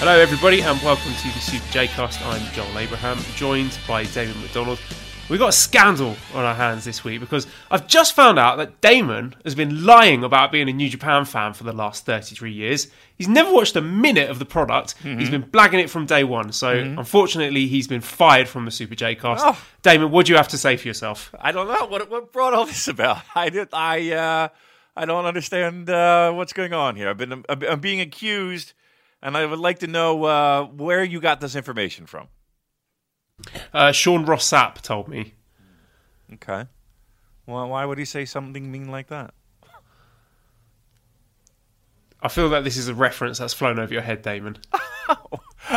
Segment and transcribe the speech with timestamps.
[0.00, 2.24] Hello, everybody, and welcome to the Super J Cast.
[2.24, 4.80] I'm Joel Abraham, joined by Damon McDonald.
[5.28, 8.80] We've got a scandal on our hands this week because I've just found out that
[8.80, 12.88] Damon has been lying about being a New Japan fan for the last 33 years.
[13.18, 14.94] He's never watched a minute of the product.
[15.02, 16.50] He's been blagging it from day one.
[16.52, 19.44] So, unfortunately, he's been fired from the Super J Cast.
[19.46, 19.62] Oh.
[19.82, 21.32] Damon, what do you have to say for yourself?
[21.38, 23.20] I don't know what what brought all this about.
[23.34, 23.68] I did.
[23.74, 24.48] I uh,
[24.96, 27.10] I don't understand uh, what's going on here.
[27.10, 28.72] I've been I'm being accused,
[29.22, 32.28] and I would like to know uh, where you got this information from.
[33.72, 35.34] Uh, Sean Ross Sapp told me.
[36.34, 36.66] Okay.
[37.46, 39.34] Well, why would he say something mean like that?
[42.22, 44.58] I feel that this is a reference that's flown over your head, Damon.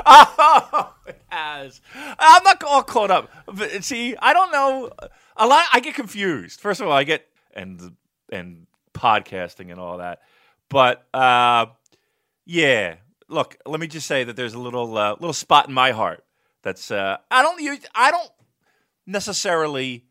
[0.06, 1.82] Oh, it has.
[1.96, 3.30] I'm not all caught up.
[3.46, 4.90] But, see, I don't know.
[5.38, 5.66] A lot.
[5.72, 6.60] I get confused.
[6.60, 7.96] First of all, I get and
[8.32, 10.22] and podcasting and all that.
[10.70, 11.68] But uh,
[12.46, 12.96] yeah,
[13.34, 13.58] look.
[13.66, 16.24] Let me just say that there's a little uh, little spot in my heart
[16.62, 16.92] that's.
[16.92, 17.80] Uh, I don't use.
[17.96, 18.30] I don't
[19.06, 20.06] necessarily.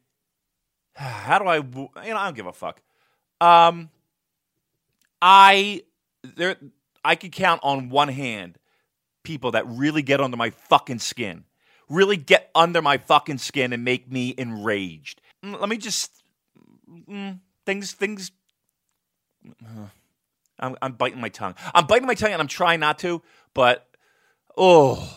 [0.95, 1.56] How do I?
[1.56, 2.81] You know, I don't give a fuck.
[3.41, 3.91] Um,
[5.20, 5.83] I
[6.23, 6.56] there.
[7.05, 8.59] I could count on one hand
[9.23, 11.45] people that really get under my fucking skin.
[11.89, 15.20] Really get under my fucking skin and make me enraged.
[15.45, 16.23] Mm, Let me just
[17.09, 18.31] mm, things things
[19.65, 19.87] uh,
[20.58, 21.55] I'm, I'm biting my tongue.
[21.75, 23.22] I'm biting my tongue and I'm trying not to,
[23.55, 23.86] but
[24.56, 25.09] oh,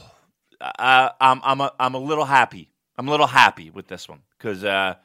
[0.61, 2.69] uh, I'm I'm a, I'm a little happy.
[2.97, 4.95] I'm a little happy with this one because uh,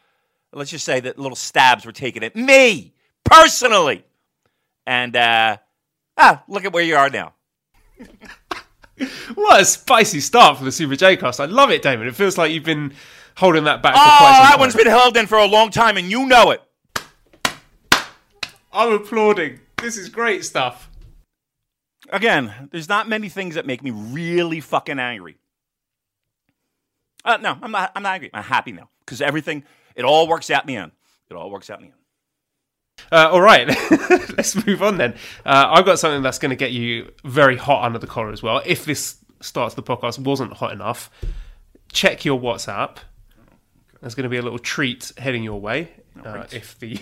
[0.53, 4.05] let's just say that little stabs were taken at me personally,
[4.87, 5.56] and uh,
[6.16, 7.34] ah, look at where you are now.
[9.34, 11.41] What a spicy start for the Super J Cast.
[11.41, 12.06] I love it, Damon.
[12.06, 12.93] It feels like you've been
[13.34, 14.60] holding that back for Oh, quite some that time.
[14.60, 16.62] one's been held in for a long time, and you know it.
[18.72, 19.60] I'm applauding.
[19.81, 20.91] This is great stuff.
[22.11, 25.39] Again, there's not many things that make me really fucking angry.
[27.25, 27.93] Uh, no, I'm not.
[27.95, 28.31] I'm not angry.
[28.33, 29.65] I'm happy now because everything,
[29.95, 30.93] it all works out in the end.
[31.31, 32.01] It all works out in the end.
[33.11, 33.67] Uh, all right,
[34.37, 35.15] let's move on then.
[35.45, 38.43] Uh, I've got something that's going to get you very hot under the collar as
[38.43, 38.61] well.
[38.67, 41.11] If this starts the podcast wasn't hot enough,
[41.93, 42.99] check your WhatsApp.
[44.01, 45.91] There's going to be a little treat heading your way
[46.25, 46.98] uh, if the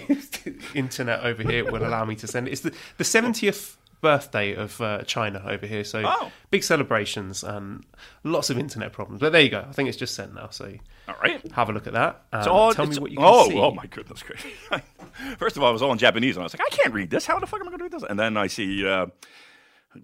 [0.75, 2.53] internet over here will allow me to send it.
[2.53, 6.31] It's the, the 70th birthday of uh, China over here, so Oh.
[6.51, 7.85] big celebrations and
[8.23, 9.21] lots of internet problems.
[9.21, 9.65] But there you go.
[9.69, 10.73] I think it's just sent now, so
[11.09, 11.41] All right.
[11.53, 12.23] have a look at that.
[12.33, 13.59] And It's all, tell me what you can oh, see.
[13.59, 14.41] oh my goodness, great.
[15.39, 17.11] First of all, it was all in Japanese, and I was like, I can't read
[17.11, 17.27] this.
[17.27, 18.05] How the fuck am I going to read this?
[18.09, 19.07] And then I see, uh,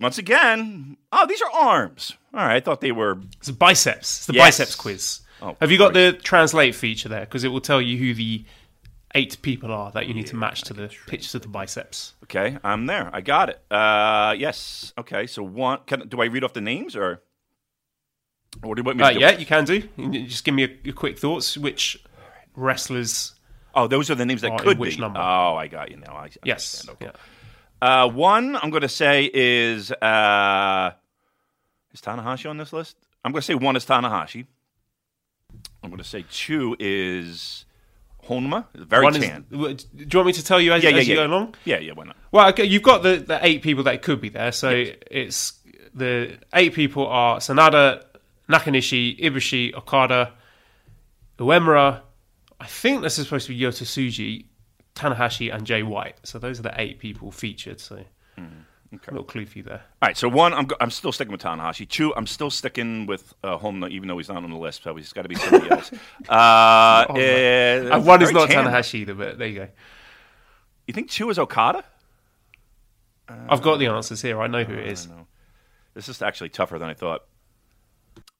[0.00, 2.14] once again, oh, these are arms.
[2.32, 3.18] All right, I thought they were.
[3.38, 4.18] It's biceps.
[4.18, 4.58] It's the Yes.
[4.58, 5.20] biceps quiz.
[5.40, 7.20] Oh, Have you got the translate feature there?
[7.20, 8.44] Because it will tell you who the
[9.14, 12.14] eight people are that you need to match to the pictures of the biceps.
[12.24, 13.10] Okay, I'm there.
[13.12, 13.62] I got it.
[13.70, 14.92] Uh, yes.
[14.98, 15.80] Okay, so one.
[15.86, 17.22] Can, do I read off the names or?
[18.62, 19.18] Or do you want me to Uh, do?
[19.20, 19.88] yeah, you can do.
[19.96, 21.58] You Just give me a, your quick thoughts.
[21.58, 22.02] Which
[22.54, 23.34] wrestlers?
[23.74, 25.00] Oh, those are the names that could which be.
[25.00, 25.18] number?
[25.18, 26.12] Oh, I got you now.
[26.14, 26.86] I Yes.
[26.86, 26.88] understand.
[27.02, 27.18] Okay.
[27.82, 28.04] Yeah.
[28.04, 30.92] Uh, one I'm going to say is uh,
[31.92, 32.96] is Tanahashi on this list?
[33.24, 34.46] I'm going to say one is Tanahashi.
[35.82, 37.63] I'm going to say two is
[38.26, 38.66] Honma.
[38.74, 39.46] Very One is, tan.
[39.50, 41.54] w- do you want me to tell you as, as you go along?
[41.64, 41.92] Yeah, yeah.
[41.92, 42.16] Why not?
[42.32, 44.52] Well, okay, you've got the, the eight people that could be there.
[44.52, 44.70] So
[45.10, 45.58] it's
[45.94, 48.04] the eight people are Sanada,
[48.48, 50.32] Nakanishi, Ibushi, Okada,
[51.38, 52.00] Uemura.
[52.60, 54.44] I think this is supposed to be Yota
[54.94, 56.16] Tanahashi, and Jay White.
[56.22, 57.80] So those are the eight people featured.
[57.80, 58.04] So
[58.36, 58.44] hmm.
[59.08, 59.82] A little you there.
[60.02, 61.88] All right, so one, I'm, I'm still sticking with Tanahashi.
[61.88, 64.82] Two, I'm still sticking with uh, Honma, even though he's not on the list.
[64.82, 65.90] So he's got to be somebody else.
[66.28, 68.64] Uh, Oh, uh, one is not tan.
[68.64, 69.68] Tanahashi either, but there you go.
[70.86, 71.84] You think two is Okada?
[73.28, 74.40] I've got the answers here.
[74.40, 75.08] I know who it is.
[75.94, 77.22] This is actually tougher than I thought.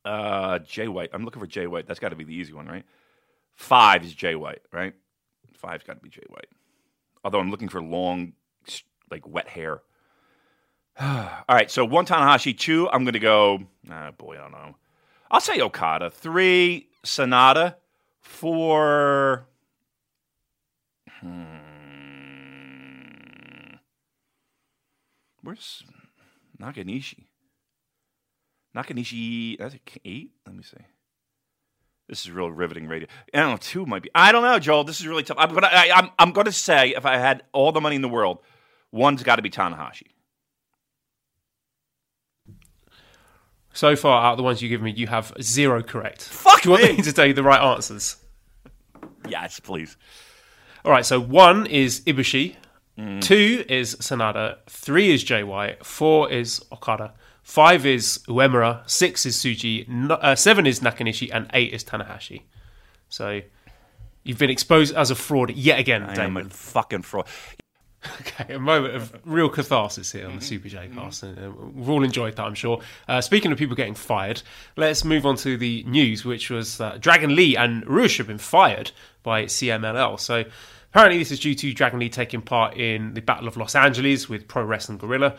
[0.04, 1.10] Uh, Jay White.
[1.12, 1.86] I'm looking for Jay White.
[1.86, 2.84] That's got to be the easy one, right?
[3.54, 4.94] Five is Jay White, right?
[5.54, 6.48] Five's got to be Jay White.
[7.24, 8.34] Although I'm looking for long,
[9.10, 9.80] like wet hair.
[11.00, 12.88] All right, so one Tanahashi, two.
[12.90, 13.60] I'm going to go.
[13.90, 14.76] Ah, boy, I don't know.
[15.30, 16.10] I'll say Okada.
[16.10, 17.74] Three Sanada.
[18.20, 19.46] Four.
[21.20, 21.44] Hmm.
[25.42, 25.82] Where's
[26.60, 27.24] Nakanishi?
[28.74, 30.30] Nakanishi, that's eight.
[30.46, 30.76] Let me see.
[32.08, 33.08] This is real riveting radio.
[33.32, 33.56] I don't know.
[33.56, 34.10] Two might be.
[34.14, 34.84] I don't know, Joel.
[34.84, 35.38] This is really tough.
[35.38, 37.96] I, but I, I, I'm I'm going to say if I had all the money
[37.96, 38.38] in the world,
[38.92, 40.13] one's got to be Tanahashi.
[43.74, 46.22] So far, out of the ones you give me, you have zero correct.
[46.22, 46.96] Fuck Do you want me.
[46.96, 48.16] me to tell you the right answers?
[49.28, 49.96] Yes, please.
[50.84, 52.56] All right, so one is Ibushi,
[52.96, 53.20] Mm.
[53.20, 57.12] two is Sanada, three is JY, four is Okada,
[57.42, 62.42] five is Uemura, six is Tsuji, no, uh, seven is Nakanishi, and eight is Tanahashi.
[63.08, 63.40] So
[64.22, 67.26] you've been exposed as a fraud yet again, I am a fucking fraud.
[68.20, 71.22] Okay, a moment of real catharsis here on the Super J cast.
[71.22, 72.80] and uh, We've all enjoyed that, I'm sure.
[73.08, 74.42] Uh, speaking of people getting fired,
[74.76, 78.38] let's move on to the news, which was that Dragon Lee and Rush have been
[78.38, 78.90] fired
[79.22, 80.18] by CMLL.
[80.20, 80.44] So
[80.90, 84.28] apparently, this is due to Dragon Lee taking part in the Battle of Los Angeles
[84.28, 85.36] with Pro Wrestling Guerrilla,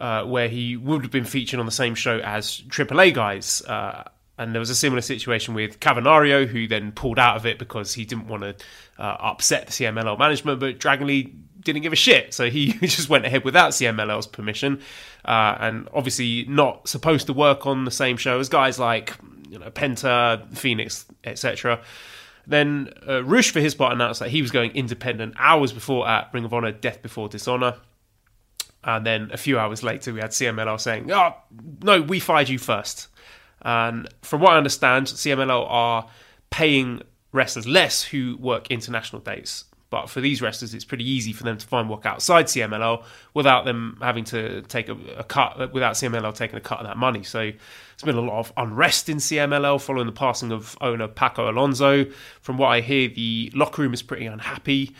[0.00, 3.62] uh, where he would have been featured on the same show as AAA guys.
[3.62, 4.04] Uh,
[4.38, 7.94] and there was a similar situation with Cavanario, who then pulled out of it because
[7.94, 8.54] he didn't want to
[8.96, 10.60] uh, upset the CMLL management.
[10.60, 11.34] But Dragon Lee
[11.72, 14.80] didn't give a shit, so he just went ahead without CMLL's permission,
[15.24, 19.14] uh, and obviously not supposed to work on the same show as guys like
[19.48, 21.80] you know Penta, Phoenix, etc.
[22.46, 26.44] Then uh, for his part, announced that he was going independent hours before at Ring
[26.44, 27.76] of Honor Death Before Dishonor.
[28.84, 31.34] And then a few hours later, we had CMLL saying, "Oh
[31.82, 33.08] no, we fired you first.
[33.60, 36.08] And from what I understand, CMLL are
[36.50, 39.64] paying wrestlers less who work international dates.
[39.90, 43.64] But for these wrestlers, it's pretty easy for them to find work outside CMLL without
[43.64, 47.22] them having to take a, a cut, without CMLL taking a cut of that money.
[47.22, 51.50] So there's been a lot of unrest in CMLL following the passing of owner Paco
[51.50, 52.04] Alonso.
[52.42, 54.94] From what I hear, the locker room is pretty unhappy.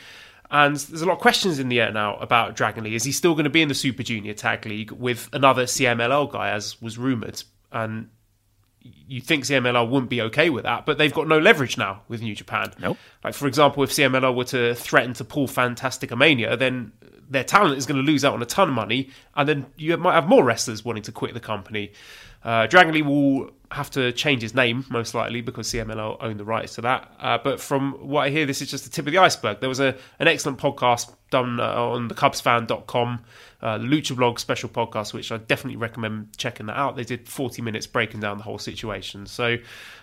[0.50, 2.94] And there's a lot of questions in the air now about Dragon Lee.
[2.94, 6.32] Is he still going to be in the Super Junior Tag League with another CMLL
[6.32, 7.42] guy, as was rumoured?
[7.70, 8.08] And
[8.80, 12.22] you think CMLL wouldn't be okay with that, but they've got no leverage now with
[12.22, 12.72] New Japan.
[12.78, 12.98] Nope.
[13.24, 16.92] Like, for example, if CMLL were to threaten to pull Fantastica Mania, then
[17.28, 19.96] their talent is going to lose out on a ton of money, and then you
[19.96, 21.92] might have more wrestlers wanting to quit the company.
[22.42, 26.44] Uh, Dragon Lee will have to change his name, most likely, because CMLL own the
[26.44, 27.12] rights to that.
[27.18, 29.60] Uh, but from what I hear, this is just the tip of the iceberg.
[29.60, 33.24] There was a, an excellent podcast done uh, on the CubsFan.com,
[33.60, 36.96] uh, Lucha special podcast, which I definitely recommend checking that out.
[36.96, 39.26] They did 40 minutes breaking down the whole situation.
[39.26, 39.56] So,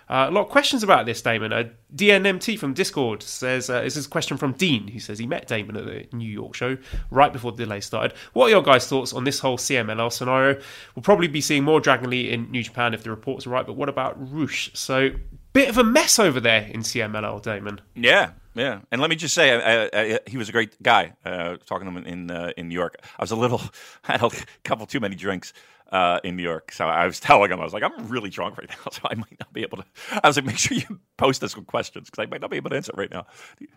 [0.08, 1.52] uh, a lot of questions about this, Damon.
[1.52, 1.64] Uh,
[1.94, 4.86] DNMT from Discord says, uh, this is a question from Dean.
[4.86, 6.76] He says he met Damon at the New York show
[7.10, 8.16] right before the delay started.
[8.34, 10.60] What are your guys' thoughts on this whole CMLL scenario?
[10.94, 13.66] We'll probably be seeing more Dragon Lee in New Japan if the reports are right,
[13.66, 14.70] but what about Rush?
[14.74, 15.10] So,
[15.54, 17.80] bit of a mess over there in CMLL, Damon.
[17.94, 18.80] Yeah, yeah.
[18.90, 21.12] And let me just say, I, I, I, he was a great guy.
[21.24, 23.60] Uh, talking to him in uh, in New York, I was a little,
[24.08, 24.30] I had a
[24.64, 25.52] couple too many drinks
[25.92, 28.56] uh, in New York, so I was telling him, I was like, I'm really drunk
[28.56, 29.84] right now, so I might not be able to.
[30.22, 32.56] I was like, make sure you post us with questions because I might not be
[32.56, 33.26] able to answer right now.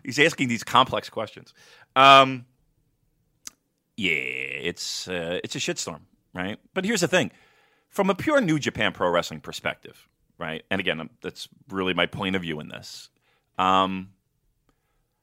[0.02, 1.52] He's asking these complex questions.
[1.94, 2.46] Um,
[3.96, 6.00] yeah, it's uh, it's a shitstorm,
[6.34, 6.58] right?
[6.72, 7.32] But here's the thing:
[7.90, 10.64] from a pure New Japan Pro Wrestling perspective, right?
[10.70, 13.10] And again, that's really my point of view in this.
[13.58, 14.12] Um,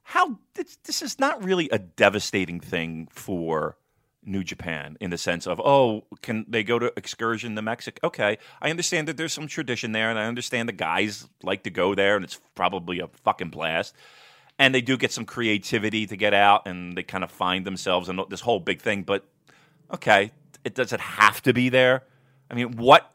[0.07, 3.75] how this, is not really a devastating thing for
[4.23, 8.07] New Japan in the sense of oh, can they go to excursion to Mexico?
[8.07, 11.69] Okay, I understand that there's some tradition there, and I understand the guys like to
[11.69, 13.93] go there, and it's probably a fucking blast.
[14.57, 18.07] And they do get some creativity to get out, and they kind of find themselves
[18.07, 19.03] in this whole big thing.
[19.03, 19.25] But
[19.93, 20.31] okay,
[20.63, 22.03] it does it have to be there?
[22.49, 23.13] I mean, what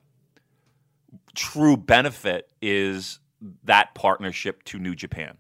[1.35, 3.19] true benefit is
[3.65, 5.39] that partnership to New Japan?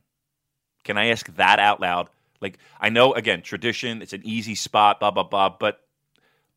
[0.84, 2.08] Can I ask that out loud?
[2.40, 5.80] Like, I know, again, tradition, it's an easy spot, blah, blah, blah, but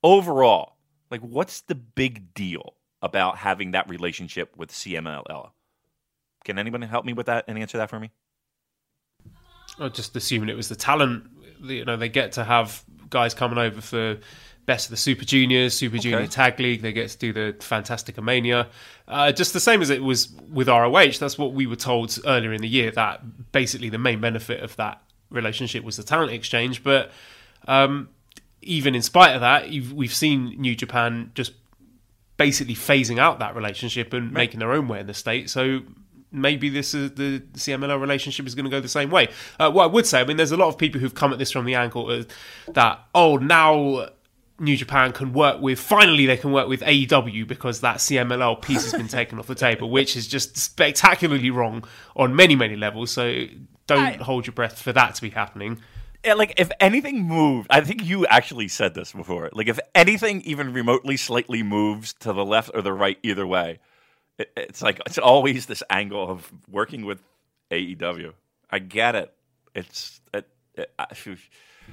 [0.03, 0.77] overall,
[1.11, 5.51] like, what's the big deal about having that relationship with CMLL?
[6.43, 8.11] Can anybody help me with that and answer that for me?
[9.79, 11.25] I just assuming it was the talent.
[11.61, 14.19] You know, they get to have guys coming over for
[14.65, 16.81] best of the Super Juniors, Super Junior Tag League.
[16.81, 18.67] They get to do the Fantastica Mania.
[19.07, 21.11] Uh, just the same as it was with ROH.
[21.19, 22.91] That's what we were told earlier in the year.
[22.91, 26.83] That basically the main benefit of that relationship was the talent exchange.
[26.83, 27.11] But
[27.67, 28.09] um,
[28.61, 31.53] even in spite of that, you've, we've seen New Japan just
[32.37, 35.49] basically phasing out that relationship and making their own way in the state.
[35.49, 35.81] So
[36.31, 39.29] maybe this is the CMLL relationship is going to go the same way.
[39.59, 41.39] Uh, what I would say, I mean, there's a lot of people who've come at
[41.39, 42.25] this from the angle
[42.67, 44.09] that oh now.
[44.59, 48.83] New Japan can work with finally they can work with AEW because that CMLL piece
[48.83, 51.83] has been taken off the table, which is just spectacularly wrong
[52.15, 53.11] on many many levels.
[53.11, 53.45] So
[53.87, 55.81] don't I- hold your breath for that to be happening.
[56.25, 59.49] like if anything moved, I think you actually said this before.
[59.53, 63.79] Like if anything even remotely slightly moves to the left or the right, either way,
[64.39, 67.21] it, it's like it's always this angle of working with
[67.71, 68.33] AEW.
[68.71, 69.33] I get it.
[69.75, 71.13] It's it, it, I-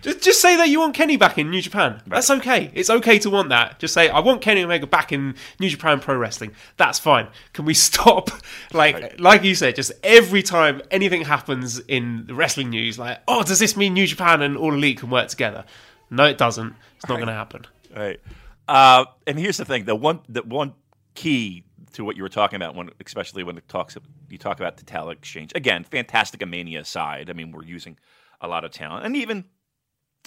[0.00, 2.02] Just, just say that you want Kenny back in New Japan.
[2.06, 2.70] That's okay.
[2.74, 3.78] It's okay to want that.
[3.78, 6.52] Just say I want Kenny Omega back in New Japan Pro Wrestling.
[6.76, 7.28] That's fine.
[7.52, 8.30] Can we stop?
[8.72, 13.42] Like, like you said, just every time anything happens in the wrestling news, like, oh,
[13.42, 15.64] does this mean New Japan and All Elite can work together?
[16.10, 16.74] No, it doesn't.
[16.96, 17.66] It's not going to happen.
[17.94, 18.20] Right.
[18.68, 20.74] Uh, and here's the thing: the one, the one
[21.14, 23.96] key to what you were talking about, when especially when it talks,
[24.28, 25.52] you talk about the talent exchange.
[25.54, 27.98] Again, Fantastica Mania aside, I mean, we're using
[28.40, 29.44] a lot of talent, and even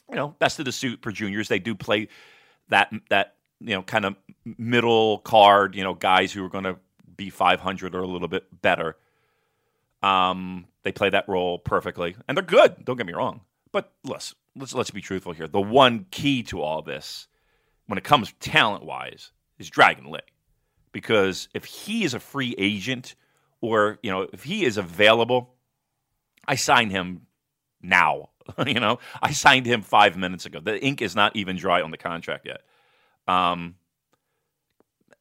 [0.10, 2.08] you know, best of the Super Juniors, they do play
[2.70, 4.16] that that you know kind of
[4.58, 6.78] middle card, you know, guys who are going to
[7.16, 8.98] be 500 or a little bit better.
[10.02, 12.86] Um, they play that role perfectly, and they're good.
[12.86, 15.48] Don't get me wrong, but let's let's let's be truthful here.
[15.48, 17.28] The one key to all this,
[17.88, 20.20] when it comes talent wise, is Dragon Lee,
[20.92, 23.16] because if he is a free agent,
[23.62, 25.56] or you know, if he is available,
[26.48, 27.22] I sign him
[27.82, 28.30] now.
[28.68, 30.60] you know, I signed him five minutes ago.
[30.60, 32.62] The ink is not even dry on the contract yet.
[33.28, 33.76] Um,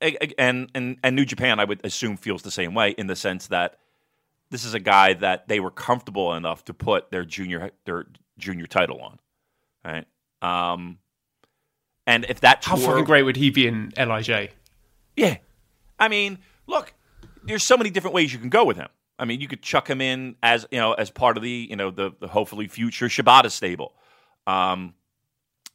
[0.01, 3.47] and and and New Japan, I would assume, feels the same way in the sense
[3.49, 3.79] that
[4.51, 8.07] this is a guy that they were comfortable enough to put their junior their
[8.39, 9.19] junior title on,
[9.85, 10.07] right?
[10.43, 10.99] Um,
[12.07, 14.51] and if that How tour- fucking great would he be in LIJ?
[15.17, 15.39] yeah.
[15.99, 16.93] I mean, look,
[17.45, 18.89] there's so many different ways you can go with him.
[19.19, 21.77] I mean, you could chuck him in as you know as part of the you
[21.77, 23.95] know the, the hopefully future Shibata stable.
[24.47, 24.95] Um,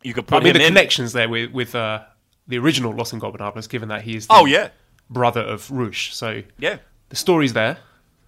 [0.04, 0.74] you could I put mean, him the in.
[0.74, 2.04] connections there with with uh,
[2.48, 4.70] the original Los Ingobernables, given that he is the Oh yeah,
[5.10, 6.14] brother of Rush.
[6.16, 6.78] So yeah,
[7.10, 7.78] the story's there.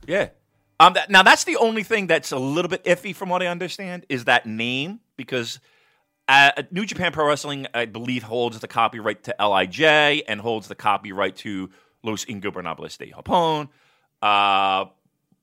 [0.07, 0.29] yeah.
[0.79, 3.47] Um, that, now that's the only thing that's a little bit iffy, from what I
[3.47, 5.59] understand, is that name because
[6.27, 10.73] uh, New Japan Pro Wrestling, I believe, holds the copyright to LIJ and holds the
[10.73, 11.69] copyright to
[12.01, 13.69] Los Ingobernables de Japón.
[14.23, 14.85] Uh,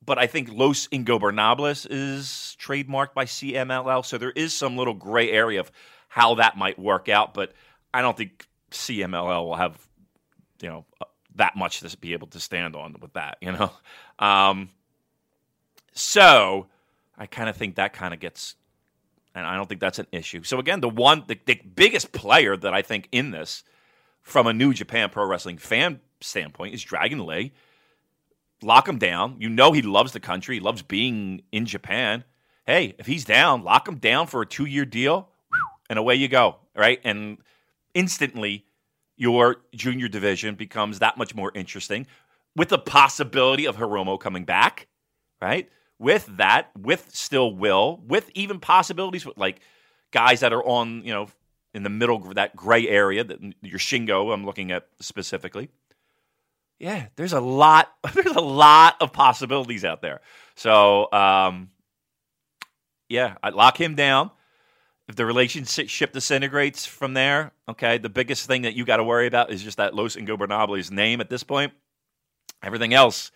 [0.08, 5.30] but I think Los Ingobernables is trademarked by CMLL, so there is some little gray
[5.30, 5.70] area of
[6.08, 7.34] how that might work out.
[7.34, 7.52] But
[7.92, 9.86] I don't think CMLL will have,
[10.62, 13.36] you know, uh, that much to be able to stand on with that.
[13.42, 13.70] You know,
[14.18, 14.70] um,
[15.92, 16.68] so
[17.18, 18.54] I kind of think that kind of gets,
[19.34, 20.42] and I don't think that's an issue.
[20.42, 23.62] So again, the one, the, the biggest player that I think in this,
[24.22, 27.52] from a New Japan Pro Wrestling fan standpoint, is Dragon Lee
[28.62, 29.36] lock him down.
[29.38, 30.56] You know he loves the country.
[30.56, 32.24] He loves being in Japan.
[32.66, 35.28] Hey, if he's down, lock him down for a two year deal,
[35.88, 36.56] and away you go.
[36.76, 37.38] Right, and
[37.94, 38.64] instantly
[39.16, 42.06] your junior division becomes that much more interesting,
[42.54, 44.86] with the possibility of Hiromu coming back.
[45.40, 49.60] Right, with that, with still Will, with even possibilities with like
[50.10, 51.28] guys that are on you know
[51.74, 55.68] in the middle that gray area that your Shingo I'm looking at specifically
[56.78, 57.92] yeah, there's a lot.
[58.14, 60.20] There's a lot of possibilities out there.
[60.54, 61.70] So, um,
[63.08, 64.30] yeah, I'd lock him down.
[65.08, 69.26] If the relationship disintegrates from there, okay, the biggest thing that you got to worry
[69.26, 71.72] about is just that Los Ingobernables name at this point.
[72.62, 73.30] Everything else,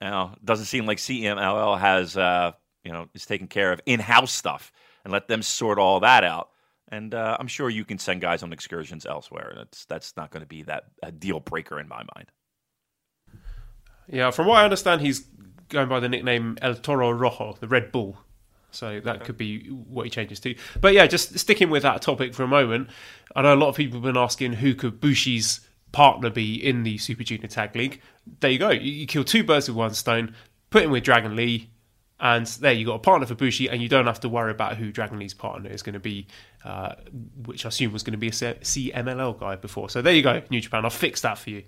[0.00, 2.52] you know, doesn't seem like CMLL has, uh,
[2.84, 4.70] you know, is taking care of in-house stuff
[5.02, 6.50] and let them sort all that out.
[6.90, 9.52] And uh, I'm sure you can send guys on excursions elsewhere.
[9.56, 12.30] That's that's not going to be that a deal breaker in my mind.
[14.08, 15.26] Yeah, from what I understand, he's
[15.68, 18.16] going by the nickname El Toro Rojo, the Red Bull.
[18.70, 20.54] So that could be what he changes to.
[20.80, 22.88] But yeah, just sticking with that topic for a moment,
[23.34, 25.60] I know a lot of people have been asking who could Bushi's
[25.92, 28.00] partner be in the Super Junior Tag League.
[28.40, 28.70] There you go.
[28.70, 30.34] You, you kill two birds with one stone,
[30.70, 31.70] put him with Dragon Lee,
[32.20, 34.76] and there you got a partner for Bushi, and you don't have to worry about
[34.76, 36.26] who Dragon Lee's partner is going to be,
[36.64, 36.94] uh,
[37.46, 39.88] which I assume was going to be a CMLL guy before.
[39.88, 40.84] So there you go, New Japan.
[40.84, 41.64] I'll fix that for you.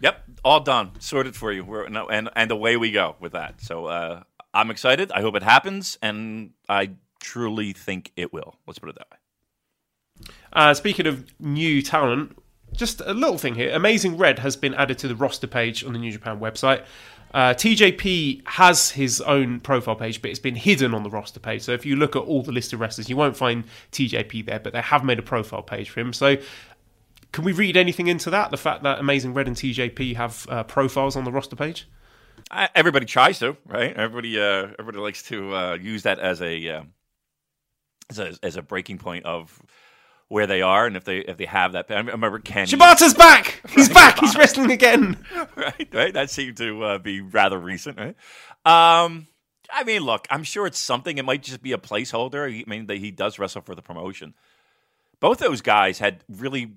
[0.00, 1.64] Yep, all done, sorted for you.
[1.64, 3.60] We're, no, and and away we go with that.
[3.60, 4.22] So uh,
[4.54, 5.10] I'm excited.
[5.12, 6.90] I hope it happens, and I
[7.20, 8.56] truly think it will.
[8.66, 10.34] Let's put it that way.
[10.52, 12.36] Uh, speaking of new talent,
[12.72, 13.74] just a little thing here.
[13.74, 16.84] Amazing Red has been added to the roster page on the New Japan website.
[17.34, 21.62] Uh, TJP has his own profile page, but it's been hidden on the roster page.
[21.62, 24.58] So if you look at all the list of wrestlers, you won't find TJP there,
[24.58, 26.12] but they have made a profile page for him.
[26.12, 26.38] So
[27.32, 28.50] can we read anything into that?
[28.50, 31.88] The fact that Amazing Red and TJP have uh, profiles on the roster page?
[32.50, 33.94] I, everybody tries to, right?
[33.94, 36.82] Everybody, uh, everybody likes to uh, use that as a, uh,
[38.10, 39.60] as a as a breaking point of
[40.28, 41.86] where they are, and if they if they have that.
[41.90, 42.66] I remember Ken.
[42.66, 43.60] Shibata's back!
[43.70, 44.18] He's back!
[44.18, 45.24] He's wrestling again!
[45.56, 46.14] right, right.
[46.14, 48.16] That seemed to uh, be rather recent, right?
[48.64, 49.26] Um,
[49.70, 51.18] I mean, look, I'm sure it's something.
[51.18, 52.46] It might just be a placeholder.
[52.46, 54.34] I mean, he does wrestle for the promotion.
[55.20, 56.74] Both those guys had really,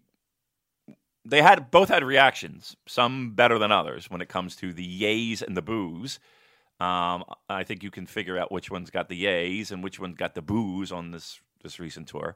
[1.23, 5.41] they had both had reactions, some better than others when it comes to the yays
[5.41, 6.19] and the boos.
[6.79, 10.17] Um, I think you can figure out which one's got the yays and which one's
[10.17, 12.35] got the boos on this this recent tour.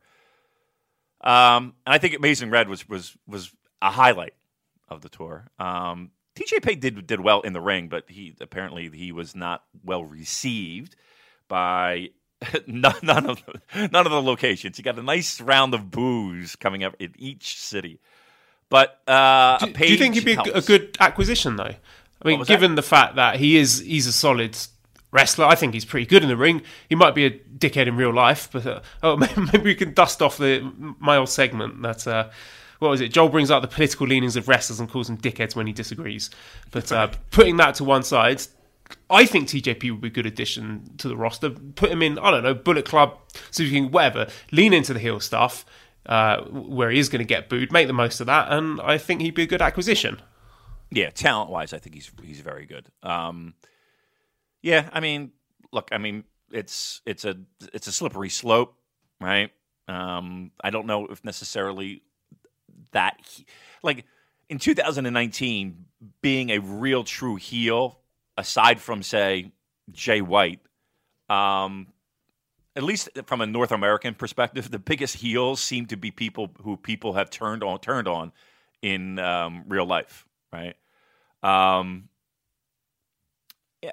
[1.21, 3.51] Um, and I think Amazing Red was was was
[3.81, 4.35] a highlight
[4.87, 5.47] of the tour.
[5.57, 10.03] Um, Pay did did well in the ring, but he apparently he was not well
[10.03, 10.95] received
[11.47, 12.09] by
[12.67, 14.77] none, none of the, none of the locations.
[14.77, 17.99] He got a nice round of boos coming up in each city.
[18.69, 20.51] But uh, do, do, you think he'd be helps.
[20.51, 21.75] a good acquisition though?
[22.22, 22.81] I mean, given that?
[22.81, 24.57] the fact that he is he's a solid
[25.12, 26.62] wrestler, I think he's pretty good in the ring.
[26.89, 29.17] He might be a dickhead in real life, but uh, oh,
[29.53, 32.07] maybe we can dust off the my old segment that.
[32.07, 32.29] Uh,
[32.79, 33.13] what was it?
[33.13, 36.29] Joel brings out the political leanings of wrestlers and calls them dickheads when he disagrees.
[36.72, 38.41] But uh, putting that to one side,
[39.10, 41.51] I think TJP would be a good addition to the roster.
[41.51, 43.17] Put him in, I don't know, Bullet Club,
[43.55, 45.65] can whatever, lean into the heel stuff
[46.05, 48.97] uh, where he is going to get booed, make the most of that, and I
[48.97, 50.21] think he'd be a good acquisition.
[50.91, 52.88] Yeah, talent wise, I think he's he's very good.
[53.03, 53.55] Um,
[54.62, 55.31] yeah, I mean,
[55.71, 57.38] look, I mean, it's it's a
[57.74, 58.75] it's a slippery slope,
[59.19, 59.51] right?
[59.88, 62.03] Um, I don't know if necessarily
[62.91, 63.45] that he,
[63.83, 64.05] like
[64.50, 65.85] in 2019
[66.21, 68.00] being a real true heel
[68.38, 69.51] aside from say
[69.91, 70.59] Jay White
[71.29, 71.88] um,
[72.75, 76.77] at least from a North American perspective the biggest heels seem to be people who
[76.77, 78.32] people have turned on turned on
[78.82, 80.75] in um, real life right
[81.44, 82.10] um,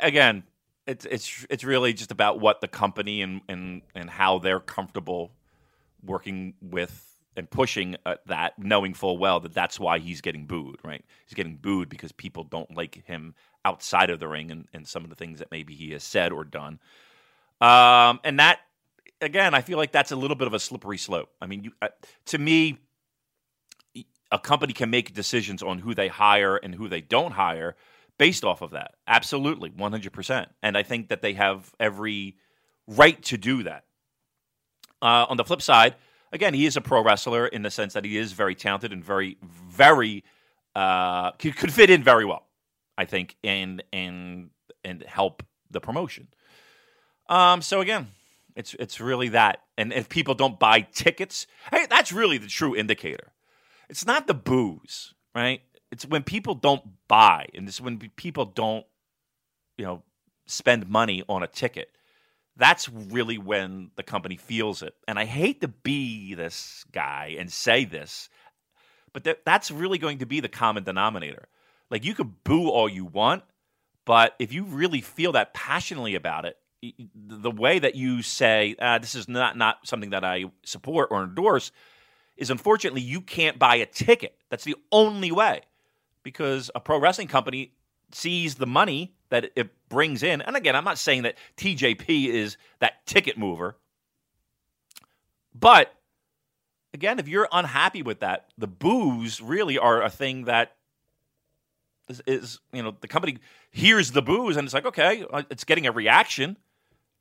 [0.00, 0.42] again
[0.86, 5.32] it's it's it's really just about what the company and and and how they're comfortable
[6.04, 10.78] working with and pushing uh, that, knowing full well that that's why he's getting booed,
[10.84, 11.04] right?
[11.26, 13.34] He's getting booed because people don't like him
[13.64, 16.32] outside of the ring and, and some of the things that maybe he has said
[16.32, 16.78] or done.
[17.60, 18.60] Um, and that,
[19.22, 21.30] again, I feel like that's a little bit of a slippery slope.
[21.40, 21.88] I mean, you, uh,
[22.26, 22.78] to me,
[24.30, 27.76] a company can make decisions on who they hire and who they don't hire
[28.18, 28.94] based off of that.
[29.06, 30.46] Absolutely, 100%.
[30.62, 32.36] And I think that they have every
[32.86, 33.84] right to do that.
[35.00, 35.96] Uh, on the flip side,
[36.32, 39.04] again, he is a pro wrestler in the sense that he is very talented and
[39.04, 40.24] very, very
[40.74, 42.46] uh, could, could fit in very well,
[42.96, 44.50] I think, and and
[44.84, 46.28] and help the promotion.
[47.28, 48.08] Um, so again,
[48.56, 52.76] it's it's really that, and if people don't buy tickets, hey, that's really the true
[52.76, 53.32] indicator.
[53.88, 55.60] It's not the booze, right?
[55.90, 58.86] It's when people don't buy, and it's when people don't,
[59.76, 60.02] you know,
[60.46, 61.90] spend money on a ticket
[62.56, 64.94] that's really when the company feels it.
[65.08, 68.28] And I hate to be this guy and say this,
[69.12, 71.48] but that, that's really going to be the common denominator.
[71.90, 73.42] Like you could boo all you want,
[74.04, 76.56] but if you really feel that passionately about it,
[77.14, 81.22] the way that you say ah, this is not not something that I support or
[81.22, 81.70] endorse
[82.36, 84.36] is unfortunately you can't buy a ticket.
[84.50, 85.62] That's the only way
[86.22, 87.72] because a pro wrestling company
[88.10, 90.42] sees the money that it brings in.
[90.42, 93.76] And again, I'm not saying that TJP is that ticket mover.
[95.54, 95.94] But
[96.92, 100.76] again, if you're unhappy with that, the boos really are a thing that
[102.08, 103.38] is, is, you know, the company
[103.70, 106.56] hears the boos and it's like, okay, uh, it's getting a reaction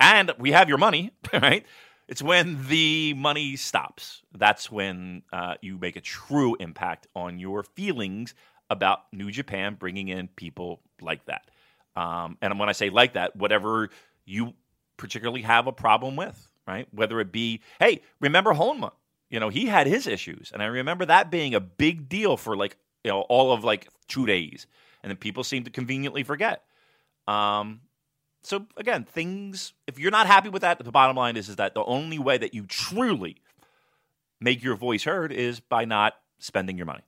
[0.01, 1.65] and we have your money, right?
[2.09, 4.21] It's when the money stops.
[4.37, 8.33] That's when uh, you make a true impact on your feelings
[8.69, 11.49] about New Japan bringing in people like that.
[11.95, 13.89] Um, and when I say like that, whatever
[14.25, 14.53] you
[14.97, 16.87] particularly have a problem with, right?
[16.91, 18.91] Whether it be, hey, remember Honma?
[19.29, 22.57] You know, he had his issues, and I remember that being a big deal for
[22.57, 24.67] like you know all of like two days,
[25.01, 26.63] and then people seem to conveniently forget.
[27.27, 27.79] Um,
[28.43, 31.73] so again, things if you're not happy with that, the bottom line is is that
[31.73, 33.37] the only way that you truly
[34.39, 37.03] make your voice heard is by not spending your money.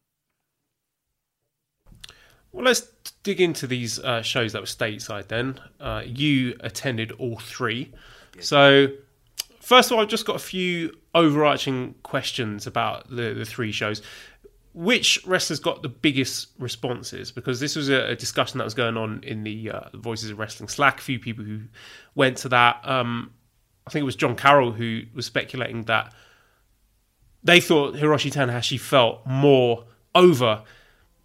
[2.52, 2.82] Well, let's
[3.24, 5.60] dig into these uh, shows that were stateside then.
[5.80, 7.92] Uh, you attended all three.
[8.40, 8.90] So,
[9.60, 14.04] first of all, I've just got a few overarching questions about the, the three shows.
[14.74, 17.32] Which wrestlers got the biggest responses?
[17.32, 20.40] Because this was a, a discussion that was going on in the uh, Voices of
[20.40, 21.00] Wrestling Slack.
[21.00, 21.62] A few people who
[22.16, 22.82] went to that.
[22.84, 23.32] Um,
[23.86, 26.14] I think it was John Carroll who was speculating that
[27.44, 30.64] they thought Hiroshi Tanahashi felt more over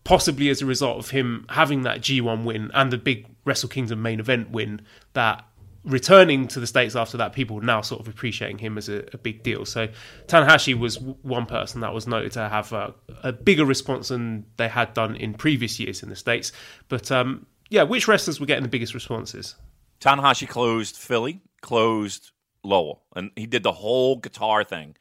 [0.04, 4.02] possibly as a result of him having that G1 win and the big Wrestle Kingdom
[4.02, 4.80] main event win,
[5.12, 5.44] that
[5.84, 9.18] returning to the States after that, people now sort of appreciating him as a, a
[9.18, 9.64] big deal.
[9.64, 9.88] So
[10.26, 14.68] Tanahashi was one person that was noted to have a, a, bigger response than they
[14.68, 16.52] had done in previous years in the States.
[16.88, 19.54] But um, yeah, which wrestlers were getting the biggest responses?
[20.00, 24.96] Tanahashi closed Philly, closed Lowell, and he did the whole guitar thing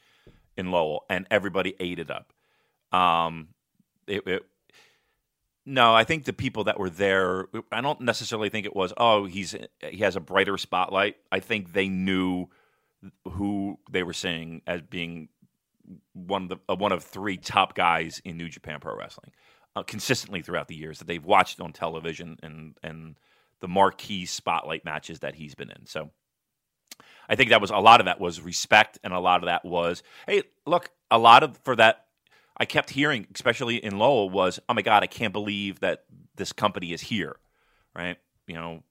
[0.56, 2.34] in Lowell, and everybody ate it up.
[2.98, 3.50] Um,
[4.08, 4.46] it, it,
[5.68, 8.94] no, I think the people that were there, I don't necessarily think it was.
[8.96, 9.54] Oh, he's
[9.84, 11.18] he has a brighter spotlight.
[11.30, 12.48] I think they knew
[13.28, 15.28] who they were seeing as being
[16.14, 19.34] one of the uh, one of three top guys in New Japan Pro Wrestling,
[19.76, 23.20] uh, consistently throughout the years that they've watched on television and and
[23.60, 25.86] the marquee spotlight matches that he's been in.
[25.86, 26.12] So
[27.28, 29.66] I think that was a lot of that was respect, and a lot of that
[29.66, 32.06] was, hey, look, a lot of for that.
[32.58, 36.52] I kept hearing, especially in Lowell, was, oh my god, I can't believe that this
[36.52, 37.38] company is here,
[37.96, 38.18] right?
[38.48, 38.84] You know,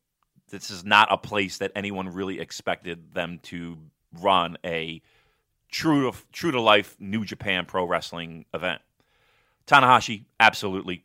[0.51, 3.77] this is not a place that anyone really expected them to
[4.21, 5.03] run a
[5.71, 8.81] true to true to life New Japan Pro Wrestling event.
[9.67, 11.05] Tanahashi, absolutely.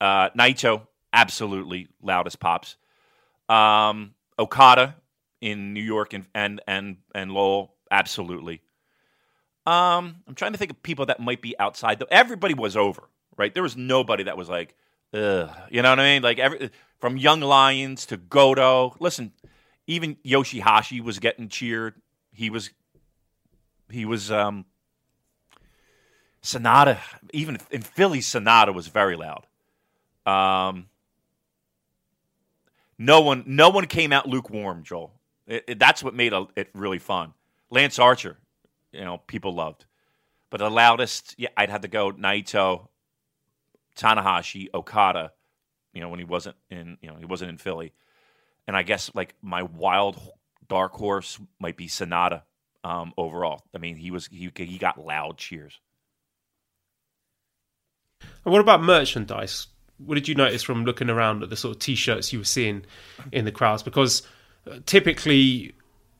[0.00, 2.76] Uh, Naito, absolutely loudest pops.
[3.48, 4.96] Um, Okada
[5.40, 8.62] in New York and and and, and Lowell, absolutely.
[9.68, 11.98] Um, I'm trying to think of people that might be outside.
[11.98, 13.02] Though everybody was over,
[13.36, 13.52] right?
[13.52, 14.74] There was nobody that was like,
[15.12, 15.50] Ugh.
[15.70, 16.22] you know what I mean?
[16.22, 18.96] Like every from Young Lions to Goto.
[18.98, 19.32] Listen,
[19.86, 21.96] even Yoshihashi was getting cheered.
[22.32, 22.70] He was
[23.90, 24.64] he was um
[26.42, 26.98] Sanada.
[27.34, 29.46] Even in Philly, Sanada was very loud.
[30.24, 30.88] Um,
[32.96, 35.12] no one, no one came out lukewarm, Joel.
[35.46, 37.34] It, it, that's what made it really fun.
[37.70, 38.38] Lance Archer,
[38.92, 39.84] you know, people loved,
[40.50, 42.88] but the loudest, yeah, I'd have to go Naito,
[43.96, 45.32] Tanahashi, Okada.
[45.92, 47.92] You know, when he wasn't in, you know, he wasn't in Philly,
[48.66, 50.20] and I guess like my wild
[50.68, 52.42] dark horse might be Sanada.
[52.84, 55.80] Um, overall, I mean, he was he he got loud cheers.
[58.44, 59.66] And what about merchandise?
[59.98, 62.84] What did you notice from looking around at the sort of t-shirts you were seeing
[63.32, 63.82] in the crowds?
[63.82, 64.22] Because
[64.70, 65.74] uh, typically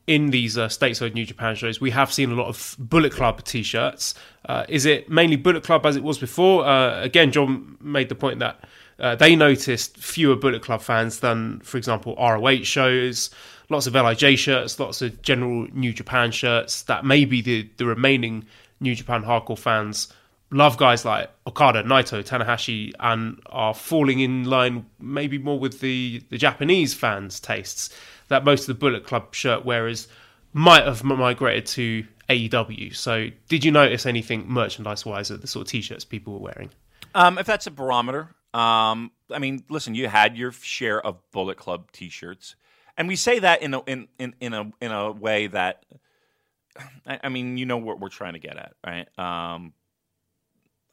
[0.09, 3.45] in these uh, stateside New Japan shows, we have seen a lot of Bullet Club
[3.45, 4.15] t-shirts.
[4.47, 6.67] Uh, is it mainly Bullet Club as it was before?
[6.67, 8.65] Uh, again, John made the point that
[8.99, 13.31] uh, they noticed fewer Bullet Club fans than, for example, ROH shows.
[13.69, 16.83] Lots of LIJ shirts, lots of general New Japan shirts.
[16.83, 18.47] That maybe the the remaining
[18.81, 20.11] New Japan hardcore fans
[20.51, 26.23] love guys like Okada, Naito, Tanahashi, and are falling in line maybe more with the,
[26.31, 27.91] the Japanese fans' tastes
[28.29, 30.09] that most of the Bullet Club shirt wearers
[30.53, 32.95] might have migrated to AEW.
[32.95, 36.51] So, did you notice anything merchandise wise at the sort of t shirts people were
[36.51, 36.71] wearing?
[37.15, 41.57] Um, if that's a barometer, um, I mean, listen, you had your share of Bullet
[41.57, 42.57] Club t shirts.
[42.97, 45.85] And we say that in a, in, in, in a in a way that
[47.07, 49.09] I, I mean, you know what we're trying to get at, right?
[49.19, 49.73] Um,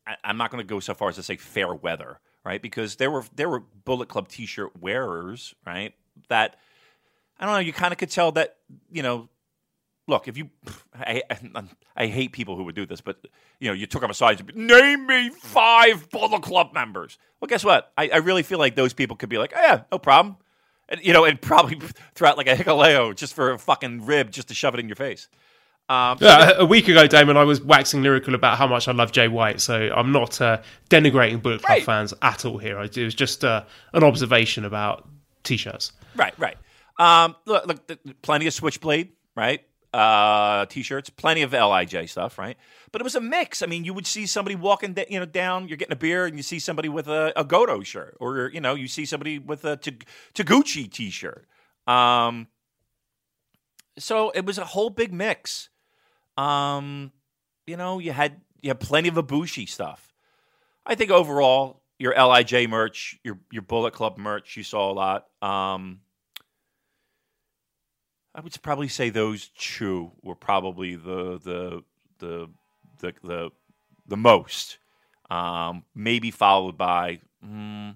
[0.07, 2.61] I, am not going to go so far as to say fair weather, right?
[2.61, 5.93] Because there were there were Bullet Club T-shirt wearers, right?
[6.29, 6.57] That
[7.39, 7.59] I don't know.
[7.59, 8.57] You kind of could tell that
[8.91, 9.29] you know.
[10.07, 10.51] Look, if you,
[10.93, 11.63] I, I,
[11.95, 13.25] I, hate people who would do this, but
[13.59, 14.39] you know, you took them aside.
[14.39, 17.17] And, Name me five Bullet Club members.
[17.39, 17.91] Well, guess what?
[17.97, 20.37] I, I really feel like those people could be like, oh, yeah, no problem.
[20.89, 21.79] And, you know, and probably
[22.13, 24.87] throw out like a Hikuleo just for a fucking rib, just to shove it in
[24.87, 25.27] your face.
[25.87, 29.11] Um, yeah, a week ago, Damon, I was waxing lyrical about how much I love
[29.11, 31.83] Jay White, so I'm not uh, denigrating Bullet Club right.
[31.83, 32.79] fans at all here.
[32.81, 35.07] It was just uh, an observation about
[35.43, 35.91] t-shirts.
[36.15, 36.57] Right, right.
[36.97, 39.61] Um, look, look, plenty of Switchblade, right?
[39.93, 42.57] Uh, t-shirts, plenty of LIJ stuff, right?
[42.91, 43.61] But it was a mix.
[43.61, 45.67] I mean, you would see somebody walking, you know, down.
[45.67, 48.59] You're getting a beer, and you see somebody with a, a Goto shirt, or you
[48.59, 49.77] know, you see somebody with a
[50.33, 51.47] Taguchi t-shirt.
[51.87, 52.47] Um,
[53.97, 55.69] so it was a whole big mix.
[56.37, 57.11] Um,
[57.65, 60.13] you know, you had you had plenty of Ibushi stuff.
[60.85, 65.27] I think overall, your LIJ merch, your your Bullet Club merch, you saw a lot.
[65.41, 66.01] Um,
[68.35, 71.83] I would probably say those two were probably the the
[72.19, 72.49] the
[72.99, 73.49] the the,
[74.07, 74.77] the most.
[75.31, 77.95] Um, maybe followed by, mm,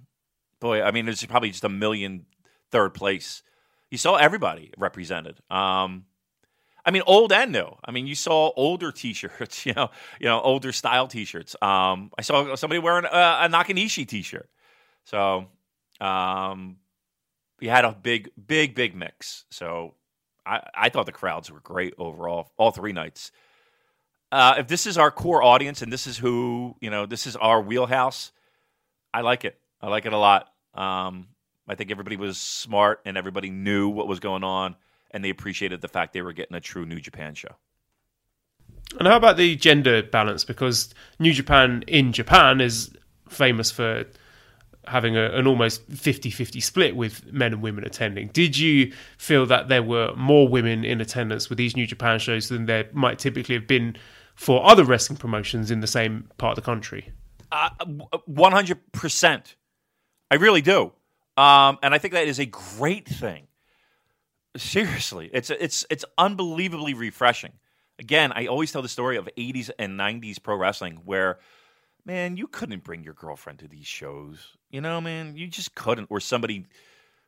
[0.60, 2.26] boy, I mean, there's probably just a million
[2.72, 3.44] third place.
[3.92, 5.40] You saw everybody represented.
[5.52, 6.06] Um,
[6.84, 7.76] I mean, old and new.
[7.86, 11.56] I mean, you saw older T-shirts, you know, you know, older style T-shirts.
[11.62, 13.10] Um, I saw somebody wearing a,
[13.42, 14.50] a Nakanishi T-shirt.
[15.04, 15.46] So,
[16.02, 16.78] um,
[17.60, 19.46] we had a big, big, big mix.
[19.52, 19.94] So,
[20.76, 23.32] I, thought the crowds were great overall, all three nights.
[24.32, 27.36] Uh, if this is our core audience and this is who you know, this is
[27.36, 28.32] our wheelhouse.
[29.14, 29.60] I like it.
[29.82, 30.48] I like it a lot.
[30.74, 31.30] Um,
[31.68, 34.76] I think everybody was smart and everybody knew what was going on
[35.12, 37.56] and they appreciated the fact they were getting a true New Japan show.
[38.98, 40.44] And how about the gender balance?
[40.44, 42.92] Because New Japan in Japan is
[43.28, 44.06] famous for
[44.88, 48.30] having a, an almost 50-50 split with men and women attending.
[48.30, 52.50] Did you feel that there were more women in attendance with these New Japan shows
[52.50, 53.96] than there might typically have been
[54.36, 57.12] for other wrestling promotions in the same part of the country?
[57.52, 59.56] Hundred percent.
[60.32, 60.92] I really do,
[61.38, 63.48] um, and I think that is a great thing.
[64.56, 67.54] Seriously, it's it's it's unbelievably refreshing.
[67.98, 71.40] Again, I always tell the story of '80s and '90s pro wrestling where,
[72.06, 74.58] man, you couldn't bring your girlfriend to these shows.
[74.70, 76.08] You know, man, you just couldn't.
[76.10, 76.66] Or somebody,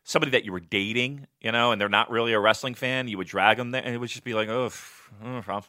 [0.04, 3.18] somebody that you were dating, you know, and they're not really a wrestling fan, you
[3.18, 4.70] would drag them there, and it would just be like, oh,
[5.22, 5.62] I'm,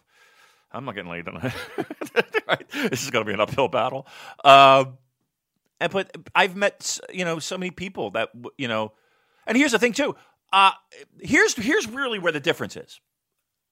[0.71, 1.53] I'm not getting laid tonight.
[2.47, 2.69] right?
[2.69, 4.07] This is going to be an uphill battle.
[4.43, 4.97] Um,
[5.79, 8.93] and but I've met you know so many people that you know,
[9.45, 10.15] and here's the thing too.
[10.51, 10.71] Uh,
[11.19, 13.01] here's here's really where the difference is.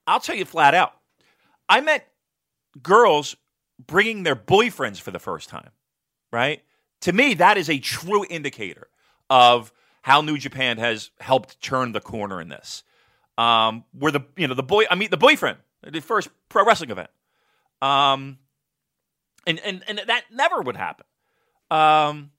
[0.06, 0.94] I'll tell you flat out.
[1.70, 2.08] I met
[2.82, 3.36] girls
[3.80, 5.70] bringing their boyfriends for the first time,
[6.32, 6.62] right?
[7.02, 8.88] To me, that is a true indicator
[9.30, 9.72] of
[10.04, 12.84] how New Japan has helped turn the corner in this.
[13.38, 15.58] Um, where the you know the boy, I mean the boyfriend,
[15.90, 17.10] the first pro wrestling event,
[17.82, 18.38] um,
[19.48, 21.06] and and and that never would happen.
[21.72, 22.32] Um,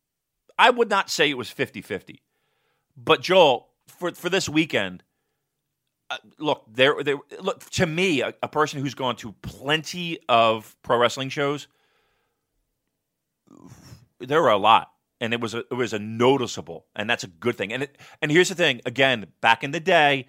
[0.58, 2.18] I would not say it was 50-50.
[2.96, 5.02] but Joel for for this weekend.
[6.10, 7.16] Uh, look, there, there.
[7.40, 11.68] Look to me, a, a person who's gone to plenty of pro wrestling shows
[14.26, 17.28] there were a lot and it was a, it was a noticeable and that's a
[17.28, 17.72] good thing.
[17.72, 20.26] And it, and here's the thing again back in the day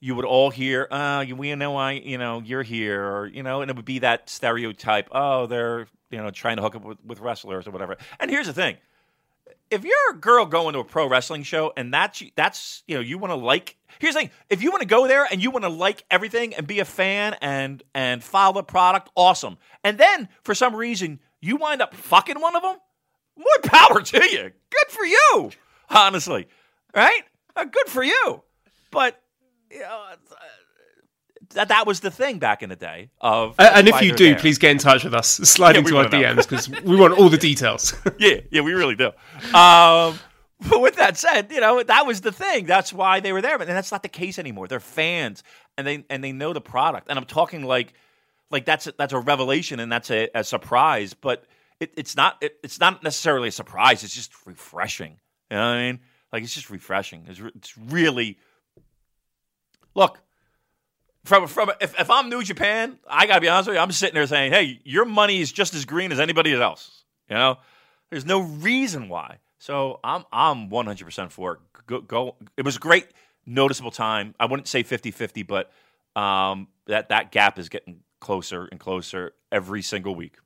[0.00, 3.62] you would all hear uh we know I you know you're here or you know
[3.62, 6.98] and it would be that stereotype oh they're you know trying to hook up with,
[7.04, 7.96] with wrestlers or whatever.
[8.20, 8.76] And here's the thing
[9.70, 13.00] if you're a girl going to a pro wrestling show and that's that's you know
[13.00, 15.50] you want to like here's the thing if you want to go there and you
[15.50, 19.58] want to like everything and be a fan and and follow the product awesome.
[19.84, 22.76] And then for some reason you wind up fucking one of them
[23.38, 24.50] more power to you.
[24.70, 25.50] Good for you,
[25.88, 26.48] honestly.
[26.94, 27.22] Right?
[27.56, 28.42] Uh, good for you.
[28.90, 29.20] But
[29.70, 30.36] you know, uh,
[31.50, 33.10] that that was the thing back in the day.
[33.20, 34.38] Of uh, and if you do, there.
[34.38, 35.28] please get in touch with us.
[35.28, 37.94] Slide yeah, into our DMs because we want all the details.
[38.18, 39.08] yeah, yeah, we really do.
[39.54, 40.18] Um,
[40.68, 42.66] but with that said, you know that was the thing.
[42.66, 43.58] That's why they were there.
[43.58, 44.68] But that's not the case anymore.
[44.68, 45.42] They're fans,
[45.76, 47.08] and they and they know the product.
[47.08, 47.94] And I'm talking like
[48.50, 51.14] like that's a, that's a revelation and that's a, a surprise.
[51.14, 51.44] But
[51.80, 54.04] it, it's not it, it's not necessarily a surprise.
[54.04, 55.18] It's just refreshing.
[55.50, 56.00] You know what I mean?
[56.32, 57.24] Like it's just refreshing.
[57.28, 58.38] It's, re- it's really
[59.94, 60.20] look
[61.24, 63.82] from from if, if I'm New Japan, I gotta be honest with you.
[63.82, 67.04] I'm sitting there saying, hey, your money is just as green as anybody else.
[67.28, 67.58] You know,
[68.10, 69.38] there's no reason why.
[69.58, 71.58] So I'm I'm 100 percent for it.
[71.86, 72.36] Go, go.
[72.56, 73.06] It was a great
[73.46, 74.34] noticeable time.
[74.38, 75.72] I wouldn't say 50-50, but
[76.20, 80.36] um, that that gap is getting closer and closer every single week.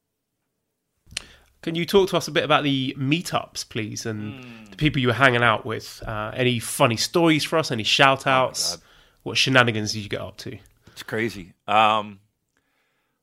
[1.62, 4.70] Can you talk to us a bit about the meetups, please, and mm.
[4.70, 6.03] the people you were hanging out with?
[6.07, 7.70] Uh, any funny stories for us?
[7.70, 8.77] Any shout outs?
[8.77, 8.83] Oh
[9.22, 10.59] what shenanigans did you get up to?
[10.88, 11.55] It's crazy.
[11.66, 12.20] Um,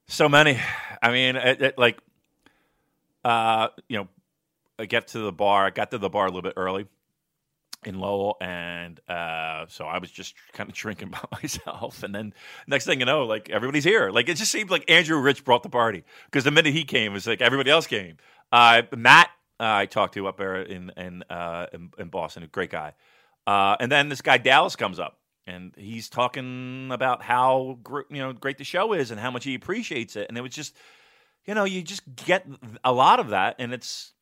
[0.08, 0.60] so many.
[1.02, 2.00] I mean, it, it, like,
[3.24, 4.08] uh, you know,
[4.78, 5.66] I get to the bar.
[5.66, 6.88] I got to the bar a little bit early
[7.86, 12.04] in Lowell, and uh, so I was just kind of drinking by myself.
[12.04, 12.34] And then
[12.68, 14.10] next thing you know, like everybody's here.
[14.10, 17.14] Like it just seemed like Andrew Rich brought the party because the minute he came,
[17.14, 18.18] was like everybody else came.
[18.52, 22.48] Uh, Matt, uh, I talked to up there in in, uh, in, in Boston, a
[22.48, 22.94] great guy.
[23.48, 28.20] Uh, and then this guy Dallas comes up, and he's talking about how gr- you
[28.20, 30.28] know great the show is and how much he appreciates it.
[30.30, 30.76] And it was just,
[31.46, 32.46] you know, you just get
[32.84, 34.14] a lot of that, and it's,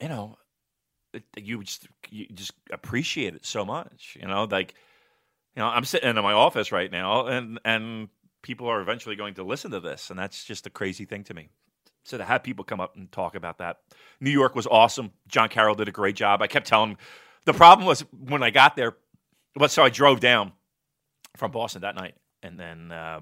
[0.00, 0.38] you know,
[1.36, 4.16] you just you just appreciate it so much.
[4.20, 4.74] You know, like
[5.56, 8.08] you know, I'm sitting in my office right now, and and
[8.42, 11.34] people are eventually going to listen to this, and that's just a crazy thing to
[11.34, 11.48] me.
[12.04, 13.78] So to have people come up and talk about that,
[14.20, 15.12] New York was awesome.
[15.26, 16.42] John Carroll did a great job.
[16.42, 16.96] I kept telling him
[17.46, 18.96] the problem was when I got there.
[19.56, 20.52] Well, so I drove down
[21.36, 23.20] from Boston that night, and then uh,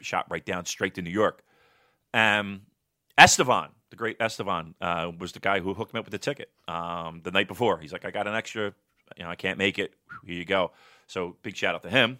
[0.00, 1.42] shot right down straight to New York.
[2.12, 2.62] Um,
[3.18, 6.50] Estevan, the great Estevan, uh, was the guy who hooked me up with the ticket
[6.68, 7.78] um, the night before.
[7.78, 8.72] He's like, I got an extra,
[9.16, 9.92] you know, I can't make it.
[10.24, 10.72] Here you go.
[11.06, 12.18] So big shout out to him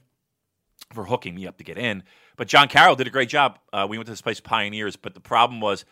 [0.92, 2.02] for hooking me up to get in.
[2.36, 3.58] But John Carroll did a great job.
[3.72, 5.84] Uh, we went to this place, Pioneers, but the problem was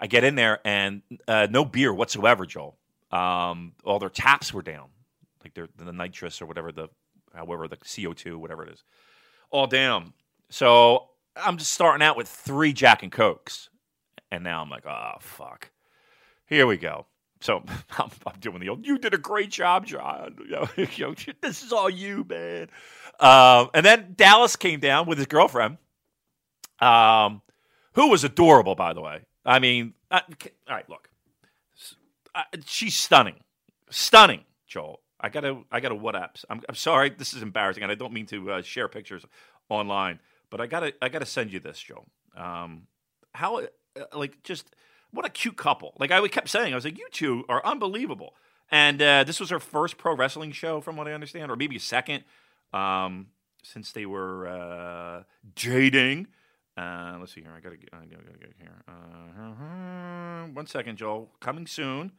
[0.00, 2.76] I get in there and uh, no beer whatsoever, Joel.
[3.12, 4.88] Um, all their taps were down,
[5.42, 6.88] like their, the nitrous or whatever the,
[7.34, 8.82] however the CO two, whatever it is,
[9.50, 10.12] all down.
[10.48, 13.69] So I'm just starting out with three Jack and Cokes.
[14.30, 15.70] And now I'm like, oh, fuck.
[16.46, 17.06] Here we go.
[17.40, 17.62] So
[17.98, 20.36] I'm, I'm doing the old, you did a great job, John.
[21.40, 22.68] This is all you, man.
[23.18, 25.78] Um, and then Dallas came down with his girlfriend,
[26.80, 27.42] um,
[27.94, 29.26] who was adorable, by the way.
[29.44, 30.20] I mean, uh,
[30.68, 31.08] all right, look.
[32.34, 33.40] uh, she's stunning,
[33.90, 35.00] stunning, Joel.
[35.20, 36.46] I gotta, I gotta WhatsApps.
[36.48, 39.24] I'm, I'm sorry, this is embarrassing, and I don't mean to uh, share pictures
[39.68, 42.06] online, but I gotta, I gotta send you this, Joe.
[42.34, 42.86] Um,
[43.34, 43.60] how,
[44.14, 44.74] like, just
[45.10, 45.94] what a cute couple.
[45.98, 48.34] Like I kept saying, I was like, you two are unbelievable.
[48.70, 51.78] And uh, this was her first pro wrestling show, from what I understand, or maybe
[51.78, 52.24] second,
[52.72, 53.28] um,
[53.64, 55.22] since they were uh,
[55.56, 56.28] dating.
[56.76, 57.52] Uh, let's see here.
[57.54, 58.82] I gotta get, I gotta get here.
[58.88, 61.30] Uh, one second, Joel.
[61.40, 62.12] Coming soon.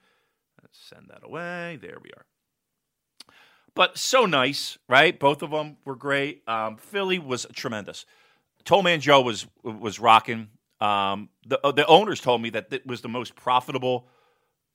[0.61, 1.79] Let's send that away.
[1.81, 2.25] There we are.
[3.73, 5.17] But so nice, right?
[5.17, 6.43] Both of them were great.
[6.47, 8.05] Um, Philly was tremendous.
[8.65, 10.49] Toll Man Joe was was rocking.
[10.81, 14.07] Um, the the owners told me that it was the most profitable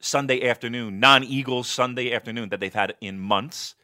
[0.00, 3.74] Sunday afternoon, non Eagles Sunday afternoon that they've had in months.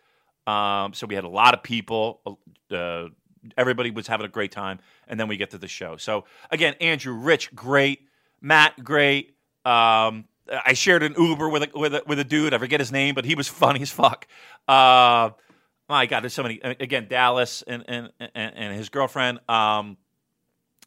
[0.46, 2.38] Um, so we had a lot of people.
[2.70, 3.08] Uh,
[3.56, 5.96] everybody was having a great time, and then we get to the show.
[5.96, 8.06] So again, Andrew, Rich, great.
[8.40, 9.36] Matt, great.
[9.64, 12.54] Um, I shared an Uber with a, with a, with a dude.
[12.54, 14.26] I forget his name, but he was funny as fuck.
[14.68, 15.30] Uh,
[15.88, 16.60] my God, there's so many.
[16.62, 19.40] Again, Dallas and and and, and his girlfriend.
[19.48, 19.96] Um,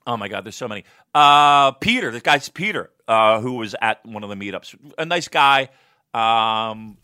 [0.05, 0.83] oh my God, there's so many.
[1.13, 4.75] Uh, Peter, this guy's Peter, uh, who was at one of the meetups.
[4.97, 5.69] A nice guy.
[6.13, 6.97] Um,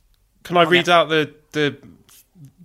[0.44, 1.78] Can I read out the the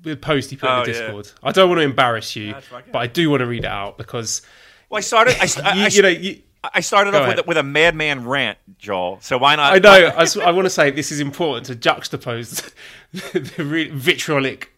[0.03, 1.01] the post he put Oh, in the yeah.
[1.13, 1.31] Discord?
[1.43, 2.55] I don't want to embarrass you,
[2.93, 4.43] but I do want to read it out because
[4.89, 5.37] well, I started.
[5.41, 5.45] I,
[5.75, 6.09] you, I, you know.
[6.09, 6.43] You,
[6.75, 9.19] I started off with a, with a madman rant, Joel.
[9.21, 9.75] So why not?
[9.75, 10.09] I know.
[10.17, 12.73] I, I want to say this is important to juxtapose
[13.57, 14.73] the re- vitriolic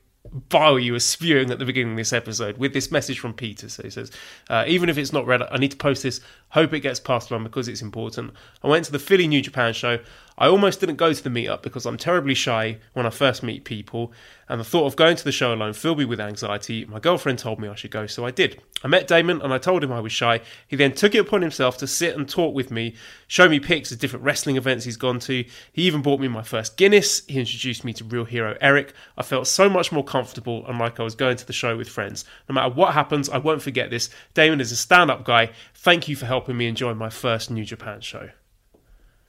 [0.49, 3.69] bile you were spewing at the beginning of this episode with this message from Peter.
[3.69, 4.11] So he says,
[4.49, 6.21] uh, even if it's not read, I need to post this.
[6.51, 8.33] Hope it gets passed on because it's important.
[8.63, 9.99] I went to the Philly New Japan show.
[10.39, 13.65] I almost didn't go to the meetup because I'm terribly shy when I first meet
[13.65, 14.13] people,
[14.49, 16.85] and the thought of going to the show alone filled me with anxiety.
[16.85, 18.63] My girlfriend told me I should go, so I did.
[18.85, 20.41] I met Damon and I told him I was shy.
[20.69, 22.95] He then took it upon himself to sit and talk with me,
[23.27, 25.45] show me pics of different wrestling events he's gone to.
[25.73, 27.27] He even bought me my first Guinness.
[27.27, 28.95] He introduced me to real hero Eric.
[29.17, 31.89] I felt so much more comfortable and like I was going to the show with
[31.89, 32.25] friends.
[32.49, 34.09] No matter what happens, I won't forget this.
[34.35, 35.51] Damon is a stand up guy.
[35.81, 38.31] Thank you for helping me enjoy my first New Japan show.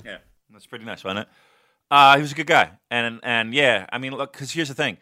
[0.04, 0.18] Yeah,
[0.52, 1.28] that's pretty nice, wasn't it?
[1.92, 4.74] Uh, he was a good guy, and and yeah, I mean, look, because here's the
[4.74, 4.98] thing: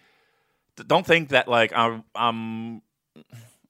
[0.75, 2.81] don't think that like I'm I'm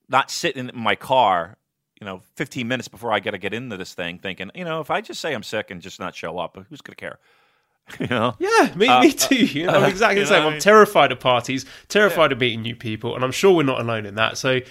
[0.10, 1.58] not sitting in my car,
[2.02, 4.80] you know, 15 minutes before I got to get into this thing, thinking, you know,
[4.82, 7.20] if I just say I'm sick and just not show up, who's gonna care?
[8.00, 8.36] you know?
[8.40, 9.46] Yeah, me, me too.
[9.46, 10.40] You know, I'm exactly the same.
[10.40, 13.56] know what I I'm terrified of parties, terrified of meeting new people, and I'm sure
[13.56, 14.40] we're not alone in that.
[14.40, 14.62] So,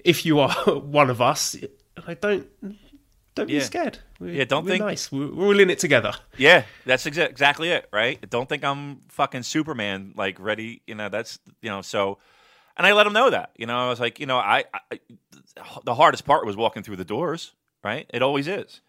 [0.00, 1.56] if you are one of us,
[2.06, 2.46] I don't
[3.34, 3.58] don't Yeah.
[3.60, 3.98] be scared.
[4.18, 5.12] We're, Yeah, don't think- nice.
[5.12, 6.12] We're, we're all in it together.
[6.36, 8.18] Yeah, that's exa- exactly it, right?
[8.28, 10.82] Don't think I'm fucking Superman, like ready.
[10.86, 11.82] You know, that's you know.
[11.82, 12.18] So,
[12.76, 13.50] and I let him know that.
[13.56, 14.98] You know, I was like, you know, I, I
[15.84, 17.52] the hardest part was walking through the doors,
[17.84, 18.06] right?
[18.12, 18.80] It always is.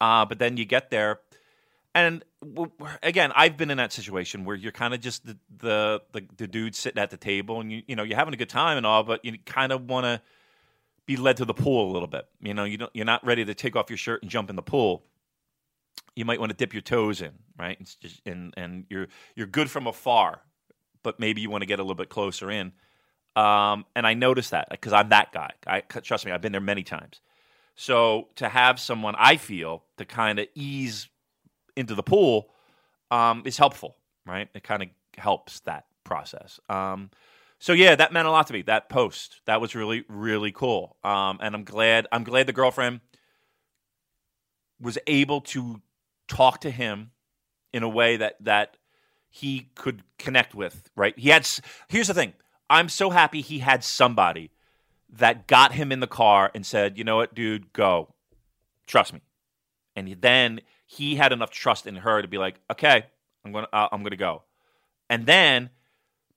[0.00, 1.20] Uh, but then you get there,
[1.94, 2.22] and
[3.02, 6.46] again, I've been in that situation where you're kind of just the, the the the
[6.46, 8.84] dude sitting at the table, and you you know you're having a good time and
[8.86, 10.20] all, but you kind of want to
[11.06, 12.26] be led to the pool a little bit.
[12.40, 14.56] You know, you don't, you're not ready to take off your shirt and jump in
[14.56, 15.04] the pool
[16.16, 17.76] you might want to dip your toes in, right?
[17.78, 20.40] It's just, and and you're you're good from afar,
[21.02, 22.72] but maybe you want to get a little bit closer in.
[23.36, 25.50] Um, and I noticed that because I'm that guy.
[25.66, 27.20] I trust me, I've been there many times.
[27.74, 31.08] So to have someone I feel to kind of ease
[31.76, 32.48] into the pool
[33.10, 34.48] um, is helpful, right?
[34.54, 34.88] It kind of
[35.18, 36.58] helps that process.
[36.70, 37.10] Um,
[37.58, 38.62] so yeah, that meant a lot to me.
[38.62, 39.40] That post.
[39.46, 43.00] That was really really cool, um, and I'm glad I'm glad the girlfriend
[44.80, 45.80] was able to
[46.28, 47.10] talk to him
[47.72, 48.76] in a way that that
[49.28, 51.18] he could connect with right?
[51.18, 51.48] He had
[51.88, 52.34] here's the thing.
[52.68, 54.50] I'm so happy he had somebody
[55.10, 57.72] that got him in the car and said you know what dude?
[57.72, 58.14] Go.
[58.86, 59.20] Trust me.
[59.94, 63.06] And then he had enough trust in her to be like okay
[63.44, 64.42] i'm gonna uh, i'm gonna go.
[65.08, 65.70] And then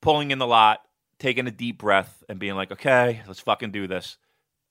[0.02, 0.82] pulling in the lot
[1.20, 4.18] taking a deep breath and being like okay let's fucking do this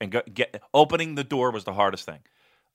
[0.00, 2.20] and go, get opening the door was the hardest thing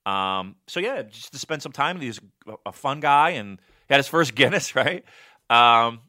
[0.05, 1.99] um, so yeah, just to spend some time.
[1.99, 2.19] He's
[2.65, 5.03] a- fun guy and he had his first Guinness, right?
[5.49, 6.01] Um,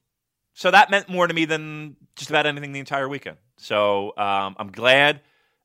[0.54, 3.36] so that meant more to me than just about anything the entire weekend.
[3.56, 5.20] So um, I'm glad,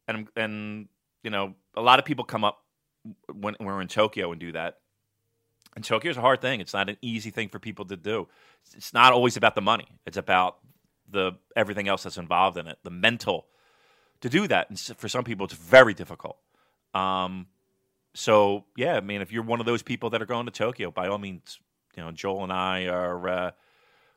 [0.08, 0.88] and and
[1.24, 2.64] you know, a lot of people come up
[3.32, 4.78] when, when we're in Tokyo and do that.
[5.76, 6.62] And Tokyo is a hard thing.
[6.62, 8.28] It's not an easy thing for people to do.
[8.76, 9.88] It's not always about the money.
[10.06, 10.58] It's about
[11.12, 13.48] the everything else that's involved in it, the mental
[14.22, 14.70] to do that.
[14.70, 16.38] And for some people, it's very difficult.
[16.94, 17.48] Um,
[18.14, 20.92] so yeah, I mean, if you're one of those people that are going to Tokyo,
[20.92, 21.60] by all means,
[21.96, 23.52] you know, Joel and I are uh,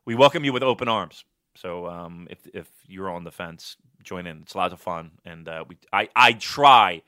[0.04, 1.24] we welcome you with open arms.
[1.54, 4.42] So um, if if you're on the fence, join in.
[4.42, 7.02] It's lots of fun, and uh, we I I try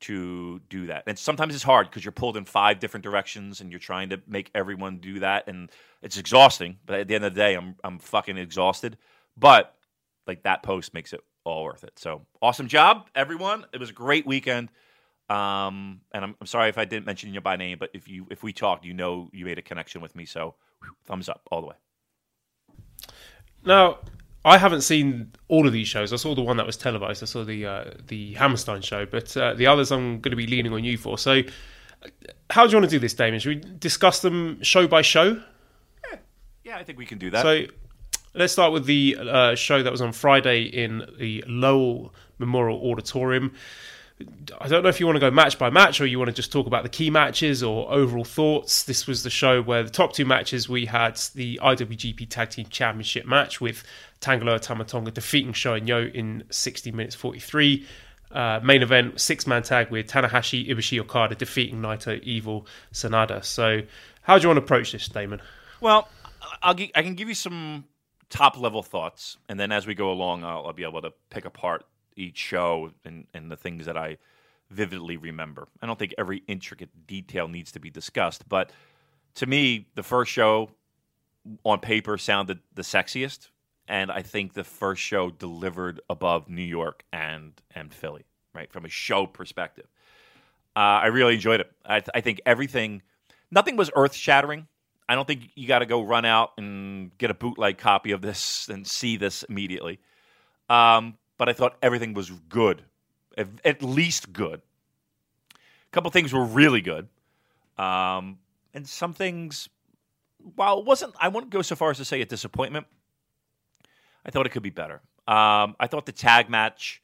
[0.00, 1.04] to do that.
[1.06, 4.20] And sometimes it's hard because you're pulled in five different directions and you're trying to
[4.26, 5.70] make everyone do that, and
[6.02, 6.76] it's exhausting.
[6.84, 8.96] But at the end of the day, I'm I'm fucking exhausted.
[9.36, 9.74] But
[10.26, 11.98] like that post makes it all worth it.
[11.98, 13.66] So awesome job, everyone.
[13.72, 14.70] It was a great weekend.
[15.28, 18.26] Um, and I'm, I'm sorry if I didn't mention you by name, but if you
[18.30, 20.26] if we talked, you know you made a connection with me.
[20.26, 21.74] So whew, thumbs up all the way.
[23.64, 23.98] Now,
[24.44, 26.12] I haven't seen all of these shows.
[26.12, 27.22] I saw the one that was televised.
[27.22, 30.46] I saw the uh, the Hammerstein show, but uh, the others I'm going to be
[30.46, 31.16] leaning on you for.
[31.16, 31.42] So,
[32.50, 33.40] how do you want to do this, Damon?
[33.40, 35.42] Should we discuss them show by show?
[36.64, 37.42] Yeah, I think we can do that.
[37.42, 37.66] So,
[38.34, 43.52] let's start with the uh, show that was on Friday in the Lowell Memorial Auditorium.
[44.60, 46.34] I don't know if you want to go match by match or you want to
[46.34, 48.84] just talk about the key matches or overall thoughts.
[48.84, 52.66] This was the show where the top two matches we had the IWGP Tag Team
[52.66, 53.82] Championship match with
[54.20, 57.86] Tanga Loa Tamatonga defeating Yo in 60 minutes 43.
[58.30, 63.44] Uh, main event six man tag with Tanahashi Ibushi Okada defeating Naito Evil Sanada.
[63.44, 63.82] So,
[64.22, 65.40] how do you want to approach this, Damon?
[65.80, 66.08] Well,
[66.62, 67.84] I'll I can give you some
[68.34, 71.44] top level thoughts, and then as we go along, I'll, I'll be able to pick
[71.44, 71.84] apart
[72.16, 74.18] each show and, and the things that I
[74.70, 75.68] vividly remember.
[75.80, 78.72] I don't think every intricate detail needs to be discussed, but
[79.36, 80.70] to me, the first show
[81.64, 83.50] on paper sounded the sexiest,
[83.86, 88.84] and I think the first show delivered above New York and and Philly, right from
[88.84, 89.86] a show perspective.
[90.74, 91.70] Uh, I really enjoyed it.
[91.84, 93.02] I, th- I think everything,
[93.52, 94.66] nothing was earth shattering.
[95.08, 98.22] I don't think you got to go run out and get a bootleg copy of
[98.22, 100.00] this and see this immediately.
[100.70, 102.82] Um, but I thought everything was good,
[103.36, 103.48] at,
[103.82, 104.62] least good.
[105.52, 107.08] A couple things were really good,
[107.76, 108.38] um,
[108.72, 109.68] and some things,
[110.54, 112.86] while it wasn't, I wouldn't go so far as to say a disappointment.
[114.24, 115.02] I thought it could be better.
[115.28, 117.02] Um, I thought the tag match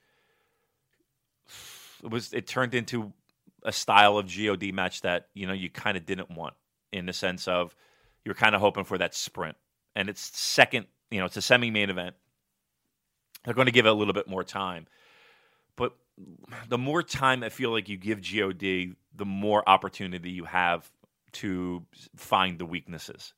[2.03, 3.13] was it turned into
[3.63, 6.55] a style of God match that you know you kind of didn't want
[6.93, 7.75] in the sense of
[8.25, 9.57] you're kind of hoping for that sprint,
[9.95, 10.87] and it's second.
[11.11, 12.15] You know, it's a semi-main event.
[13.45, 14.87] They're going to give it a little bit more time,
[15.77, 15.97] but
[16.69, 20.91] the more time I feel like you give God, the more opportunity you have
[21.33, 21.85] to
[22.17, 23.33] find the weaknesses.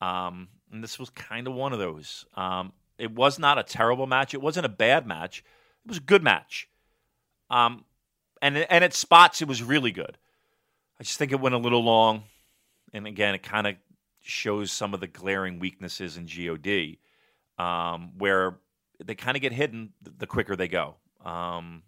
[0.00, 2.24] Um, and this was kind of one of those.
[2.34, 4.34] Um, it was not a terrible match.
[4.34, 5.44] It wasn't a bad match.
[5.84, 6.68] It was a good match.
[7.50, 7.84] Um,
[8.42, 10.18] and and at spots it was really good.
[10.98, 12.24] I just think it went a little long,
[12.92, 13.74] and again, it kind of
[14.26, 16.98] shows some of the glaring weaknesses in God,
[17.58, 18.58] um, where
[19.04, 20.96] they kind of get hidden the quicker they go.
[21.24, 21.82] Um,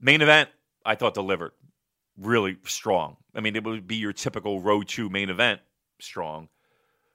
[0.00, 0.50] main event,
[0.84, 1.52] I thought delivered
[2.16, 3.16] really strong.
[3.34, 5.60] I mean, it would be your typical Road to main event
[6.00, 6.48] strong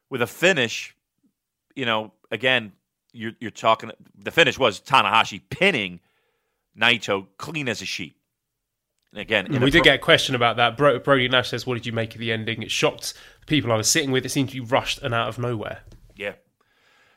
[0.09, 0.95] with a finish.
[1.75, 2.73] You know, again,
[3.11, 3.91] you're you're talking.
[4.17, 5.99] The finish was Tanahashi pinning
[6.77, 8.15] Naito clean as a sheet.
[9.16, 10.76] Again, in we did pro- get a question about that.
[10.76, 13.72] Bro- Brody Nash says, "What did you make of the ending?" It shocked the people
[13.72, 14.26] I was sitting with.
[14.26, 15.82] It seemed to be rushed and out of nowhere.
[16.16, 16.34] Yeah.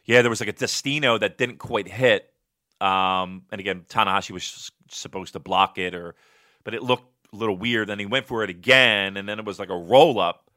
[0.04, 2.32] Yeah, there was like a Destino that didn't quite hit.
[2.80, 6.14] Um, and again, Tanahashi was supposed to block it or
[6.62, 7.88] but it looked a little weird.
[7.88, 10.50] Then he went for it again, and then it was like a roll up.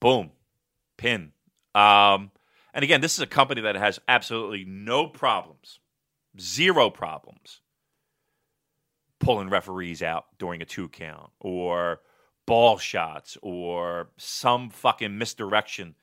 [0.00, 0.30] Boom.
[0.96, 1.32] Pin.
[1.74, 2.30] Um,
[2.72, 5.80] and again, this is a company that has absolutely no problems.
[6.38, 7.60] Zero problems
[9.18, 12.00] pulling referees out during a two count or
[12.46, 15.94] ball shots or some fucking misdirection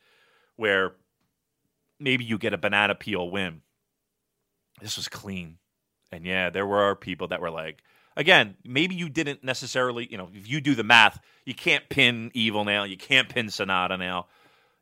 [0.56, 0.94] where
[2.00, 3.62] maybe you get a banana peel win.
[4.82, 5.58] This was clean.
[6.12, 7.84] And yeah, there were people that were like,
[8.16, 12.32] again, maybe you didn't necessarily, you know, if you do the math, you can't pin
[12.34, 14.28] Evil now, you can't pin Sanada now,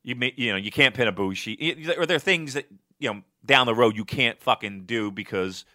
[0.03, 1.97] you may, you know, you can't pin Ibushi.
[1.97, 2.65] Or there are things that
[2.99, 5.65] you know down the road you can't fucking do because,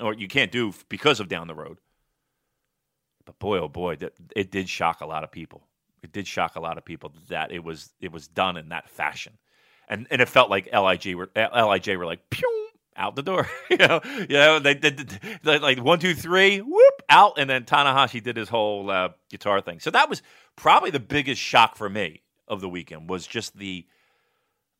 [0.00, 1.78] or you can't do because of down the road.
[3.24, 5.66] But boy, oh boy, that- it did shock a lot of people.
[6.02, 8.88] It did shock a lot of people that it was it was done in that
[8.88, 9.38] fashion,
[9.88, 13.48] and and it felt like LIJ were LIJ were like pew out the door.
[13.70, 18.22] you know, you know they did like one two three whoop out, and then Tanahashi
[18.22, 19.80] did his whole uh, guitar thing.
[19.80, 20.22] So that was
[20.56, 23.86] probably the biggest shock for me of the weekend was just the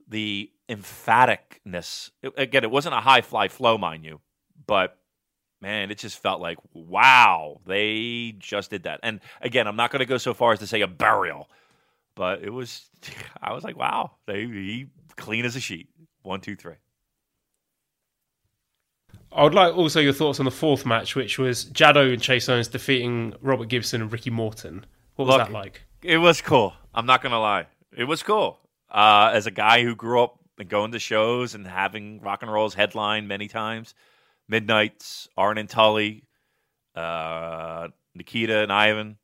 [0.06, 2.10] the emphaticness.
[2.36, 4.20] Again, it wasn't a high fly flow, mind you,
[4.66, 4.96] but
[5.60, 9.00] man, it just felt like wow, they just did that.
[9.02, 11.48] And again, I'm not going to go so far as to say a burial,
[12.14, 12.88] but it was.
[13.42, 14.86] I was like, wow, they he
[15.16, 15.88] clean as a sheet.
[16.22, 16.74] One, two, three.
[19.30, 22.48] I would like also your thoughts on the fourth match, which was Jado and Chase
[22.48, 24.86] Owens defeating Robert Gibson and Ricky Morton.
[25.16, 25.82] What was Look, that like?
[26.02, 26.72] It was cool.
[26.94, 27.66] I'm not gonna lie.
[27.96, 28.58] It was cool.
[28.90, 32.74] Uh, as a guy who grew up going to shows and having rock and roll's
[32.74, 33.94] headline many times,
[34.48, 36.24] Midnight's, Arn and Tully,
[36.94, 39.16] uh, Nikita and Ivan.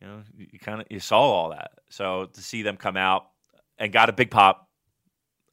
[0.00, 1.72] You know, you, kind of you saw all that.
[1.90, 3.28] So to see them come out
[3.78, 4.68] and got a big pop.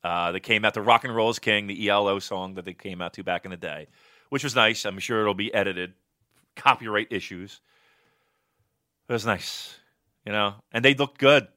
[0.03, 3.01] Uh, they came out to "Rock and Roll's King," the ELO song that they came
[3.01, 3.87] out to back in the day,
[4.29, 4.85] which was nice.
[4.85, 5.93] I'm sure it'll be edited,
[6.55, 7.59] copyright issues.
[9.09, 9.75] It was nice,
[10.25, 11.47] you know, and they looked good.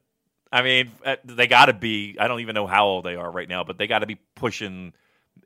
[0.51, 2.17] I mean, uh, they got to be.
[2.19, 4.17] I don't even know how old they are right now, but they got to be
[4.35, 4.93] pushing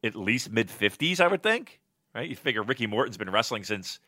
[0.04, 1.20] at least mid fifties.
[1.20, 1.80] I would think,
[2.14, 2.30] right?
[2.30, 4.00] You figure Ricky Morton's been wrestling since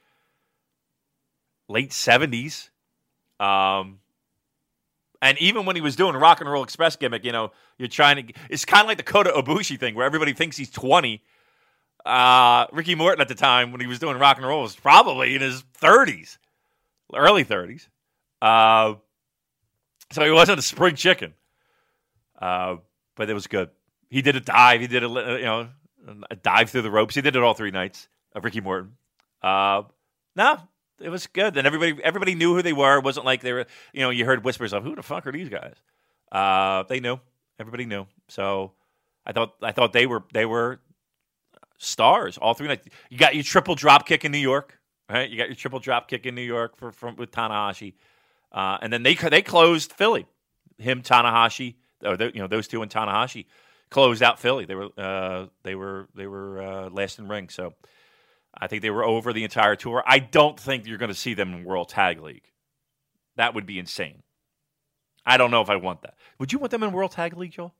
[1.67, 2.69] late seventies.
[3.39, 3.99] Um,
[5.21, 8.27] and even when he was doing Rock and Roll Express gimmick, you know, you're trying
[8.27, 8.33] to.
[8.49, 11.21] It's kind of like the Kota Ibushi thing, where everybody thinks he's 20.
[12.05, 15.33] Uh, Ricky Morton at the time when he was doing Rock and Roll was probably
[15.33, 16.37] in his 30s,
[17.15, 17.87] early 30s.
[18.41, 18.95] Uh,
[20.11, 21.33] so he wasn't a spring chicken.
[22.39, 22.75] Uh,
[23.15, 23.69] but it was good.
[24.09, 24.81] He did a dive.
[24.81, 25.69] He did a you know
[26.29, 27.15] a dive through the ropes.
[27.15, 28.93] He did it all three nights of Ricky Morton.
[29.41, 29.83] Uh,
[30.35, 30.59] no,
[30.99, 31.57] it was good.
[31.57, 32.97] And everybody everybody knew who they were.
[32.97, 35.31] It wasn't like they were, you know, you heard whispers of who the fuck are
[35.31, 35.75] these guys?
[36.31, 37.19] Uh, they knew.
[37.59, 38.05] Everybody knew.
[38.27, 38.73] So
[39.25, 40.79] I thought I thought they were they were
[41.77, 42.87] stars all three nights.
[43.09, 44.79] You got your triple drop kick in New York,
[45.09, 45.29] right?
[45.29, 47.93] You got your triple drop kick in New York for from with Tanahashi,
[48.51, 50.25] uh, and then they they closed Philly.
[50.77, 53.45] Him Tanahashi, or the, you know those two and Tanahashi
[53.89, 54.65] closed out Philly.
[54.65, 57.49] They were uh, they were they were uh, last in ring.
[57.49, 57.73] So
[58.57, 60.03] I think they were over the entire tour.
[60.05, 62.51] I don't think you're going to see them in World Tag League.
[63.35, 64.23] That would be insane.
[65.25, 66.15] I don't know if I want that.
[66.39, 67.73] Would you want them in World Tag League, Joel?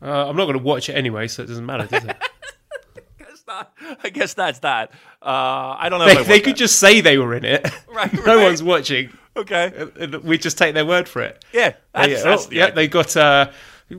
[0.00, 2.16] Uh, I'm not going to watch it anyway, so it doesn't matter, does it?
[2.16, 3.72] I guess not.
[4.02, 4.90] I guess that's that.
[5.20, 6.06] Uh, I don't know.
[6.06, 6.58] they if I they could that.
[6.58, 7.68] just say they were in it.
[7.92, 8.44] Right, no right.
[8.44, 9.10] one's watching.
[9.36, 9.88] Okay.
[9.98, 11.44] and We just take their word for it.
[11.52, 13.50] Yeah, that's, yeah, that's oh, the yeah, they got uh,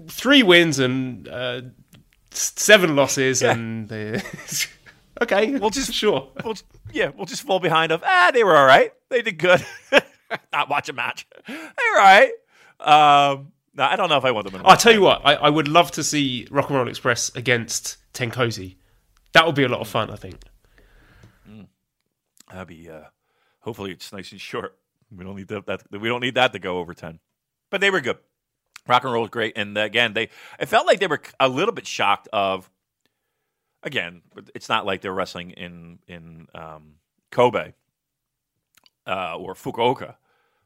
[0.07, 1.61] three wins and uh,
[2.31, 3.53] seven losses, Yeah.
[3.53, 4.21] and they...
[5.21, 6.29] okay, well, just sure.
[6.43, 6.55] We'll,
[6.91, 8.93] yeah, we'll just fall behind of ah, they were all right.
[9.09, 9.65] They did good.
[10.51, 11.27] Not watch a match.
[11.47, 12.31] They were all right.
[12.79, 14.65] Um, no, I don't know if I want them in.
[14.65, 17.97] I'll tell you what, I, I would love to see Rock and Roll Express against
[18.13, 18.75] TenCozy.
[19.34, 20.39] That would be a lot of fun, I think.
[22.51, 22.88] That'd be.
[22.88, 23.05] Uh,
[23.61, 24.77] hopefully, it's nice and short.
[25.16, 25.84] We don't need that.
[25.91, 27.20] We don't need that to go over ten.
[27.70, 28.18] But they were good.
[28.88, 30.30] Rock and roll was great, and again, they.
[30.59, 32.70] It felt like they were a little bit shocked of.
[33.82, 34.22] Again,
[34.55, 36.95] it's not like they're wrestling in in um,
[37.32, 37.74] Kobe
[39.05, 40.16] uh, or Fukuoka,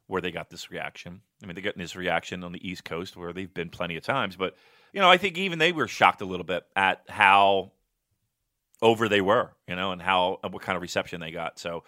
[0.08, 1.22] where they got this reaction.
[1.42, 4.04] I mean, they got this reaction on the East Coast where they've been plenty of
[4.04, 4.56] times, but
[4.94, 7.72] you know, I think even they were shocked a little bit at how
[8.82, 11.60] over they were, you know, and how what kind of reception they got.
[11.60, 11.84] So,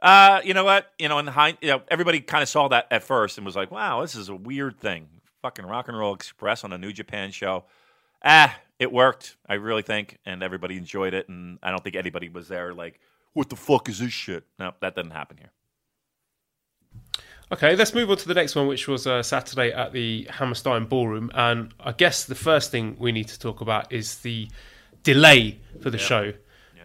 [0.00, 2.86] uh, you know what, you know, in hind, you know, everybody kind of saw that
[2.90, 5.08] at first and was like, "Wow, this is a weird thing."
[5.42, 7.64] Fucking Rock and Roll Express on a New Japan show.
[8.24, 9.36] Ah, it worked.
[9.48, 11.28] I really think, and everybody enjoyed it.
[11.28, 13.00] And I don't think anybody was there like,
[13.32, 15.50] "What the fuck is this shit?" No, that didn't happen here.
[17.50, 20.84] Okay, let's move on to the next one, which was uh, Saturday at the Hammerstein
[20.84, 21.30] Ballroom.
[21.34, 24.48] And I guess the first thing we need to talk about is the
[25.02, 26.34] delay for the show.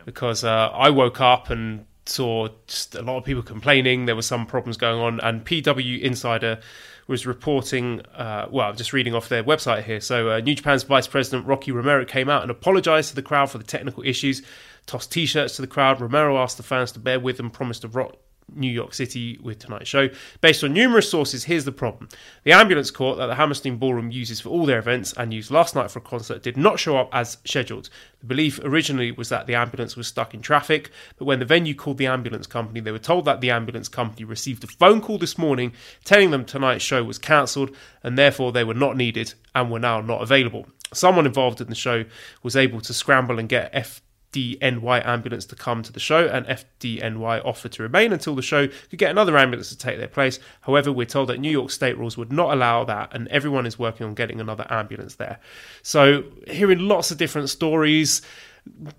[0.06, 4.06] Because uh, I woke up and saw just a lot of people complaining.
[4.06, 5.20] There were some problems going on.
[5.22, 6.60] And PW Insider
[7.08, 10.00] was reporting, uh, well, I'm just reading off their website here.
[10.00, 13.50] So, uh, New Japan's Vice President Rocky Romero came out and apologized to the crowd
[13.50, 14.42] for the technical issues,
[14.86, 16.00] tossed t shirts to the crowd.
[16.00, 18.16] Romero asked the fans to bear with and promised to rock
[18.54, 20.10] New York City with tonight's show.
[20.42, 22.10] Based on numerous sources, here's the problem.
[22.44, 25.76] The ambulance court that the Hammerstein Ballroom uses for all their events and used last
[25.76, 27.90] night for a concert did not show up as scheduled.
[28.20, 31.76] The belief originally was that the ambulance was stuck in traffic, but when the venue
[31.76, 35.18] called the ambulance company, they were told that the ambulance company received a phone call
[35.18, 35.74] this morning
[36.04, 40.02] telling them tonight's show was cancelled and therefore they were not needed and were now
[40.02, 40.68] not available.
[40.94, 42.06] Someone involved in the show
[42.44, 44.02] was able to scramble and get F.
[44.34, 48.68] FDNY ambulance to come to the show, and FDNY offered to remain until the show
[48.68, 50.40] could get another ambulance to take their place.
[50.62, 53.78] However, we're told that New York state rules would not allow that, and everyone is
[53.78, 55.40] working on getting another ambulance there.
[55.82, 58.22] So, hearing lots of different stories.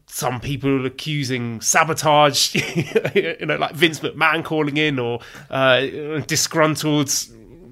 [0.07, 2.55] Some people accusing sabotage,
[3.15, 5.21] you know, like Vince McMahon calling in, or
[5.51, 7.11] uh, disgruntled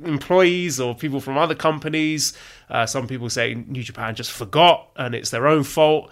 [0.04, 2.32] employees or people from other companies.
[2.70, 6.10] Uh, some people say New Japan just forgot and it's their own fault.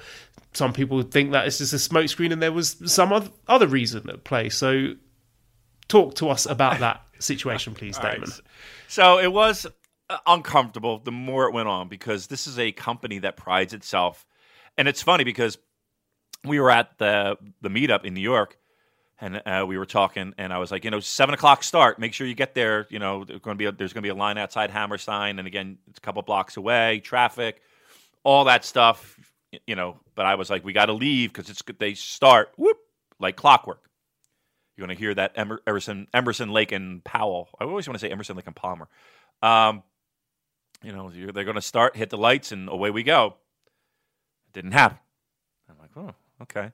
[0.53, 4.09] Some people think that it's just a smokescreen and there was some oth- other reason
[4.11, 4.49] at play.
[4.49, 4.95] So,
[5.89, 8.15] talk to us about that situation, please, All right.
[8.15, 8.31] Damon.
[8.89, 9.67] So it was
[10.09, 14.27] uh, uncomfortable the more it went on because this is a company that prides itself,
[14.77, 15.59] and it's funny because
[16.45, 18.59] we were at the the meetup in New York,
[19.21, 21.99] and uh, we were talking, and I was like, you know, seven o'clock start.
[21.99, 22.87] Make sure you get there.
[22.91, 25.39] You know, there's going to be a, there's going to be a line outside Hammerstein,
[25.39, 27.01] and again, it's a couple blocks away.
[27.01, 27.61] Traffic,
[28.25, 29.17] all that stuff.
[29.67, 32.79] You know, but I was like, we got to leave because it's they start whoop
[33.19, 33.91] like clockwork.
[34.77, 37.49] You're going to hear that Emer- Emerson, Emerson, Lake, and Powell.
[37.61, 38.89] I always want to say Emerson, Lake, and Palmer.
[39.43, 39.83] Um,
[40.83, 43.37] you know, they're going to start, hit the lights, and away we go.
[44.47, 44.99] It didn't happen.
[45.69, 46.73] I'm like, oh, okay.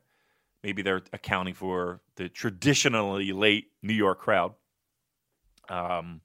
[0.63, 4.55] Maybe they're accounting for the traditionally late New York crowd.
[5.69, 6.21] Um,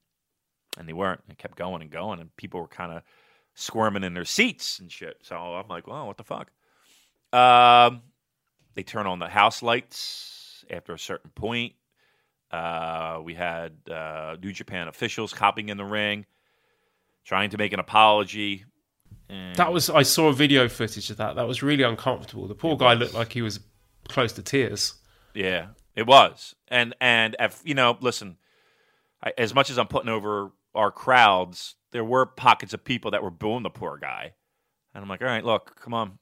[0.78, 1.22] and they weren't.
[1.28, 3.02] They kept going and going, and people were kind of
[3.62, 5.18] squirming in their seats and shit.
[5.22, 6.52] So I'm like, well, what the fuck?
[7.32, 8.02] Um,
[8.76, 11.74] they turn on the house lights after a certain point.
[12.52, 16.26] Uh, we had uh, New Japan officials hopping in the ring,
[17.24, 18.66] trying to make an apology.
[19.30, 21.36] And That was I saw video footage of that.
[21.36, 22.48] That was really uncomfortable.
[22.48, 23.62] The poor guy looked like he was
[24.10, 24.96] close to tears.
[25.34, 26.56] Yeah, it was.
[26.68, 28.38] And and if, you know, listen,
[29.24, 33.24] I, as much as I'm putting over our crowds, there were pockets of people that
[33.24, 34.34] were booing the poor guy,
[34.94, 36.18] and I'm like, all right, look, come on,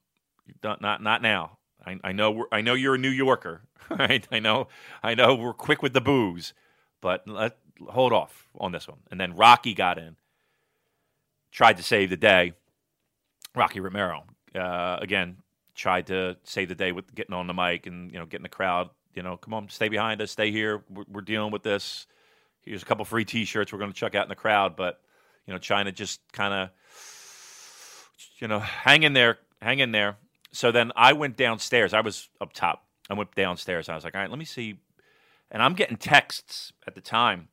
[0.62, 1.58] don't- not not now.
[1.86, 4.28] I, I know I know you're a New Yorker, right?
[4.32, 4.68] I know
[5.02, 6.54] I know we're quick with the booze,
[7.02, 7.58] but let
[7.88, 9.00] hold off on this one.
[9.10, 10.18] And then Rocky got in,
[11.52, 12.54] tried to save the day.
[13.56, 15.38] Rocky Romero uh, again
[15.76, 18.50] tried to save the day with getting on the mic and you know getting the
[18.50, 18.90] crowd.
[19.16, 20.84] You know, come on, stay behind us, stay here.
[20.90, 22.06] We're, we're dealing with this.
[22.62, 25.02] Here's a couple free T-shirts we're going to chuck out in the crowd, but
[25.50, 26.70] you know, to just kind of
[28.40, 30.18] you know hang in there, hang in there.
[30.52, 31.92] So then I went downstairs.
[31.92, 32.86] I was up top.
[33.10, 33.90] I went downstairs.
[33.90, 34.76] I was like, all right, let me see.
[35.50, 37.48] And I'm getting texts at the time.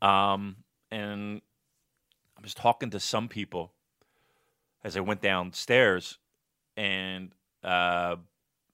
[0.00, 0.56] Um,
[0.90, 1.40] and
[2.36, 3.72] I was talking to some people
[4.82, 6.18] as I went downstairs,
[6.76, 7.30] and
[7.62, 8.16] uh,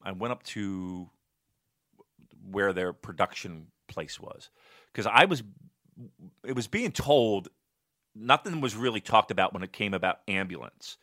[0.02, 1.10] I went up to
[2.50, 4.48] where their production place was
[4.90, 5.42] because I was
[6.44, 7.48] it was being told
[8.18, 10.96] nothing was really talked about when it came about ambulance.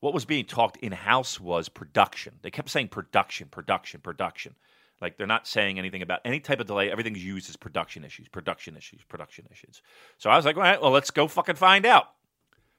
[0.00, 2.34] What was being talked in house was production.
[2.42, 4.54] They kept saying production, production, production.
[5.00, 6.90] Like they're not saying anything about any type of delay.
[6.90, 9.82] Everything's used as production issues, production issues, production issues.
[10.18, 12.08] So I was like, all right, well, let's go fucking find out.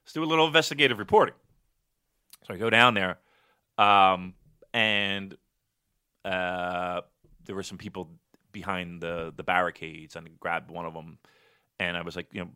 [0.04, 1.36] Let's do a little investigative reporting.
[2.48, 3.20] So I go down there,
[3.78, 4.34] um,
[4.74, 5.36] and
[6.26, 7.02] uh,
[7.46, 8.10] there were some people
[8.52, 11.20] behind the the barricades, and I grabbed one of them,
[11.80, 12.50] and I was like, you know,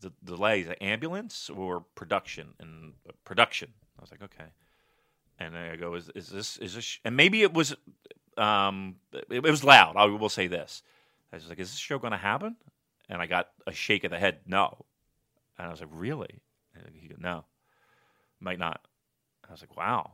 [0.00, 2.54] the delay it ambulance or production?
[2.60, 3.72] And uh, production.
[3.98, 4.50] I was like, okay.
[5.38, 6.98] And I go, is is this is this?
[7.04, 7.74] And maybe it was,
[8.36, 9.96] um, it, it was loud.
[9.96, 10.82] I will say this.
[11.32, 12.56] I was like, is this show going to happen?
[13.08, 14.84] And I got a shake of the head, no.
[15.58, 16.40] And I was like, really?
[16.74, 17.44] And he goes, no,
[18.40, 18.80] might not.
[19.48, 20.12] I was like, wow.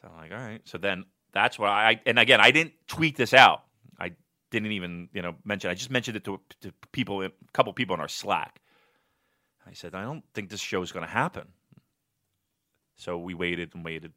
[0.00, 0.60] So I'm like, all right.
[0.64, 3.64] So then that's why I, and again, I didn't tweet this out.
[4.54, 5.68] Didn't even, you know, mention.
[5.68, 8.60] I just mentioned it to, to people, a couple people in our Slack.
[9.66, 11.48] I said, I don't think this show is going to happen.
[12.94, 14.12] So we waited and waited.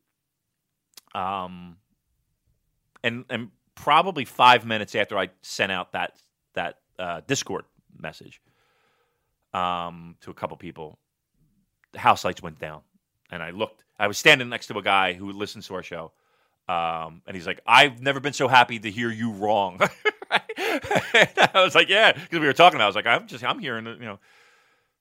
[1.16, 1.78] Um,
[3.04, 6.20] and and probably five minutes after I sent out that
[6.54, 7.66] that uh, Discord
[7.98, 8.40] message
[9.56, 11.00] um, to a couple people,
[11.94, 12.82] the house lights went down,
[13.32, 13.84] and I looked.
[13.98, 16.12] I was standing next to a guy who listens to our show,
[16.68, 19.80] um, and he's like, "I've never been so happy to hear you wrong."
[20.32, 22.78] I was like, "Yeah," because we were talking.
[22.78, 22.86] About, it.
[22.86, 24.20] I was like, "I'm just, I'm hearing, it, you know."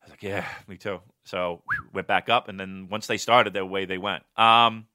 [0.02, 1.62] I was like, "Yeah, me too." So
[1.92, 4.22] went back up, and then once they started, the way they went.
[4.36, 4.86] Um,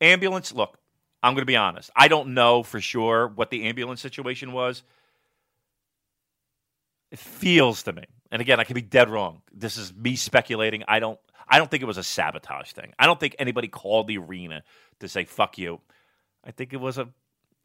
[0.00, 0.52] ambulance.
[0.52, 0.78] Look,
[1.22, 1.90] I'm going to be honest.
[1.96, 4.82] I don't know for sure what the ambulance situation was.
[7.10, 9.40] It feels to me, and again, I could be dead wrong.
[9.52, 10.84] This is me speculating.
[10.86, 11.18] I don't.
[11.50, 12.92] I don't think it was a sabotage thing.
[12.98, 14.62] I don't think anybody called the arena
[15.00, 15.80] to say "fuck you."
[16.48, 17.08] I think it was a.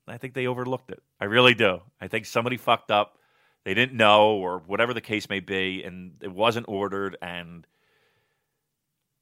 [0.06, 1.02] I think they overlooked it.
[1.22, 1.80] I really do.
[2.02, 3.18] I think somebody fucked up.
[3.64, 7.66] They didn't know, or whatever the case may be, and it wasn't ordered, and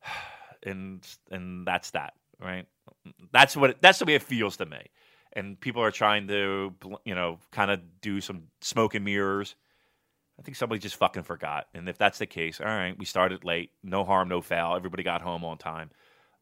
[0.63, 2.65] and and that's that, right?
[3.31, 4.81] That's what it, that's the way it feels to me.
[5.33, 6.73] And people are trying to,
[7.05, 9.55] you know, kind of do some smoke and mirrors.
[10.37, 11.67] I think somebody just fucking forgot.
[11.73, 14.75] And if that's the case, all right, we started late, no harm, no foul.
[14.75, 15.91] Everybody got home on time.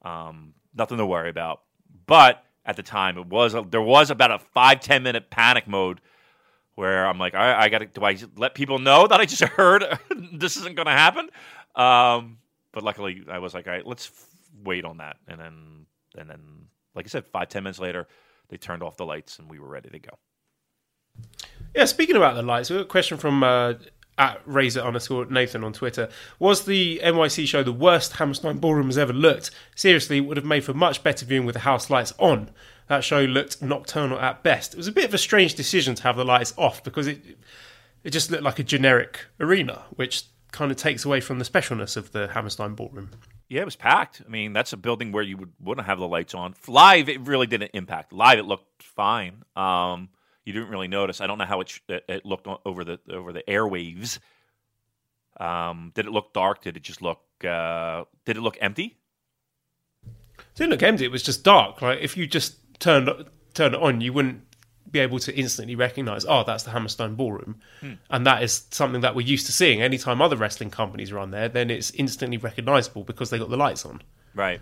[0.03, 1.61] Um, nothing to worry about.
[2.07, 5.67] But at the time, it was a, there was about a five ten minute panic
[5.67, 6.01] mode
[6.75, 9.41] where I'm like, I, I got to do I let people know that I just
[9.57, 9.83] heard
[10.33, 11.29] this isn't going to happen?
[11.75, 12.37] Um,
[12.71, 14.27] but luckily, I was like, all right, let's f-
[14.63, 18.07] wait on that, and then and then, like I said, five ten minutes later,
[18.49, 20.11] they turned off the lights and we were ready to go.
[21.75, 23.73] Yeah, speaking about the lights, we got a question from uh,
[24.19, 26.09] at Razor underscore Nathan on Twitter.
[26.37, 29.49] Was the NYC show the worst Hammerstein Ballroom has ever looked?
[29.75, 32.51] Seriously, it would have made for much better viewing with the house lights on.
[32.87, 34.73] That show looked nocturnal at best.
[34.73, 37.21] It was a bit of a strange decision to have the lights off because it
[38.03, 41.95] it just looked like a generic arena, which kind of takes away from the specialness
[41.95, 43.11] of the Hammerstein Ballroom.
[43.47, 44.21] Yeah, it was packed.
[44.25, 46.55] I mean, that's a building where you would wouldn't have the lights on.
[46.67, 48.11] Live, it really didn't impact.
[48.11, 49.43] Live, it looked fine.
[49.55, 50.09] Um,
[50.49, 51.21] you didn't really notice.
[51.21, 54.17] I don't know how it, sh- it, looked over the over the airwaves.
[55.39, 56.63] Um, did it look dark?
[56.63, 57.21] Did it just look?
[57.45, 58.97] Uh, did it look empty?
[60.03, 61.05] It didn't look empty.
[61.05, 61.83] It was just dark.
[61.83, 63.07] Like if you just turned
[63.53, 64.41] turned it on, you wouldn't
[64.89, 66.25] be able to instantly recognize.
[66.27, 67.59] Oh, that's the Hammerstein Ballroom,
[68.09, 69.83] and that is something that we're used to seeing.
[69.83, 73.57] Anytime other wrestling companies are on there, then it's instantly recognizable because they got the
[73.57, 74.01] lights on.
[74.33, 74.61] Right.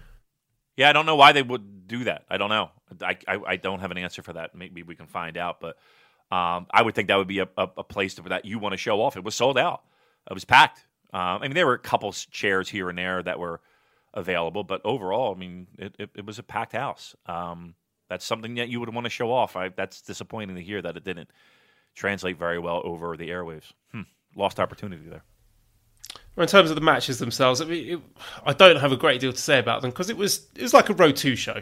[0.78, 2.26] Yeah, I don't know why they would do that.
[2.30, 2.70] I don't know.
[3.02, 4.56] I, I, I don't have an answer for that.
[4.56, 5.60] Maybe we can find out.
[5.60, 5.78] But
[6.32, 8.74] um, I would think that would be a, a, a place to, that you want
[8.74, 9.18] to show off.
[9.18, 9.82] It was sold out.
[10.30, 10.86] It was packed.
[11.14, 13.60] Um, I mean, there were a couple chairs here and there that were
[14.14, 17.16] available, but overall, I mean, it, it, it was a packed house.
[17.26, 17.76] Um,
[18.10, 19.56] that's something that you would want to show off.
[19.56, 21.30] I, that's disappointing to hear that it didn't
[21.96, 23.72] translate very well over the airwaves.
[23.92, 24.02] Hmm.
[24.36, 25.24] Lost opportunity there.
[26.38, 28.00] Well, In terms of the matches themselves, I mean, it,
[28.46, 30.74] I don't have a great deal to say about them because it was it was
[30.74, 31.62] like a Road to show.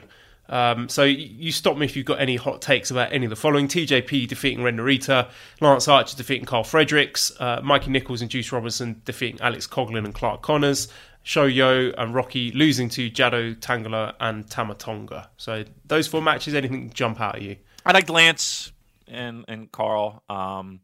[0.49, 3.37] Um, so you, stop me if you've got any hot takes about any of the
[3.37, 5.29] following: TJP defeating Ren Narita,
[5.61, 10.13] Lance Archer defeating Karl Fredericks, uh, Mikey Nichols and Juice Robinson defeating Alex Coughlin and
[10.13, 10.89] Clark Connors,
[11.23, 15.29] Shoyo and Rocky losing to Jado Tanga Loa and Tama Tonga.
[15.37, 17.55] So those four matches, anything jump out at you?
[17.85, 18.73] I liked Lance
[19.07, 20.21] and and Karl.
[20.29, 20.81] Um,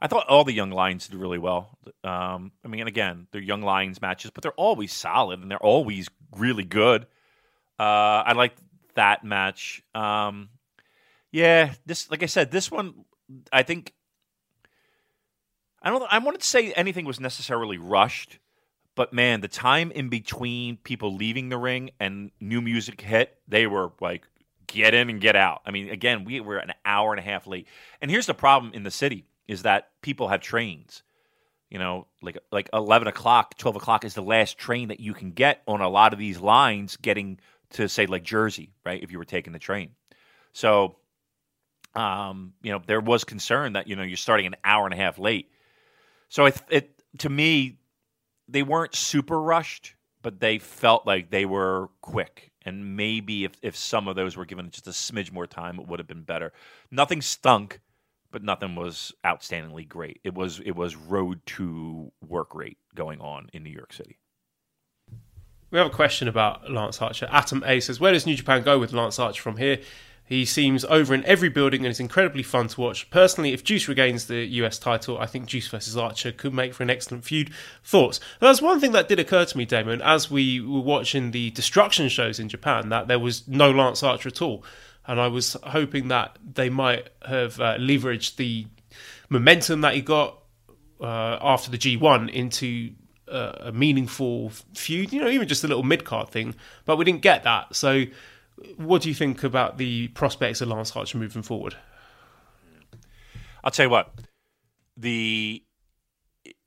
[0.00, 1.78] I thought all the young lions did really well.
[2.04, 6.08] Um, I mean, again, they're young lions matches, but they're always solid and they're always
[6.36, 7.06] really good.
[7.78, 8.60] Uh, I liked
[8.94, 9.82] that match.
[9.94, 10.50] Um,
[11.32, 13.04] yeah, this, like I said, this one,
[13.52, 13.92] I think.
[15.82, 16.02] I don't.
[16.10, 18.38] I wouldn't say anything was necessarily rushed,
[18.94, 23.66] but man, the time in between people leaving the ring and new music hit, they
[23.66, 24.26] were like
[24.66, 25.62] get in and get out.
[25.64, 27.68] I mean, again, we were an hour and a half late.
[28.00, 31.02] And here's the problem in the city is that people have trains.
[31.70, 35.32] You know, like like eleven o'clock, twelve o'clock is the last train that you can
[35.32, 37.40] get on a lot of these lines getting
[37.70, 39.02] to say like Jersey, right?
[39.02, 39.90] If you were taking the train.
[40.52, 40.96] So
[41.96, 44.98] um, you know, there was concern that, you know, you're starting an hour and a
[44.98, 45.50] half late.
[46.28, 47.78] So it, it to me,
[48.48, 52.52] they weren't super rushed, but they felt like they were quick.
[52.64, 55.88] And maybe if, if some of those were given just a smidge more time, it
[55.88, 56.52] would have been better.
[56.90, 57.80] Nothing stunk,
[58.30, 60.20] but nothing was outstandingly great.
[60.24, 64.18] It was it was road to work rate going on in New York City.
[65.70, 67.28] We have a question about Lance Archer.
[67.30, 69.78] Atom A says, Where does New Japan go with Lance Archer from here?
[70.24, 73.08] He seems over in every building and is incredibly fun to watch.
[73.10, 76.82] Personally, if Juice regains the US title, I think Juice versus Archer could make for
[76.82, 77.52] an excellent feud.
[77.84, 78.18] Thoughts?
[78.40, 82.08] There's one thing that did occur to me, Damon, as we were watching the destruction
[82.08, 84.64] shows in Japan, that there was no Lance Archer at all.
[85.06, 88.66] And I was hoping that they might have uh, leveraged the
[89.28, 90.38] momentum that he got
[91.00, 92.92] uh, after the G1 into
[93.30, 96.54] uh, a meaningful feud, you know, even just a little mid card thing.
[96.84, 97.74] But we didn't get that.
[97.74, 98.04] So,
[98.76, 101.76] what do you think about the prospects of Lance Archer moving forward?
[103.62, 104.12] I'll tell you what.
[104.96, 105.62] The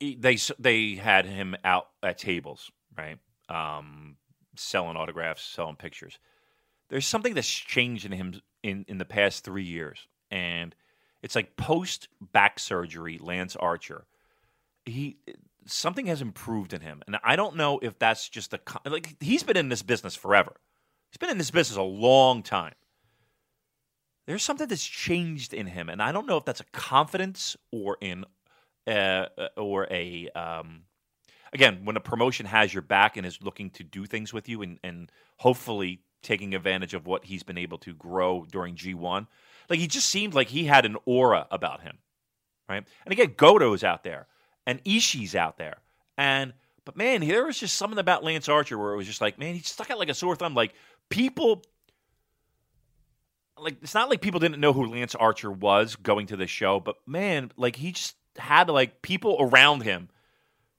[0.00, 3.18] they they had him out at tables, right?
[3.48, 4.16] Um,
[4.56, 6.18] selling autographs, selling pictures.
[6.90, 10.74] There's something that's changed in him in in the past three years, and
[11.22, 14.06] it's like post back surgery, Lance Archer.
[14.84, 15.16] He
[15.66, 19.42] something has improved in him, and I don't know if that's just a like he's
[19.42, 20.52] been in this business forever.
[21.10, 22.74] He's been in this business a long time
[24.30, 27.96] there's something that's changed in him, and I don't know if that's a confidence or
[28.00, 28.24] in
[28.86, 29.26] uh,
[29.56, 30.82] or a um,
[31.52, 34.62] again when a promotion has your back and is looking to do things with you
[34.62, 39.26] and, and hopefully taking advantage of what he's been able to grow during G1.
[39.68, 41.98] Like he just seemed like he had an aura about him,
[42.68, 42.84] right?
[43.04, 44.26] And again, Goto's out there
[44.66, 45.78] and Ishii's out there,
[46.18, 46.52] and
[46.84, 49.54] but man, there was just something about Lance Archer where it was just like, man,
[49.54, 50.54] he stuck out like a sore thumb.
[50.54, 50.74] Like
[51.08, 51.62] people
[53.60, 56.80] like it's not like people didn't know who Lance Archer was going to the show,
[56.80, 60.08] but man, like he just had like people around him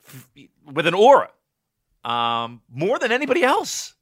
[0.08, 0.30] f-
[0.66, 1.30] with an aura,
[2.04, 3.94] um, more than anybody else.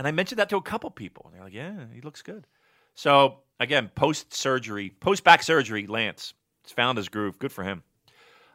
[0.00, 2.46] And I mentioned that to a couple people, and they're like, "Yeah, he looks good."
[2.94, 6.32] So again, post surgery, post back surgery, Lance
[6.62, 7.38] has found his groove.
[7.38, 7.82] Good for him.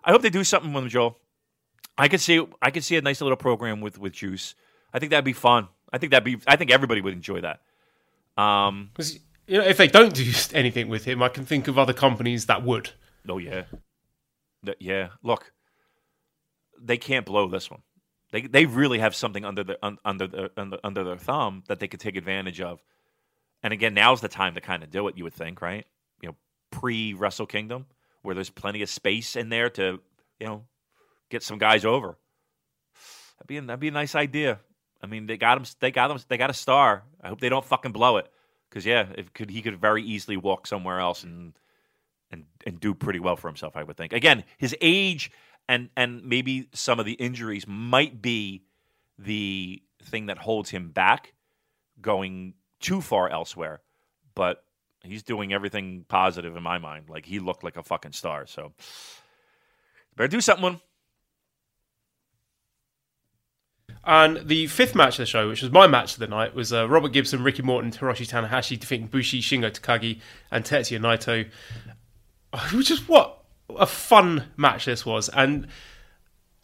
[0.04, 1.20] I hope they do something with him, Joel.
[2.00, 4.56] I could see I could see a nice little program with with Juice.
[4.92, 5.68] I think that'd be fun.
[5.94, 6.44] I think that'd be.
[6.48, 7.62] I think everybody would enjoy that.
[8.42, 10.26] Um, Because you know, if they don't do
[10.56, 12.90] anything with him, I can think of other companies that would.
[13.30, 13.66] Oh yeah,
[14.80, 15.10] yeah.
[15.22, 15.54] Look,
[16.82, 17.84] they can't blow this one.
[18.36, 21.80] They they really have something under the un, under the under, under their thumb that
[21.80, 22.84] they could take advantage of.
[23.64, 25.18] And again, now's the time to kind of do it.
[25.18, 25.86] You would think, right?
[26.22, 26.36] You know,
[26.70, 27.86] pre Wrestle Kingdom,
[28.24, 30.02] where there's plenty of space in there to
[30.42, 30.66] you know
[31.30, 32.18] get some guys over.
[33.38, 34.60] That'd be a, that'd be a nice idea.
[35.02, 35.64] I mean, they got him.
[35.80, 36.20] They got him.
[36.28, 37.04] They got a star.
[37.22, 38.30] I hope they don't fucking blow it.
[38.70, 41.54] Because yeah, it could he could very easily walk somewhere else and
[42.32, 43.78] and and do pretty well for himself.
[43.78, 44.12] I would think.
[44.12, 45.32] Again, his age
[45.68, 48.64] and and maybe some of the injuries might be
[49.18, 51.34] the thing that holds him back
[52.02, 53.82] going too far elsewhere.
[54.36, 54.64] But
[55.04, 57.10] he's doing everything positive in my mind.
[57.10, 58.46] Like he looked like a fucking star.
[58.48, 58.74] So
[60.16, 60.80] better do something.
[64.08, 66.72] And the fifth match of the show, which was my match of the night, was
[66.72, 70.20] uh, Robert Gibson, Ricky Morton, Hiroshi Tanahashi defeating Bushi, Shingo Takagi,
[70.52, 71.50] and Tetsuya Naito.
[72.72, 75.30] Which is what a fun match this was.
[75.30, 75.68] And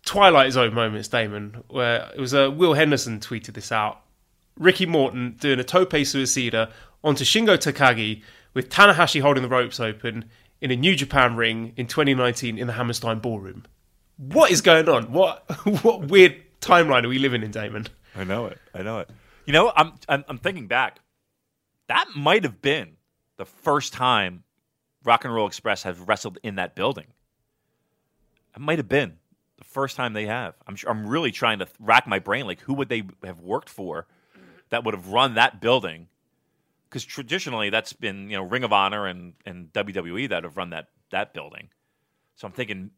[0.06, 4.02] Twilight Zone moments, Damon, where it was uh, Will Henderson tweeted this out.
[4.58, 6.72] Ricky Morton doing a tope suicida
[7.04, 8.22] onto Shingo Takagi
[8.54, 10.26] with Tanahashi holding the ropes open
[10.60, 13.66] in a New Japan ring in 2019 in the Hammerstein Ballroom.
[14.18, 15.12] What is going on?
[15.12, 15.44] What
[15.84, 17.88] what weird timeline are we living in, Damon?
[18.16, 18.60] I know it.
[18.74, 19.10] I know it.
[19.46, 21.00] You know, I'm I'm, I'm thinking back.
[21.88, 22.98] That might have been
[23.38, 24.44] the first time
[25.04, 27.08] Rock and Roll Express have wrestled in that building.
[28.56, 29.18] It might have been
[29.58, 30.56] the first time they have.
[30.68, 32.46] I'm sure, I'm really trying to rack my brain.
[32.46, 34.08] Like, who would they have worked for
[34.70, 36.08] that would have run that building?
[36.90, 40.72] Because traditionally, that's been you know Ring of Honor and and WWE that have run
[40.72, 41.70] that that building.
[42.36, 42.90] So I'm thinking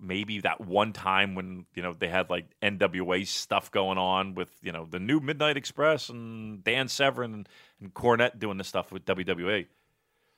[0.00, 4.50] maybe that one time when you know they had like NWA stuff going on with
[4.62, 7.48] you know the new Midnight Express and Dan Severn and,
[7.80, 9.66] and Cornette doing this stuff with WWE.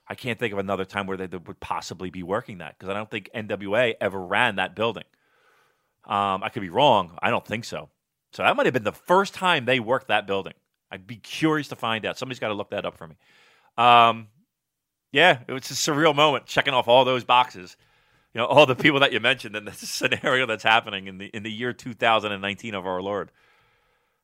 [0.06, 2.94] I can't think of another time where they would possibly be working that because I
[2.94, 5.04] don't think NWA ever ran that building.
[6.04, 7.18] Um, I could be wrong.
[7.22, 7.88] I don't think so.
[8.32, 10.52] So that might have been the first time they worked that building.
[10.90, 12.18] I'd be curious to find out.
[12.18, 13.16] Somebody's got to look that up for me.
[13.78, 14.28] Um,
[15.12, 17.76] yeah, it was a surreal moment checking off all those boxes.
[18.34, 21.26] You know, all the people that you mentioned and the scenario that's happening in the
[21.26, 23.30] in the year 2019 of our Lord.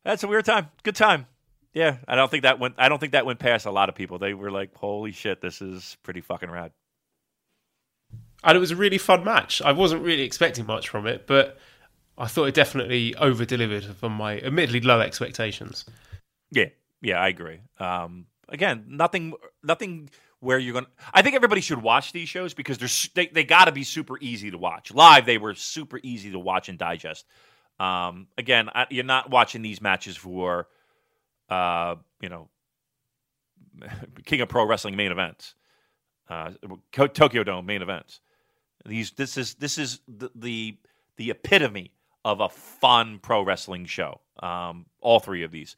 [0.04, 0.68] That's a weird time.
[0.82, 1.26] Good time.
[1.72, 2.74] Yeah, I don't think that went.
[2.78, 4.18] I don't think that went past a lot of people.
[4.18, 6.72] They were like, "Holy shit, this is pretty fucking rad."
[8.42, 9.62] And it was a really fun match.
[9.62, 11.58] I wasn't really expecting much from it, but
[12.18, 15.84] I thought it definitely over delivered from my admittedly low expectations.
[16.50, 16.66] Yeah,
[17.02, 17.60] yeah, I agree.
[17.78, 20.10] Um, again, nothing, nothing
[20.40, 20.86] where you're going.
[20.86, 23.84] to I think everybody should watch these shows because they're they they got to be
[23.84, 24.92] super easy to watch.
[24.92, 27.26] Live, they were super easy to watch and digest.
[27.78, 30.68] Um, again, I, you're not watching these matches for,
[31.50, 32.48] uh, you know,
[34.24, 35.54] King of Pro Wrestling main events,
[36.28, 36.52] uh,
[36.92, 38.20] Tokyo Dome main events.
[38.86, 40.78] These this is this is the the,
[41.16, 41.92] the epitome
[42.24, 44.20] of a fun pro wrestling show.
[44.42, 45.76] Um, all three of these,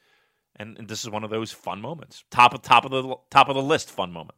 [0.56, 2.24] and, and this is one of those fun moments.
[2.30, 4.36] Top of top of the top of the list, fun moment.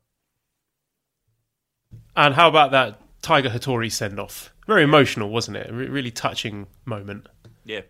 [2.17, 4.55] And how about that Tiger Hattori send off?
[4.67, 5.71] Very emotional, wasn't it?
[5.71, 7.29] Re- really touching moment.
[7.65, 7.83] Yeah,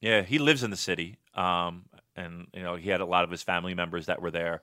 [0.00, 0.22] yeah.
[0.22, 1.84] He lives in the city, um,
[2.16, 4.62] and you know he had a lot of his family members that were there.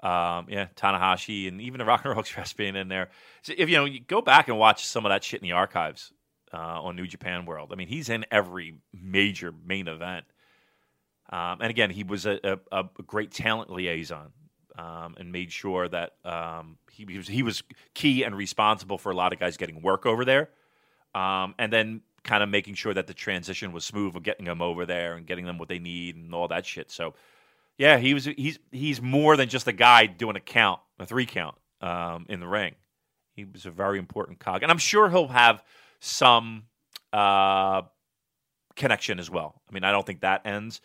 [0.00, 3.10] Um, yeah, Tanahashi and even the Rock and Roll Express being in there.
[3.42, 5.52] So if you know, you go back and watch some of that shit in the
[5.52, 6.12] archives
[6.52, 7.70] uh, on New Japan World.
[7.72, 10.24] I mean, he's in every major main event.
[11.30, 14.32] Um, and again, he was a, a, a great talent liaison
[14.78, 17.62] um, and made sure that um, he, he, was he was
[17.94, 20.48] key and responsible for a lot of guys getting work over there,
[21.14, 24.60] um, and then kind of making sure that the transition was smooth of getting them
[24.60, 26.90] over there and getting them what they need and all that shit.
[26.90, 27.14] So
[27.78, 28.26] yeah, he was.
[28.26, 32.40] He's he's more than just a guy doing a count, a three count um, in
[32.40, 32.74] the ring.
[33.34, 35.62] He was a very important cog, and I'm sure he'll have
[36.00, 36.64] some
[37.12, 37.82] uh,
[38.74, 39.62] connection as well.
[39.70, 40.80] I mean, I don't think that ends,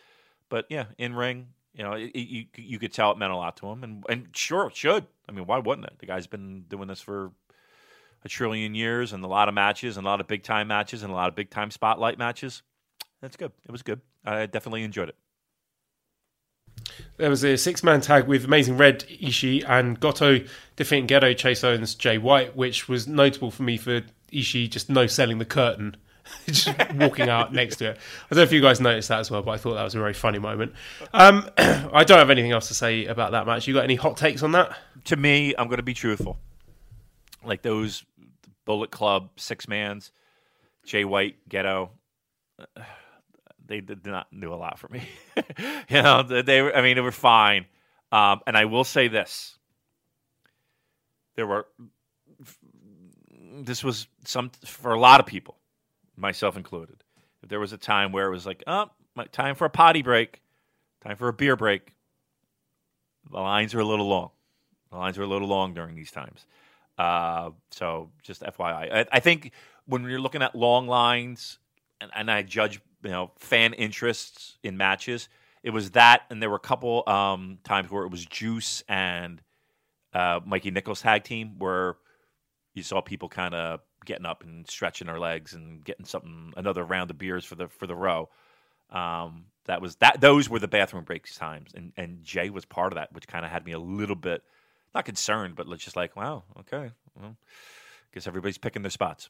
[0.50, 3.38] but yeah, in ring, you know, it, it, you you could tell it meant a
[3.38, 5.08] lot to him, and and sure it should.
[5.28, 5.98] I mean, why wouldn't it?
[5.98, 7.32] The guy's been doing this for
[8.24, 11.04] a trillion years, and a lot of matches, and a lot of big time matches,
[11.04, 12.62] and a lot of big time spotlight matches.
[13.22, 13.52] That's good.
[13.66, 14.02] It was good.
[14.26, 15.16] I definitely enjoyed it.
[17.18, 20.42] There was a six man tag with Amazing Red, Ishii, and Goto
[20.76, 24.02] defeating Gedo, Chase Owens, Jay White, which was notable for me for
[24.32, 25.98] Ishii just no selling the curtain.
[26.48, 27.98] just walking out next to it.
[27.98, 29.96] I don't know if you guys noticed that as well, but I thought that was
[29.96, 30.74] a very funny moment.
[31.14, 33.68] Um, I don't have anything else to say about that match.
[33.68, 34.76] You got any hot takes on that?
[35.06, 36.38] To me, I'm going to be truthful.
[37.44, 38.06] Like those
[38.66, 40.12] Bullet Club six mans,
[40.86, 41.90] Jay White, Gedo.
[43.66, 45.08] They did not do a lot for me.
[45.90, 47.66] you know, they were, I mean, they were fine.
[48.12, 49.58] Um, and I will say this:
[51.36, 51.66] there were
[53.62, 55.58] this was some for a lot of people,
[56.16, 57.04] myself included.
[57.48, 58.90] There was a time where it was like, oh,
[59.32, 60.42] time for a potty break,
[61.04, 61.94] time for a beer break,
[63.30, 64.32] the lines are a little long.
[64.92, 66.46] The lines are a little long during these times.
[66.98, 69.52] Uh, so just FYI, I, I, think
[69.88, 71.58] when you're looking at long lines,
[72.00, 75.28] and, and I judge you know fan interests in matches,
[75.64, 79.42] It was that, and there were a couple um, times where it was Juice and
[80.14, 81.98] uh, Mikey Nichols tag team where
[82.76, 86.84] you saw people kind of getting up and stretching their legs and getting something another
[86.84, 88.30] round of beers for the for the row.
[88.92, 90.22] Um, that was that.
[90.22, 93.46] Those were the bathroom breaks times, and and Jay was part of that, which kind
[93.46, 94.44] of had me a little bit
[94.94, 97.36] not concerned, but just like, wow, okay, well,
[98.14, 99.30] guess everybody's picking their spots.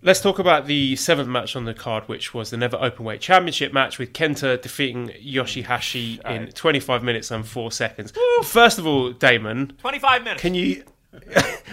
[0.00, 3.72] Let's talk about the seventh match on the card, which was the Never Openweight Championship
[3.72, 8.12] match with Kenta defeating Yoshihashi in 25 minutes and 4 seconds.
[8.44, 10.40] First of all, Damon, Twenty five minutes.
[10.40, 10.84] can you.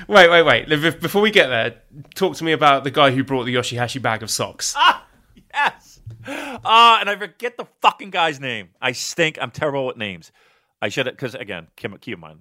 [0.08, 0.68] wait, wait, wait.
[1.00, 1.76] Before we get there,
[2.16, 4.74] talk to me about the guy who brought the Yoshihashi bag of socks.
[4.76, 5.06] Ah,
[5.54, 5.89] yes.
[6.26, 8.70] Uh, and I forget the fucking guy's name.
[8.82, 9.38] I stink.
[9.42, 10.32] I'm terrible with names.
[10.82, 12.40] I should have, because again, keep, keep in mind,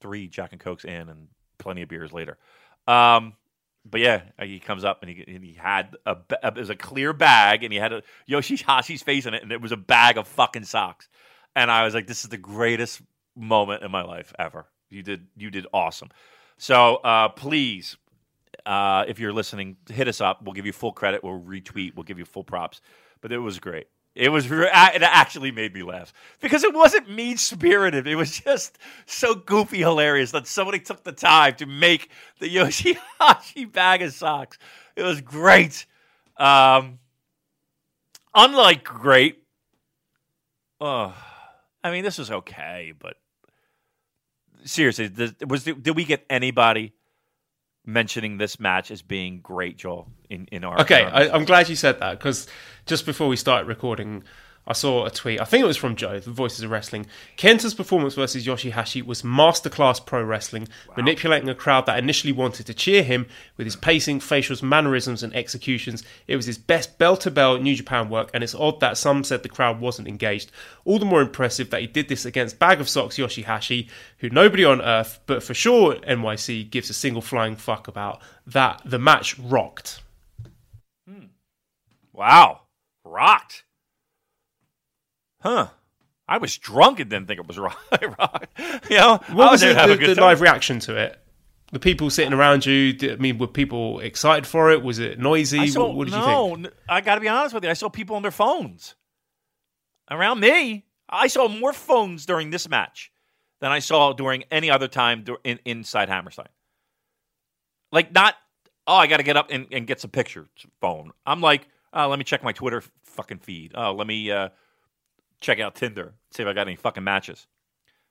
[0.00, 1.28] three Jack and Cokes in and
[1.58, 2.38] plenty of beers later.
[2.86, 3.34] Um,
[3.84, 6.76] but yeah, he comes up and he, and he had a, ba- it was a
[6.76, 10.18] clear bag and he had a Yoshihashi's face in it and it was a bag
[10.18, 11.08] of fucking socks.
[11.56, 13.00] And I was like, this is the greatest
[13.36, 14.66] moment in my life ever.
[14.90, 16.08] You did, you did awesome.
[16.58, 17.96] So uh, please,
[18.66, 20.42] uh, if you're listening, hit us up.
[20.42, 21.22] We'll give you full credit.
[21.24, 21.94] We'll retweet.
[21.94, 22.80] We'll give you full props.
[23.20, 23.86] But it was great.
[24.14, 24.48] It was.
[24.48, 28.06] re- It actually made me laugh because it wasn't mean spirited.
[28.06, 33.70] It was just so goofy, hilarious that somebody took the time to make the Yoshihashi
[33.72, 34.58] bag of socks.
[34.96, 35.86] It was great.
[36.36, 36.98] Um,
[38.34, 39.42] unlike great.
[40.80, 43.16] I mean, this was okay, but
[44.64, 46.92] seriously, th- was did we get anybody
[47.88, 50.08] mentioning this match as being great, Joel?
[50.28, 52.46] In in our Okay, I, I'm glad you said that because
[52.86, 54.22] just before we started recording,
[54.68, 55.40] I saw a tweet.
[55.40, 57.06] I think it was from Joe, the Voices of Wrestling.
[57.38, 62.74] Kenta's performance versus Yoshihashi was masterclass pro wrestling, manipulating a crowd that initially wanted to
[62.74, 66.04] cheer him with his pacing, facials, mannerisms, and executions.
[66.26, 69.24] It was his best bell to bell New Japan work, and it's odd that some
[69.24, 70.52] said the crowd wasn't engaged.
[70.84, 73.88] All the more impressive that he did this against Bag of Socks Yoshihashi,
[74.18, 78.20] who nobody on earth, but for sure NYC, gives a single flying fuck about.
[78.46, 80.02] That the match rocked.
[81.08, 81.28] Hmm.
[82.12, 82.60] wow,
[83.02, 83.64] rocked.
[85.40, 85.68] Huh.
[86.26, 87.78] I was drunk and didn't think it was rock.
[88.18, 88.48] rock.
[88.90, 90.24] You know, I What was there the, to have a the, good the time.
[90.24, 91.18] live reaction to it?
[91.72, 92.96] The people sitting around you.
[93.02, 94.82] I mean, were people excited for it?
[94.82, 95.68] Was it noisy?
[95.68, 96.74] Saw, what, what did no, you think?
[96.88, 97.70] I got to be honest with you.
[97.70, 98.94] I saw people on their phones
[100.10, 100.86] around me.
[101.08, 103.10] I saw more phones during this match
[103.60, 106.48] than I saw during any other time in, inside Hammerstein.
[107.92, 108.34] Like, not,
[108.86, 110.48] oh, I got to get up and, and get some pictures.
[110.80, 111.12] Phone.
[111.26, 113.72] I'm like, oh, let me check my Twitter fucking feed.
[113.74, 114.50] Oh, let me uh,
[115.40, 117.46] check out Tinder, see if I got any fucking matches.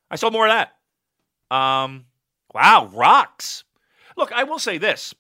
[0.10, 1.56] I saw more of that.
[1.56, 2.06] Um,
[2.54, 3.64] wow, rocks.
[4.16, 5.14] Look, I will say this.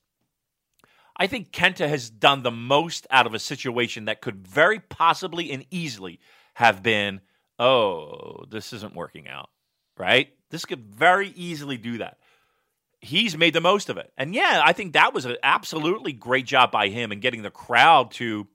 [1.16, 5.52] I think Kenta has done the most out of a situation that could very possibly
[5.52, 6.20] and easily
[6.54, 7.22] have been,
[7.58, 9.50] oh, this isn't working out,
[9.98, 10.30] right?
[10.52, 12.20] This could very easily do that.
[13.02, 14.12] He's made the most of it.
[14.18, 17.52] And yeah, I think that was an absolutely great job by him in getting the
[17.52, 18.48] crowd to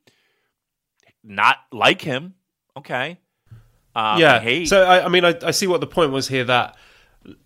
[1.22, 2.34] not like him.
[2.76, 3.18] Okay.
[3.94, 4.64] Um, yeah.
[4.64, 6.44] So I, I mean, I, I see what the point was here.
[6.44, 6.76] That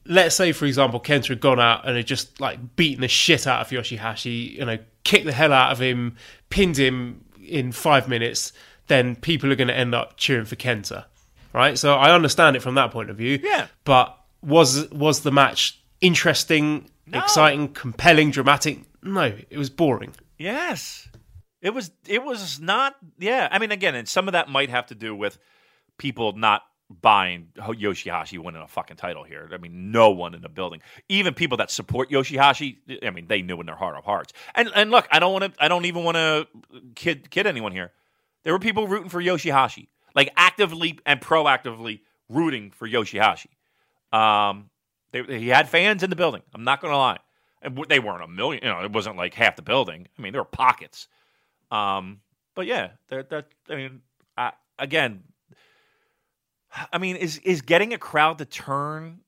[0.05, 3.47] let's say, for example, Kenta had gone out and had just like beaten the shit
[3.47, 6.17] out of Yoshihashi, you know, kicked the hell out of him,
[6.51, 8.53] pinned him in five minutes.
[8.89, 11.07] Then people are going to end up cheering for Kenta,
[11.53, 11.77] right?
[11.77, 13.41] So I understand it from that point of view.
[13.43, 13.67] Yeah.
[13.85, 17.19] But was was the match interesting, No.
[17.19, 18.81] exciting, compelling, dramatic?
[19.03, 20.15] No, it was boring.
[20.39, 21.09] Yes.
[21.61, 23.49] It was it was not yeah.
[23.51, 25.39] I mean again, and some of that might have to do with
[25.99, 29.49] people not buying Yoshihashi winning a fucking title here.
[29.53, 33.43] I mean, no one in the building, even people that support Yoshihashi, I mean, they
[33.43, 34.33] knew in their heart of hearts.
[34.55, 36.47] And and look, I don't want to I don't even want to
[36.95, 37.93] kid kid anyone here.
[38.45, 43.49] There were people rooting for Yoshihashi, like actively and proactively rooting for Yoshihashi.
[44.13, 44.71] Um,
[45.11, 46.43] they, he had fans in the building.
[46.55, 47.19] I'm not going to lie,
[47.63, 48.63] and they weren't a million.
[48.63, 50.07] You know, it wasn't like half the building.
[50.17, 51.09] I mean, there were pockets.
[51.73, 52.21] Um,
[52.55, 54.03] but yeah, that I mean,
[54.37, 55.25] I, again,
[56.93, 59.21] I mean, is is getting a crowd to turn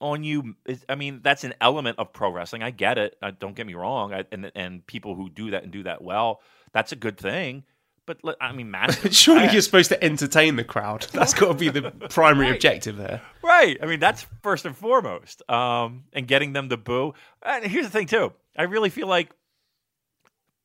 [0.00, 0.54] on you?
[0.66, 2.62] Is, I mean, that's an element of pro wrestling.
[2.62, 3.16] I get it.
[3.22, 4.12] Uh, don't get me wrong.
[4.14, 6.40] I, and and people who do that and do that well,
[6.72, 7.64] that's a good thing.
[8.06, 11.02] But I mean, man, Surely I- you're supposed to entertain the crowd.
[11.12, 12.54] That's got to be the primary Right.
[12.54, 13.20] objective there.
[13.42, 13.76] Right.
[13.82, 15.42] I mean, that's first and foremost.
[15.50, 17.12] Um, and getting them to boo.
[17.42, 18.32] And here's the thing, too.
[18.56, 19.30] I really feel like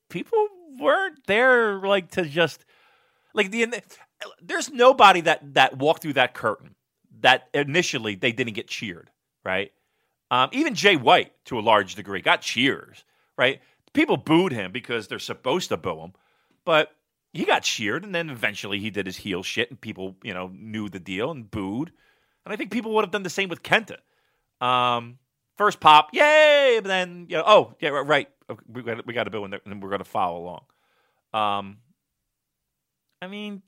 [0.09, 0.47] people
[0.79, 2.63] weren't there, like, to just,
[3.33, 3.67] like, the,
[4.41, 6.75] there's nobody that, that walked through that curtain
[7.21, 9.09] that initially they didn't get cheered,
[9.43, 9.71] right?
[10.31, 13.03] Um, even Jay White, to a large degree, got cheers,
[13.37, 13.61] right?
[13.93, 16.13] People booed him because they're supposed to boo him.
[16.65, 16.91] But
[17.33, 20.51] he got cheered, and then eventually he did his heel shit, and people, you know,
[20.53, 21.91] knew the deal and booed.
[22.45, 23.97] And I think people would have done the same with Kenta.
[24.59, 25.17] Um,
[25.57, 26.79] first pop, yay!
[26.81, 28.29] But then, you know, oh yeah, right, right.
[28.67, 30.63] we got we got to boo, and then we're going to follow along.
[31.33, 31.77] Um,
[33.21, 33.61] I mean,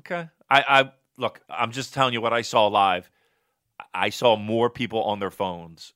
[0.00, 0.28] okay.
[0.48, 1.40] I, I look.
[1.48, 3.10] I'm just telling you what I saw live.
[3.94, 5.92] I saw more people on their phones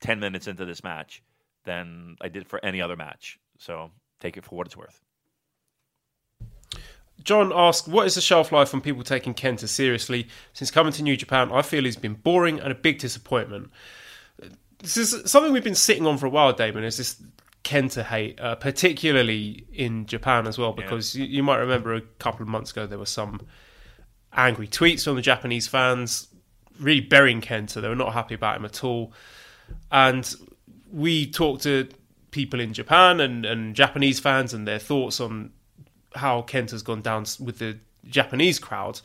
[0.00, 1.22] ten minutes into this match
[1.64, 3.38] than I did for any other match.
[3.58, 3.90] So
[4.20, 5.00] take it for what it's worth.
[7.22, 10.28] John asked, What is the shelf life on people taking Kenta seriously?
[10.52, 13.70] Since coming to New Japan, I feel he's been boring and a big disappointment.
[14.78, 17.22] This is something we've been sitting on for a while, Damon, is this
[17.66, 21.24] Kenta hate, uh, particularly in Japan as well, because yeah.
[21.24, 23.40] you, you might remember a couple of months ago there were some
[24.32, 26.28] angry tweets from the Japanese fans
[26.78, 27.82] really burying Kenta.
[27.82, 29.12] They were not happy about him at all.
[29.90, 30.32] And
[30.92, 31.88] we talked to
[32.30, 35.50] people in Japan and, and Japanese fans and their thoughts on
[36.14, 39.00] how Kenta's gone down with the Japanese crowd.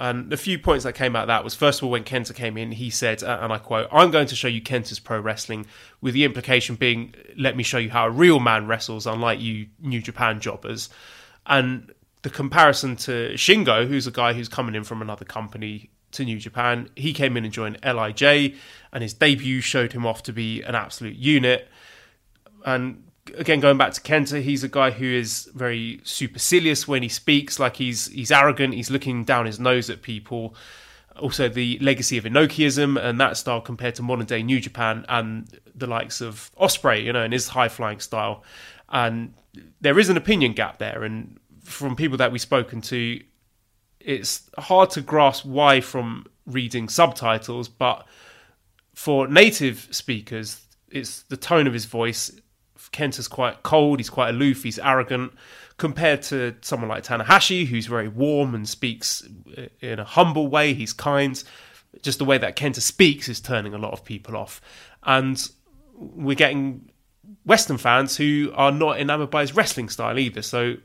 [0.00, 2.34] And the few points that came out of that was first of all, when Kenta
[2.34, 5.20] came in, he said, uh, and I quote, I'm going to show you Kenta's pro
[5.20, 5.66] wrestling,
[6.00, 9.66] with the implication being, let me show you how a real man wrestles, unlike you
[9.78, 10.88] New Japan jobbers.
[11.44, 11.92] And
[12.22, 16.38] the comparison to Shingo, who's a guy who's coming in from another company to New
[16.38, 18.56] Japan, he came in and joined LIJ,
[18.94, 21.68] and his debut showed him off to be an absolute unit.
[22.64, 23.04] And
[23.36, 27.58] again going back to Kenta, he's a guy who is very supercilious when he speaks,
[27.58, 30.54] like he's he's arrogant, he's looking down his nose at people.
[31.18, 35.58] Also, the legacy of Inokiism and that style compared to modern day New Japan and
[35.74, 38.42] the likes of Ospreay, you know, and his high flying style.
[38.88, 39.34] And
[39.80, 43.20] there is an opinion gap there, and from people that we've spoken to,
[44.00, 48.06] it's hard to grasp why from reading subtitles, but
[48.94, 52.30] for native speakers, it's the tone of his voice
[52.92, 55.32] Kenta's quite cold, he's quite aloof, he's arrogant,
[55.76, 59.26] compared to someone like Tanahashi, who's very warm and speaks
[59.56, 61.42] uh, in a humble way, he's kind.
[62.02, 64.60] Just the way that Kenta speaks is turning a lot of people off.
[65.02, 65.50] And
[65.94, 66.90] we're getting
[67.44, 70.42] Western fans who are not enamored by his wrestling style either.
[70.42, 70.76] So,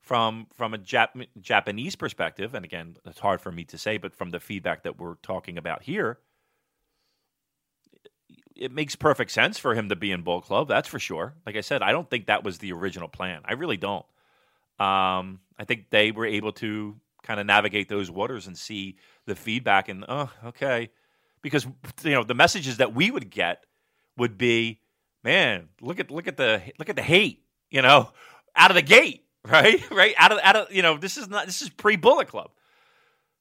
[0.08, 4.14] from from a Jap- Japanese perspective, and again, it's hard for me to say, but
[4.14, 6.18] from the feedback that we're talking about here,
[8.56, 10.66] it makes perfect sense for him to be in Bullet Club.
[10.66, 11.34] That's for sure.
[11.44, 13.42] Like I said, I don't think that was the original plan.
[13.44, 14.06] I really don't.
[14.80, 18.96] Um, I think they were able to kind of navigate those waters and see
[19.26, 20.88] the feedback, and oh, okay,
[21.42, 21.66] because
[22.02, 23.62] you know the messages that we would get
[24.16, 24.80] would be,
[25.22, 28.10] man, look at look at the look at the hate, you know,
[28.56, 29.90] out of the gate right?
[29.90, 30.14] Right?
[30.18, 32.50] Out of out of you know, this is not this is pre Bullet Club.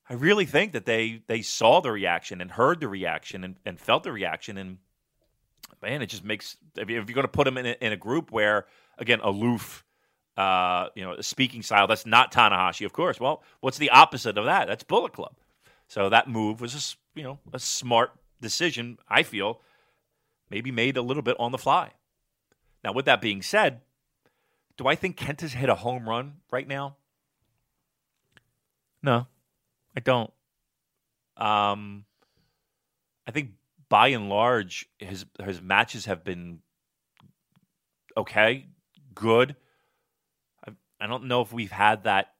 [0.09, 3.79] I really think that they they saw the reaction and heard the reaction and, and
[3.79, 4.77] felt the reaction and
[5.81, 8.31] man, it just makes if you're going to put them in a, in a group
[8.31, 8.65] where
[8.97, 9.83] again aloof,
[10.37, 13.19] uh, you know, a speaking style that's not Tanahashi, of course.
[13.19, 14.67] Well, what's the opposite of that?
[14.67, 15.35] That's Bullet Club.
[15.87, 18.97] So that move was just you know a smart decision.
[19.09, 19.61] I feel
[20.49, 21.91] maybe made a little bit on the fly.
[22.84, 23.81] Now, with that being said,
[24.77, 26.97] do I think Kent has hit a home run right now?
[29.01, 29.27] No,
[29.95, 30.31] I don't.
[31.35, 32.05] Um,
[33.27, 33.51] I think
[33.89, 36.59] by and large, his his matches have been
[38.15, 38.67] okay,
[39.13, 39.55] good.
[40.67, 42.33] I, I don't know if we've had that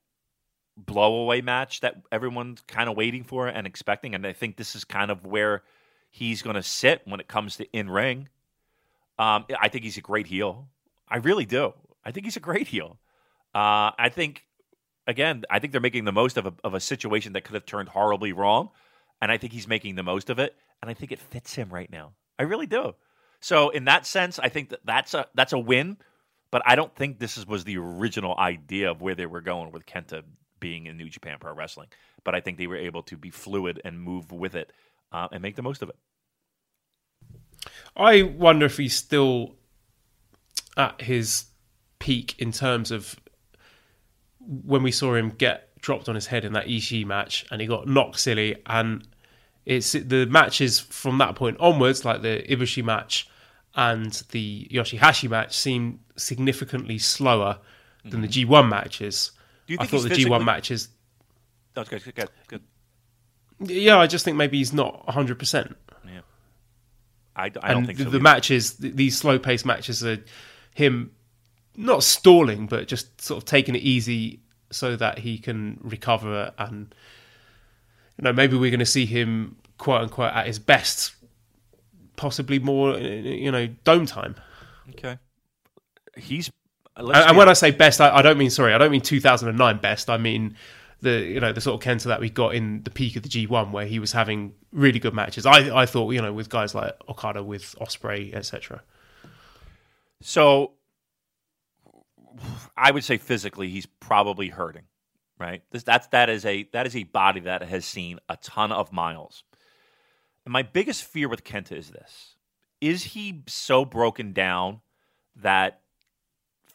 [0.80, 4.84] blowaway match that everyone's kind of waiting for and expecting, and I think this is
[4.84, 5.64] kind of where
[6.12, 8.30] he's going to sit when it comes to in ring.
[9.20, 10.68] Um, I think he's a great heel.
[11.10, 11.74] I really do.
[12.08, 13.00] I think he's a great heel.
[13.54, 14.46] Uh, I think,
[15.06, 17.66] again, I think they're making the most of a, of a situation that could have
[17.66, 18.70] turned horribly wrong.
[19.22, 20.56] And I think he's making the most of it.
[20.82, 22.14] And I think it fits him right now.
[22.40, 22.96] I really do.
[23.42, 25.98] So in that sense, I think that that's a that's a win.
[26.50, 29.72] But I don't think this is, was the original idea of where they were going
[29.72, 30.24] with Kenta
[30.62, 31.90] being in New Japan Pro Wrestling.
[32.24, 34.72] But I think they were able to be fluid and move with it
[35.12, 35.98] uh, and make the most of it.
[37.98, 39.56] I wonder if he's still
[40.78, 41.46] at his
[42.00, 43.16] peak in terms of
[44.40, 47.68] when we saw him get dropped on his head in that Ishii match and he
[47.68, 49.08] got knocked silly and
[49.66, 53.30] it's the matches from that point onwards like the Ibushi match
[53.76, 57.60] and the Yoshihashi match seemed significantly slower
[58.06, 58.52] than the Mm-hmm.
[58.54, 59.32] G1 matches.
[59.68, 60.90] Do you I thought the physically- G1 matches.
[61.74, 62.02] That's good.
[62.16, 62.30] Good.
[62.48, 62.62] Good.
[63.60, 65.76] Yeah, I just think maybe he's not 100%.
[66.06, 66.22] Yeah.
[67.36, 68.10] I, I don't and think the, so.
[68.12, 70.18] the matches, these slow paced matches, are
[70.74, 71.12] him
[71.78, 74.42] not stalling, but just sort of taking it easy
[74.72, 76.52] so that he can recover.
[76.58, 76.94] And
[78.18, 81.16] you know, maybe we're going to see him quote unquote at his best,
[82.16, 84.36] possibly more, uh, you know, dome time.
[84.90, 85.18] Okay.
[86.18, 86.52] He's.
[86.96, 89.78] And, and when I say best, I, I don't mean sorry, I don't mean 2009
[89.78, 90.10] best.
[90.10, 90.58] I mean
[91.02, 93.30] the you know the sort of Kenta that we got in the peak of the
[93.30, 95.46] G1 where he was having really good matches.
[95.46, 98.82] I I thought you know with guys like Okada, with Ospreay, etc.
[100.22, 100.72] So
[102.76, 104.84] I would say physically he's probably hurting,
[105.40, 105.64] right?
[105.72, 108.92] This, that's that is a that is a body that has seen a ton of
[108.92, 109.44] miles.
[110.46, 112.36] And my biggest fear with Kenta is this:
[112.82, 114.82] is he so broken down
[115.36, 115.82] that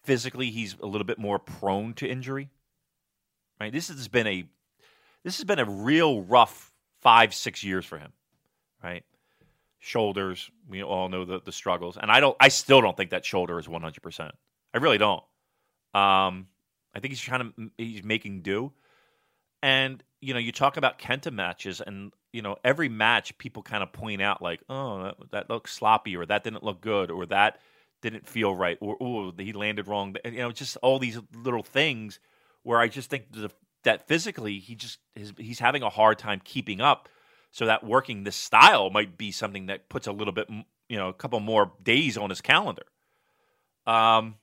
[0.03, 2.51] physically he's a little bit more prone to injury?
[3.61, 3.73] Right?
[3.73, 4.45] This has been a
[5.23, 8.13] this has been a real rough five six years for him,
[8.83, 9.05] right?
[9.79, 13.25] Shoulders, we all know the the struggles, and I don't, I still don't think that
[13.25, 14.33] shoulder is one hundred percent.
[14.75, 15.23] I really don't.
[15.95, 16.49] Um,
[16.95, 18.73] I think he's trying to he's making do,
[19.63, 23.83] and you know you talk about Kenta matches, and you know every match people kind
[23.83, 27.27] of point out like, oh that, that looks sloppy, or that didn't look good, or
[27.27, 27.61] that
[28.03, 30.17] didn't feel right, or oh he landed wrong.
[30.25, 32.19] You know, just all these little things
[32.63, 33.51] where I just think the,
[33.85, 37.09] that physically he just his, he's having a hard time keeping up.
[37.51, 40.49] So that working this style might be something that puts a little bit,
[40.89, 42.85] you know, a couple more days on his calendar.
[43.87, 44.37] Um,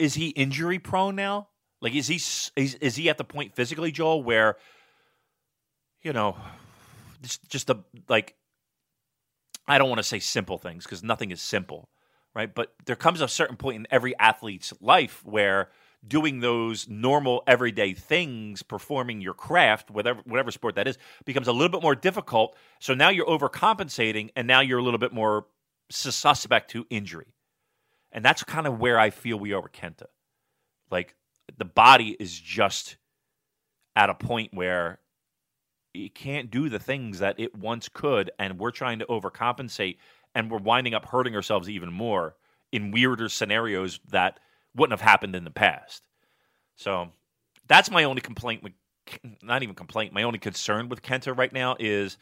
[0.00, 1.48] is he injury prone now?
[1.80, 4.56] Like, is he is, is he at the point physically, Joel, where
[6.02, 6.36] you know,
[7.22, 7.76] just just the
[8.08, 8.34] like,
[9.68, 11.88] I don't want to say simple things because nothing is simple,
[12.34, 12.52] right?
[12.52, 15.70] But there comes a certain point in every athlete's life where
[16.06, 21.52] doing those normal everyday things, performing your craft, whatever whatever sport that is, becomes a
[21.52, 22.56] little bit more difficult.
[22.78, 25.46] So now you're overcompensating, and now you're a little bit more
[25.90, 27.34] sus- suspect to injury,
[28.12, 30.06] and that's kind of where I feel we are with Kenta.
[30.90, 31.14] Like
[31.58, 32.96] the body is just
[33.96, 34.98] at a point where
[35.94, 39.96] it can't do the things that it once could, and we're trying to overcompensate,
[40.34, 42.36] and we're winding up hurting ourselves even more
[42.72, 44.38] in weirder scenarios that
[44.74, 46.02] wouldn't have happened in the past.
[46.76, 47.10] So
[47.66, 48.72] that's my only complaint with
[49.42, 52.16] not even complaint, my only concern with Kenta right now is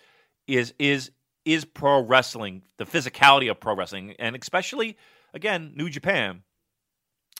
[0.46, 1.10] is is
[1.44, 4.96] is pro wrestling, the physicality of pro wrestling, and especially
[5.34, 6.42] again, New Japan,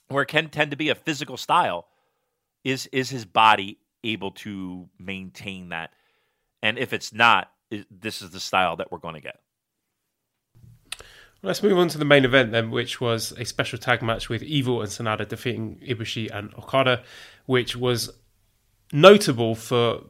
[0.08, 1.86] where it can tend to be a physical style,
[2.64, 5.90] is is his body able to maintain that?
[6.62, 9.40] And if it's not, i- this is the style that we're going to get.
[11.40, 14.42] Let's move on to the main event then, which was a special tag match with
[14.42, 17.04] Evil and Sanada defeating Ibushi and Okada,
[17.46, 18.10] which was
[18.92, 20.02] notable for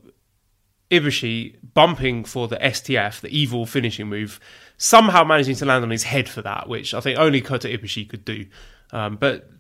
[0.91, 4.41] Ibushi bumping for the STO, the evil finishing move,
[4.79, 8.09] somehow managing to land on his head for that, which I think only Kota Ibushi
[8.09, 8.47] could do.
[8.93, 9.51] Um, but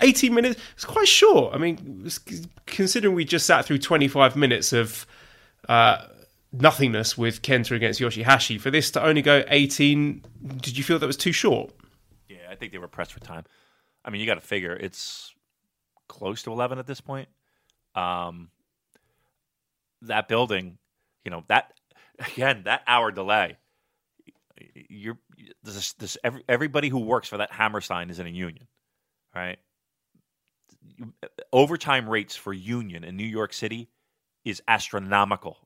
[0.00, 1.54] 18 minutes, it's quite short.
[1.54, 2.10] I mean,
[2.66, 5.06] considering we just sat through 25 minutes of
[5.68, 6.06] uh,
[6.52, 10.24] nothingness with Kenta against Yoshihashi, for this to only go 18,
[10.56, 11.70] did you feel that was too short?
[12.28, 13.44] Yeah, I think they were pressed for time.
[14.04, 15.34] I mean, you got to figure it's
[16.08, 17.28] close to 11 at this point.
[17.94, 18.48] Um,
[20.02, 20.78] that building,
[21.24, 21.74] you know, that
[22.32, 23.58] again, that hour delay.
[24.88, 25.18] You're
[25.62, 28.66] this, this every, everybody who works for that Hammerstein is in a union,
[29.34, 29.58] right?
[31.52, 33.88] Overtime rates for union in New York City
[34.44, 35.58] is astronomical.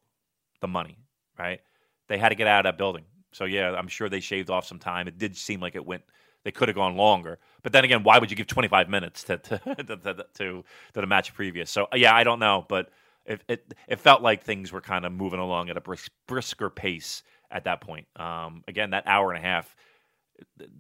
[0.61, 0.99] The money,
[1.39, 1.61] right?
[2.09, 3.05] They had to get out of that building.
[3.33, 5.09] So yeah, I'm sure they shaved off some time.
[5.09, 6.03] It did seem like it went.
[6.45, 9.39] They could have gone longer, but then again, why would you give 25 minutes to
[9.39, 11.71] to to, to, to the match previous?
[11.71, 12.91] So yeah, I don't know, but
[13.27, 16.71] it it, it felt like things were kind of moving along at a brisk, brisker
[16.71, 17.23] pace
[17.55, 18.07] at that point.
[18.17, 19.75] Um, again, that hour and a half,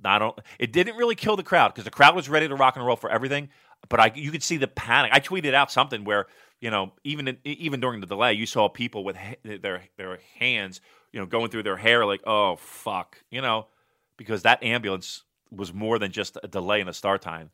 [0.02, 2.84] not it didn't really kill the crowd because the crowd was ready to rock and
[2.84, 3.48] roll for everything.
[3.88, 5.12] But I, you could see the panic.
[5.14, 6.26] I tweeted out something where
[6.60, 10.80] you know even even during the delay, you saw people with ha- their their hands
[11.12, 13.68] you know going through their hair like oh fuck you know
[14.16, 17.50] because that ambulance was more than just a delay in the start time.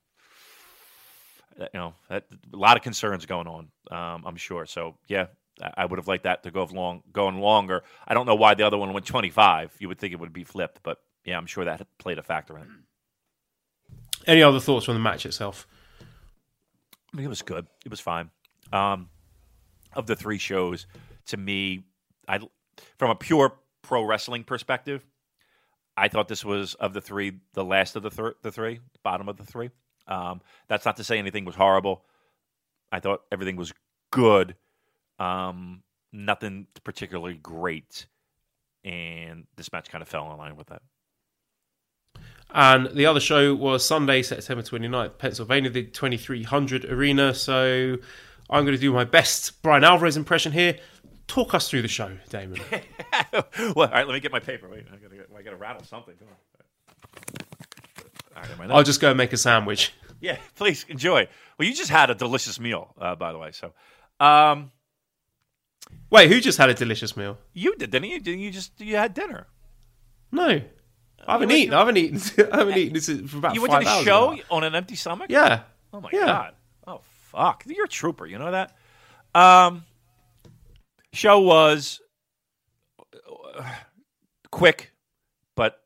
[1.59, 3.68] You know, that, a lot of concerns going on.
[3.90, 4.64] Um, I'm sure.
[4.64, 5.26] So yeah,
[5.60, 7.82] I- would have liked that to go long, going longer.
[8.06, 9.76] I don't know why the other one went 25.
[9.78, 12.56] You would think it would be flipped, but yeah, I'm sure that played a factor
[12.56, 12.68] in it.
[14.26, 15.66] Any other thoughts from the match itself?
[17.12, 17.66] I mean, it was good.
[17.84, 18.30] It was fine.
[18.72, 19.08] Um,
[19.94, 20.86] of the three shows,
[21.26, 21.84] to me,
[22.28, 22.38] I
[22.98, 25.04] from a pure pro wrestling perspective,
[25.96, 29.28] I thought this was of the three, the last of the thir- the three, bottom
[29.28, 29.70] of the three.
[30.06, 32.04] Um, that's not to say anything was horrible.
[32.92, 33.72] I thought everything was
[34.12, 34.54] good.
[35.20, 35.82] Um,
[36.12, 38.06] nothing particularly great,
[38.84, 40.82] and this match kind of fell in line with that.
[42.52, 47.32] And the other show was Sunday, September 29th, Pennsylvania, the 2300 Arena.
[47.32, 47.97] So
[48.48, 50.76] I'm going to do my best Bryan Alvarez impression here.
[51.28, 52.60] Talk us through the show, Damon.
[53.32, 53.44] well,
[53.76, 54.68] all right, let me get my paper.
[54.68, 56.14] Wait, I gotta, I gotta rattle something.
[58.34, 59.92] All right, I'll just go and make a sandwich.
[60.20, 61.28] Yeah, please enjoy.
[61.56, 63.52] Well, you just had a delicious meal, uh, by the way.
[63.52, 63.72] So,
[64.18, 64.72] um,
[66.10, 67.38] Wait, who just had a delicious meal?
[67.52, 68.20] you did, didn't you?
[68.20, 69.46] Didn't you just you had dinner?
[70.32, 70.60] No.
[71.26, 71.74] I haven't eaten.
[71.74, 72.20] I haven't eaten.
[72.52, 74.42] I haven't eaten this is for about You went to the show now.
[74.50, 75.26] on an empty stomach.
[75.30, 75.62] Yeah.
[75.92, 76.26] Oh my Yeah.
[76.26, 76.54] god.
[76.86, 77.00] Oh
[77.30, 77.62] fuck.
[77.66, 78.26] You're a trooper.
[78.26, 78.74] You know that.
[79.34, 79.84] Um,
[81.12, 82.00] show was
[83.58, 83.62] uh,
[84.50, 84.92] quick,
[85.56, 85.78] but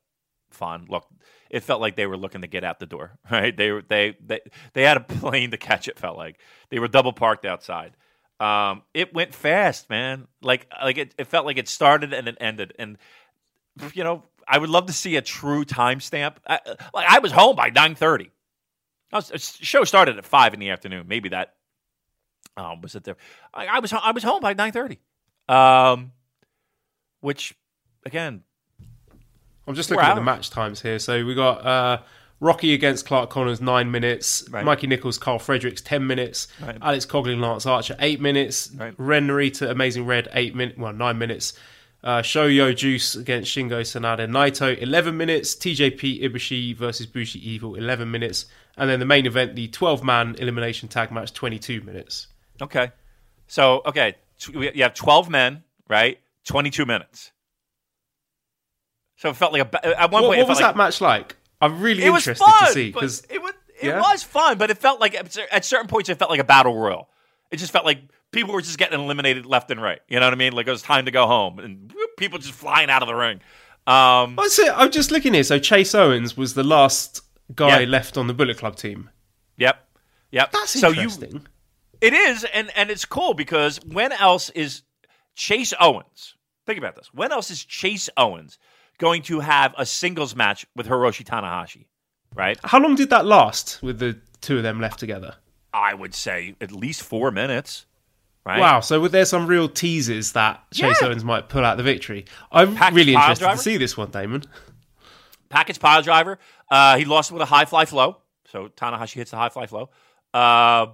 [0.51, 0.87] fun.
[0.89, 1.07] Look,
[1.51, 3.19] it felt like they were looking to get out the door.
[3.31, 3.57] Right?
[3.57, 4.41] They were they they
[4.73, 5.89] they had a plane to catch.
[5.89, 6.39] It felt like
[6.71, 7.97] they were double parked outside.
[8.41, 10.27] Um, it went fast, man.
[10.43, 12.75] Like like it, it felt like it started and it ended.
[12.79, 12.99] And
[13.93, 16.37] you know, I would love to see a true timestamp.
[16.47, 16.61] I,
[16.93, 18.31] like I was home by nine thirty.
[19.11, 21.07] The show started at five in the afternoon.
[21.07, 21.55] Maybe that
[22.57, 23.17] um, was it there.
[23.53, 24.99] I, I was I was home by nine thirty.
[25.49, 26.13] Um,
[27.21, 27.55] which
[28.05, 28.43] again,
[29.67, 30.99] I'm just looking at the match times here.
[30.99, 31.99] So we got uh,
[32.45, 34.45] Rocky against Clark Connors, nine minutes.
[34.51, 34.65] Right.
[34.65, 36.47] Mikey Nicholls, Karl Fredericks, ten minutes.
[36.61, 36.77] Right.
[36.83, 38.71] Alex Coughlin, Lance Archer, eight minutes.
[38.77, 38.95] Right.
[38.99, 40.79] Ren Narita, Amazing Red, eight minutes.
[40.79, 41.55] Well, nine minutes.
[42.03, 45.55] Uh, Shoyo Juice against Shingo Sanada, Naito, 11 minutes.
[45.57, 48.45] TJP Ibushi versus Bushi Evil, 11 minutes.
[48.77, 52.27] And then the main event, the 12 man elimination tag match, 22 minutes.
[52.61, 52.93] okay.
[53.47, 54.17] So okay,
[54.53, 56.19] you have twelve men, right?
[56.47, 57.31] Twenty two minutes.
[59.17, 60.39] So it felt like a at one What, point.
[60.41, 61.37] what was felt that match like?
[61.61, 64.01] I'm really It was interested fun to see because it was it Yeah?
[64.01, 67.09] was fun, but it felt like at certain points it felt like a battle royal.
[67.51, 67.99] It just felt like
[68.33, 70.01] people were just getting eliminated left and right.
[70.09, 70.53] You know what I mean?
[70.53, 73.41] Like it was time to go home, and people just flying out of the ring.
[73.87, 74.73] Um, That's it.
[74.75, 75.45] I'm just looking here.
[75.45, 77.21] So Chase Owens was the last
[77.55, 77.89] guy Yeah.
[77.89, 79.11] left on the Bullet Club team.
[79.57, 79.87] yep,
[80.31, 80.51] yep.
[80.53, 81.47] That's so you interesting.
[82.01, 84.83] It is, and and it's cool because when else is
[85.35, 86.35] Chase Owens?
[86.67, 87.13] Think about this.
[87.13, 88.59] When else is Chase Owens
[88.99, 91.87] going to have a singles match with Hiroshi Tanahashi?
[92.35, 92.59] Right?
[92.65, 95.37] How long did that last with the two of them left together?
[95.73, 97.87] I would say at least four minutes.
[98.45, 98.61] Right?
[98.61, 98.81] Wow.
[98.81, 101.09] So were there some real teasers that Chase Yeah.
[101.09, 102.27] Owens might pull out the victory?
[102.53, 103.57] I'm Package really interested driver?
[103.57, 104.45] to see this one, Damon.
[105.49, 106.39] Package pile driver.
[106.71, 108.19] Uh, he lost with a high fly flow.
[108.51, 109.91] So Tanahashi hits the high fly flow.
[110.33, 110.87] Uh,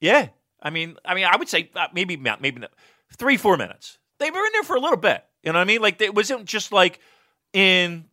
[0.00, 0.28] yeah.
[0.60, 2.62] I mean, I mean, I would say uh, maybe maybe
[3.16, 3.98] three four minutes.
[4.18, 5.24] They were in there for a little bit.
[5.42, 5.82] You know what I mean?
[5.82, 7.00] Like it wasn't just like
[7.52, 8.06] in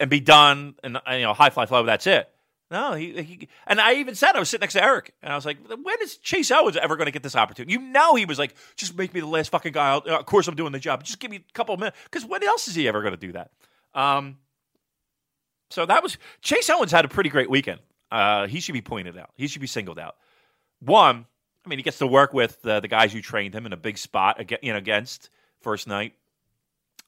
[0.00, 1.84] and be done and uh, you know high fly flow.
[1.84, 2.28] That's it.
[2.70, 5.36] No, he, he and I even said I was sitting next to Eric and I
[5.36, 7.74] was like, when is Chase Owens ever going to get this opportunity?
[7.74, 9.90] You know, he was like, just make me the last fucking guy.
[9.90, 11.04] I'll, of course, I'm doing the job.
[11.04, 13.20] Just give me a couple of minutes because when else is he ever going to
[13.20, 13.50] do that?
[13.94, 14.38] Um,
[15.70, 17.80] so that was Chase Owens had a pretty great weekend.
[18.10, 19.30] Uh, he should be pointed out.
[19.36, 20.16] He should be singled out.
[20.80, 21.26] One,
[21.64, 23.76] I mean, he gets to work with uh, the guys who trained him in a
[23.76, 25.30] big spot, aga- you know, against
[25.60, 26.14] first night.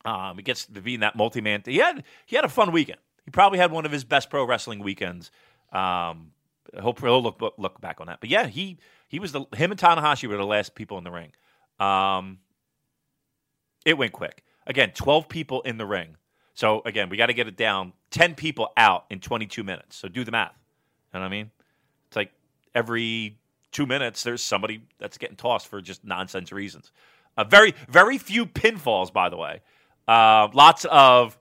[0.04, 1.62] Um, he gets to be in that multi-man.
[1.64, 3.00] He had he had a fun weekend.
[3.24, 5.30] He probably had one of his best pro wrestling weekends.
[5.72, 6.32] Um,
[6.76, 8.20] I hope he'll look look back on that.
[8.20, 8.78] But yeah, he
[9.08, 11.32] he was the him and Tanahashi were the last people in the ring.
[11.80, 12.38] Um,
[13.84, 14.44] it went quick.
[14.66, 16.16] Again, twelve people in the ring.
[16.54, 17.92] So again, we got to get it down.
[18.10, 19.96] Ten people out in twenty two minutes.
[19.96, 20.54] So do the math.
[21.12, 21.50] You know what I mean?
[22.08, 22.32] It's like
[22.74, 23.38] every
[23.72, 26.92] two minutes there's somebody that's getting tossed for just nonsense reasons.
[27.36, 29.62] Uh, very very few pinfalls, by the way.
[30.06, 31.38] Uh, lots of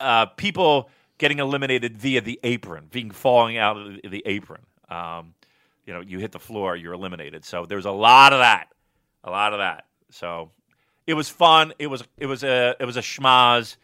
[0.00, 4.62] uh, people getting eliminated via the apron, being falling out of the, the apron.
[4.88, 5.34] Um,
[5.84, 7.44] you know, you hit the floor, you're eliminated.
[7.44, 8.68] So there's a lot of that,
[9.24, 9.86] a lot of that.
[10.10, 10.50] So
[11.06, 11.72] it was fun.
[11.78, 13.76] It was it was a it was a schmaz.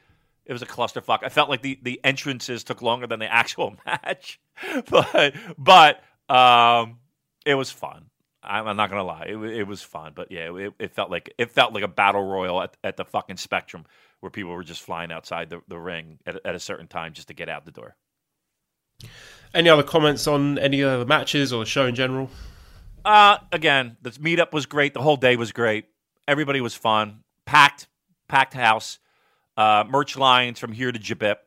[0.45, 1.21] It was a clusterfuck.
[1.23, 4.41] I felt like the, the entrances took longer than the actual match,
[4.91, 6.99] but but um,
[7.47, 8.07] it was fun.
[8.43, 10.13] I'm I'm not gonna lie, it, it was fun.
[10.15, 13.05] But yeah, it, it felt like it felt like a battle royal at, at the
[13.05, 13.85] fucking Spectrum,
[14.23, 17.27] where people were just flying outside the, the ring at, at a certain time just
[17.27, 17.97] to get out the door.
[19.53, 22.31] Any other comments on any other matches or the show in general?
[23.05, 24.95] Uh, again, the meetup was great.
[24.95, 25.87] The whole day was great.
[26.29, 27.25] Everybody was fun.
[27.47, 27.89] Packed,
[28.29, 29.01] packed house.
[29.57, 31.39] Uh, merch lines from here to Jabip.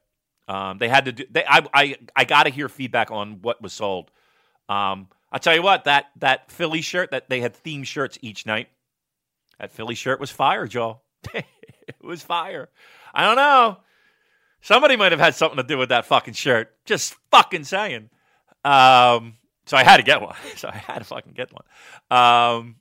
[0.49, 1.23] Um, they had to do.
[1.31, 4.11] They, I, I, I got to hear feedback on what was sold.
[4.67, 8.45] Um, I'll tell you what that that Philly shirt that they had themed shirts each
[8.45, 8.67] night.
[9.59, 11.01] That Philly shirt was fire, Joel.
[11.87, 12.69] it was fire.
[13.13, 13.77] I don't know.
[14.61, 16.73] Somebody might have had something to do with that fucking shirt.
[16.85, 18.09] Just fucking saying.
[18.63, 19.35] Um,
[19.65, 20.35] so I had to get one.
[20.57, 21.65] So I had to fucking get one.
[22.09, 22.75] Um,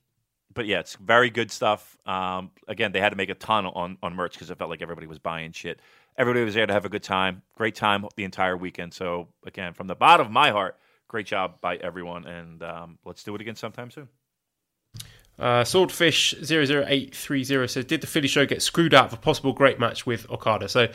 [0.55, 1.97] but yeah, it's very good stuff.
[2.06, 4.81] Um, again, they had to make a ton on on merch because it felt like
[4.81, 5.81] everybody was buying shit.
[6.16, 8.94] Everybody was there to have a good time, great time the entire weekend.
[8.94, 10.78] So again, from the bottom of my heart,
[11.09, 14.09] great job by everyone, and um, let's do it again sometime soon.
[15.39, 19.81] Uh, Swordfish 00830 says, Did the Philly show get screwed out of a possible great
[19.81, 20.69] match with Okada?
[20.69, 20.89] So,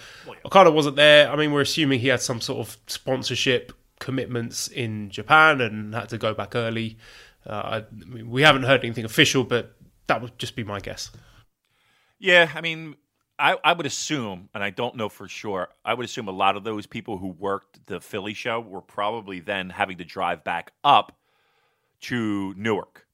[0.45, 1.29] Okada wasn't there.
[1.29, 6.09] I mean, we're assuming he had some sort of sponsorship commitments in Japan and had
[6.09, 6.97] to go back early.
[7.45, 9.75] Uh, I mean, we haven't heard anything official, but
[10.07, 11.11] that would just be my guess.
[12.17, 12.95] Yeah, I mean,
[13.37, 16.55] I, I would assume, and I don't know for sure, I would assume a lot
[16.55, 20.71] of those people who worked the Philly show were probably then having to drive back
[20.83, 21.17] up
[22.01, 23.05] to Newark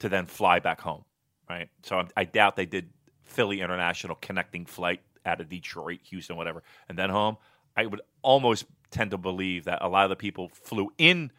[0.00, 1.04] to then fly back home,
[1.48, 1.68] right?
[1.82, 2.90] So I, I doubt they did
[3.24, 7.36] Philly International connecting flight out of Detroit, Houston, whatever, and then home.
[7.76, 11.30] I would almost tend to believe that a lot of the people flew in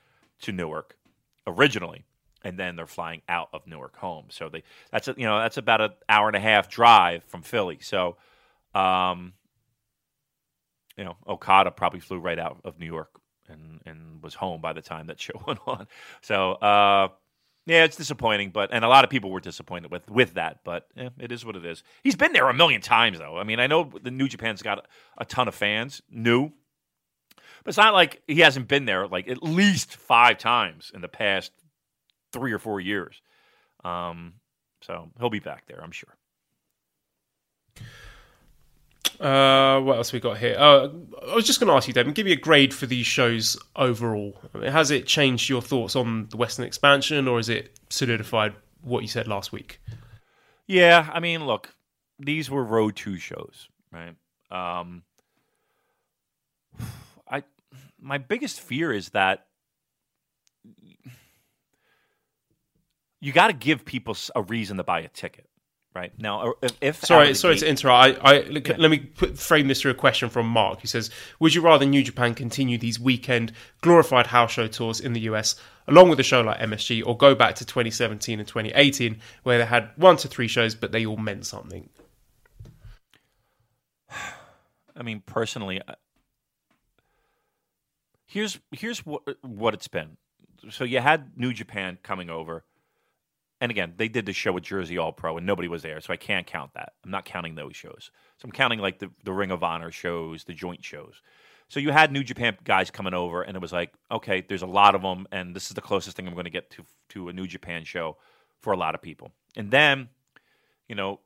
[0.41, 0.95] to Newark
[1.45, 2.05] originally,
[2.43, 4.25] and then they're flying out of Newark home.
[4.29, 7.41] So they that's a, you know that's about an hour and a half drive from
[7.41, 7.79] Philly.
[7.81, 8.17] So,
[8.73, 9.33] um,
[10.97, 13.19] you know, Okada probably flew right out of New York
[13.49, 15.87] and and was home by the time that show went on.
[16.21, 17.09] So, uh,
[17.65, 20.87] yeah, it's disappointing, but and a lot of people were disappointed with with that, but
[20.97, 21.83] eh, it is what it is.
[22.03, 23.37] He's been there a million times, though.
[23.37, 24.83] I mean, I know the New Japan's got a,
[25.19, 26.51] a ton of fans, new,
[27.63, 31.07] but it's not like he hasn't been there like at least five times in the
[31.07, 31.51] past
[32.33, 33.21] three or four years.
[33.83, 34.33] Um,
[34.81, 36.15] so he'll be back there, I'm sure.
[39.21, 40.55] Uh, what else we got here?
[40.57, 40.89] Uh,
[41.29, 43.55] I was just going to ask you, Devin, give me a grade for these shows
[43.75, 44.41] overall.
[44.55, 48.55] I mean, has it changed your thoughts on the Western expansion, or is it solidified
[48.81, 49.79] what you said last week?
[50.65, 51.75] Yeah, I mean, look,
[52.17, 54.15] these were Road to shows, right?
[54.49, 55.03] Um,
[57.29, 57.43] I
[57.99, 59.45] my biggest fear is that
[63.19, 65.47] you got to give people a reason to buy a ticket
[65.93, 66.11] right.
[66.17, 68.23] Now uh, if, if sorry sorry gate, to interrupt.
[68.23, 68.75] I, I yeah.
[68.77, 70.81] let me put, frame this through a question from mark.
[70.81, 71.09] He says
[71.39, 73.51] would you rather new japan continue these weekend
[73.81, 75.55] glorified house show tours in the us
[75.87, 79.65] along with a show like msg or go back to 2017 and 2018 where they
[79.65, 81.89] had one to three shows but they all meant something?
[84.95, 85.81] I mean personally
[88.31, 90.17] here's here's what what it's been.
[90.69, 92.63] So you had new japan coming over
[93.61, 96.11] and again, they did the show with Jersey All Pro, and nobody was there, so
[96.11, 96.93] I can't count that.
[97.05, 98.09] I'm not counting those shows.
[98.39, 101.21] So I'm counting like the the Ring of Honor shows, the joint shows.
[101.69, 104.67] So you had New Japan guys coming over, and it was like, okay, there's a
[104.67, 107.29] lot of them, and this is the closest thing I'm going to get to to
[107.29, 108.17] a New Japan show
[108.59, 109.31] for a lot of people.
[109.55, 110.09] And then,
[110.89, 111.19] you know,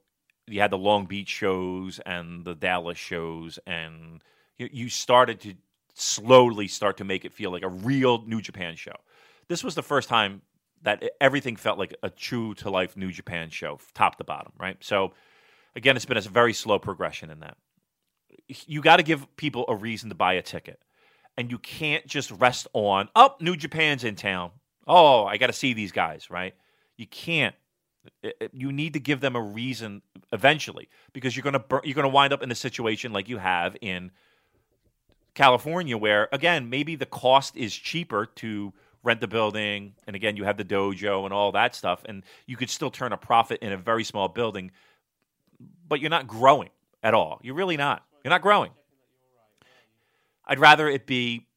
[0.48, 4.22] you had the Long Beach shows and the Dallas shows, and
[4.58, 5.54] you, you started to
[5.94, 8.96] slowly start to make it feel like a real New Japan show.
[9.48, 10.42] This was the first time
[10.86, 14.78] that everything felt like a true to life New Japan show, top to bottom, right?
[14.80, 15.14] So,
[15.76, 17.58] again, it's been a very slow progression in that.
[18.48, 20.80] You got to give people a reason to buy a ticket,
[21.38, 24.52] and you can't just rest on, oh, New Japan's in town.
[24.88, 26.54] Oh, I got to see these guys, right?
[26.98, 27.56] You can't.
[28.54, 32.44] You need to give them a reason eventually, because you're gonna you're gonna wind up
[32.44, 34.12] in a situation like you have in
[35.34, 38.74] California, where again maybe the cost is cheaper to
[39.06, 42.58] rent the building, and again, you have the dojo and all that stuff, and you
[42.58, 44.72] could still turn a profit in a very small building,
[45.88, 46.70] but you're not growing
[47.04, 47.40] at all.
[47.44, 48.04] You're really not.
[48.24, 48.72] You're not growing.
[50.46, 51.48] I'd rather it be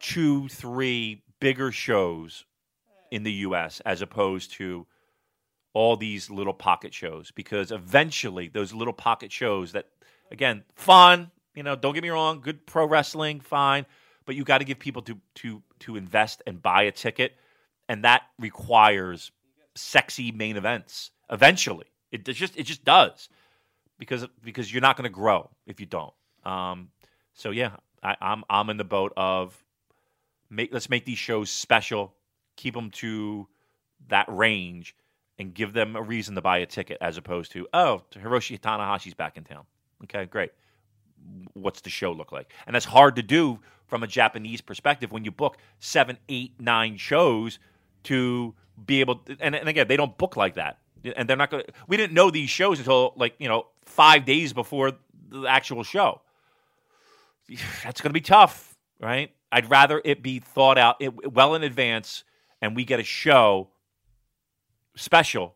[0.00, 2.44] two, three bigger shows
[3.10, 3.80] in the U.S.
[3.84, 4.86] as opposed to
[5.74, 9.88] all these little pocket shows because eventually those little pocket shows that,
[10.30, 13.84] again, fun, you know, don't get me wrong, good pro wrestling, fine
[14.26, 17.36] but you got to give people to to to invest and buy a ticket,
[17.88, 19.30] and that requires
[19.74, 21.10] sexy main events.
[21.30, 23.28] Eventually, it just it just does
[23.98, 26.14] because because you're not going to grow if you don't.
[26.44, 26.90] Um,
[27.32, 29.62] so yeah, I, I'm I'm in the boat of
[30.50, 32.14] make let's make these shows special,
[32.56, 33.48] keep them to
[34.08, 34.94] that range,
[35.38, 39.14] and give them a reason to buy a ticket as opposed to oh Hiroshi Tanahashi's
[39.14, 39.64] back in town.
[40.04, 40.52] Okay, great
[41.54, 42.52] what's the show look like?
[42.66, 46.96] And that's hard to do from a Japanese perspective when you book seven, eight, nine
[46.96, 47.58] shows
[48.04, 49.16] to be able.
[49.16, 50.78] To, and, and again, they don't book like that,
[51.16, 51.64] and they're not going.
[51.64, 54.92] to We didn't know these shows until like you know five days before
[55.28, 56.20] the actual show.
[57.84, 59.30] That's going to be tough, right?
[59.52, 62.24] I'd rather it be thought out it, well in advance,
[62.60, 63.68] and we get a show
[64.96, 65.54] special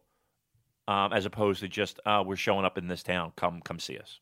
[0.86, 3.32] um, as opposed to just uh, we're showing up in this town.
[3.36, 4.20] Come, come see us.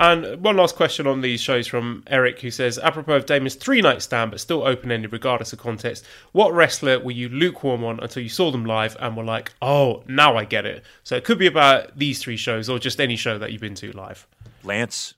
[0.00, 3.80] And one last question on these shows from Eric, who says, apropos of Damon's three
[3.80, 7.98] night stand, but still open ended regardless of context, what wrestler were you lukewarm on
[8.00, 10.84] until you saw them live and were like, oh, now I get it?
[11.02, 13.74] So it could be about these three shows or just any show that you've been
[13.76, 14.28] to live.
[14.62, 15.14] Lance.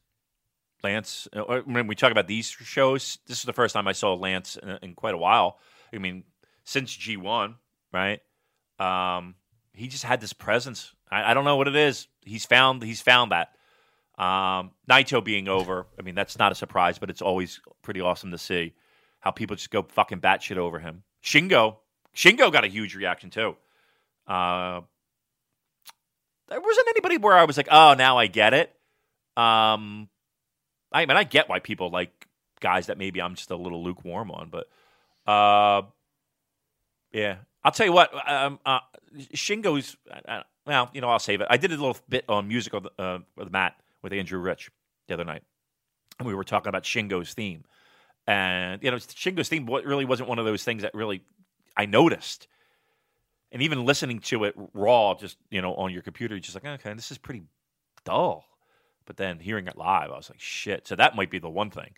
[0.82, 1.28] Lance.
[1.34, 4.56] uh, When we talk about these shows, this is the first time I saw Lance
[4.56, 5.58] in, in quite a while.
[5.92, 6.24] I mean,
[6.64, 7.54] since G1,
[7.92, 8.20] right?
[8.78, 9.34] Um,
[9.74, 10.94] he just had this presence.
[11.10, 12.06] I, I don't know what it is.
[12.24, 12.82] He's found.
[12.82, 13.50] He's found that.
[14.20, 18.32] Um, Naito being over, I mean, that's not a surprise, but it's always pretty awesome
[18.32, 18.74] to see
[19.20, 21.04] how people just go fucking batshit over him.
[21.24, 21.76] Shingo,
[22.14, 23.56] Shingo got a huge reaction too.
[24.26, 24.82] Uh,
[26.48, 28.68] there wasn't anybody where I was like, oh, now I get it.
[29.38, 30.10] Um,
[30.92, 32.28] I mean, I get why people like
[32.60, 34.68] guys that maybe I'm just a little lukewarm on, but
[35.26, 35.86] uh,
[37.10, 38.12] yeah, I'll tell you what.
[38.28, 38.80] Um, uh,
[39.34, 41.46] Shingo's uh, well, you know, I'll save it.
[41.48, 43.18] I did a little bit on music of the, uh,
[43.50, 44.70] Matt with Andrew Rich
[45.08, 45.42] the other night,
[46.18, 47.64] and we were talking about Shingo's theme,
[48.26, 51.22] and you know, Shingo's theme really wasn't one of those things that really
[51.76, 52.46] I noticed.
[53.52, 56.64] And even listening to it raw, just you know, on your computer, you're just like,
[56.64, 57.42] okay, this is pretty
[58.04, 58.44] dull.
[59.06, 60.86] But then hearing it live, I was like, shit.
[60.86, 61.94] So that might be the one thing.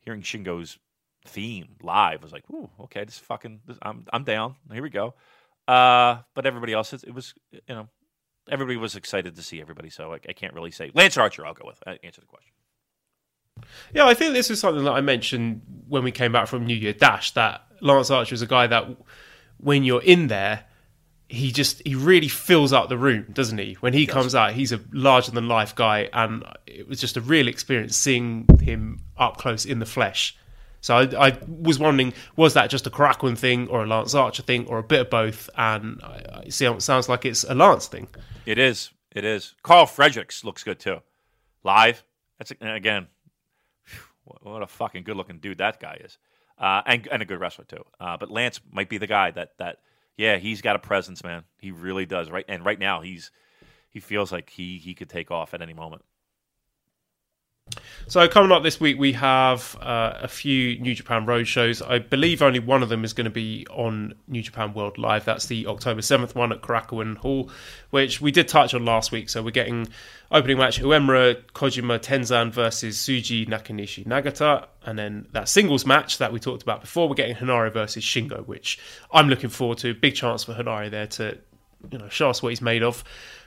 [0.00, 0.78] Hearing Shingo's
[1.26, 4.54] theme live was like, ooh, okay, this fucking, this, I'm, I'm down.
[4.72, 5.14] Here we go.
[5.68, 7.88] Uh, but everybody else, it, was, you know,
[8.50, 9.90] everybody was excited to see everybody.
[9.90, 11.46] So I, I can't really say Lance Archer.
[11.46, 12.52] I'll go with uh, answer the question.
[13.94, 16.76] Yeah, I think this is something that I mentioned when we came back from New
[16.76, 17.32] Year Dash.
[17.32, 18.86] That Lance Archer is a guy that
[19.58, 20.64] when you're in there,
[21.28, 23.74] he just he really fills up the room, doesn't he?
[23.80, 27.16] When he, he comes out, he's a larger than life guy, and it was just
[27.16, 30.36] a real experience seeing him up close in the flesh.
[30.86, 34.44] So I, I was wondering, was that just a Korakuen thing, or a Lance Archer
[34.44, 35.50] thing, or a bit of both?
[35.56, 38.06] And I, I see, it sounds like it's a Lance thing.
[38.46, 38.92] It is.
[39.10, 39.56] It is.
[39.64, 41.00] Karl Fredericks looks good too,
[41.64, 42.04] live.
[42.38, 43.08] That's again,
[44.42, 46.18] what a fucking good looking dude that guy is,
[46.56, 47.84] uh, and and a good wrestler too.
[47.98, 49.78] Uh, but Lance might be the guy that that
[50.16, 51.42] yeah, he's got a presence, man.
[51.58, 52.30] He really does.
[52.30, 53.32] Right, and right now he's
[53.90, 56.04] he feels like he he could take off at any moment.
[58.08, 61.82] So coming up this week, we have uh, a few New Japan Road shows.
[61.82, 65.24] I believe only one of them is going to be on New Japan World Live.
[65.24, 67.50] That's the October seventh one at Korakuen Hall,
[67.90, 69.28] which we did touch on last week.
[69.28, 69.88] So we're getting
[70.30, 76.32] opening match Uemura Kojima Tenzan versus Tsuji Nakanishi Nagata, and then that singles match that
[76.32, 77.08] we talked about before.
[77.08, 78.78] We're getting Henare versus Shingo, which
[79.12, 79.94] I'm looking forward to.
[79.94, 81.38] Big chance for Henare there to
[81.90, 83.02] you know show us what he's made of.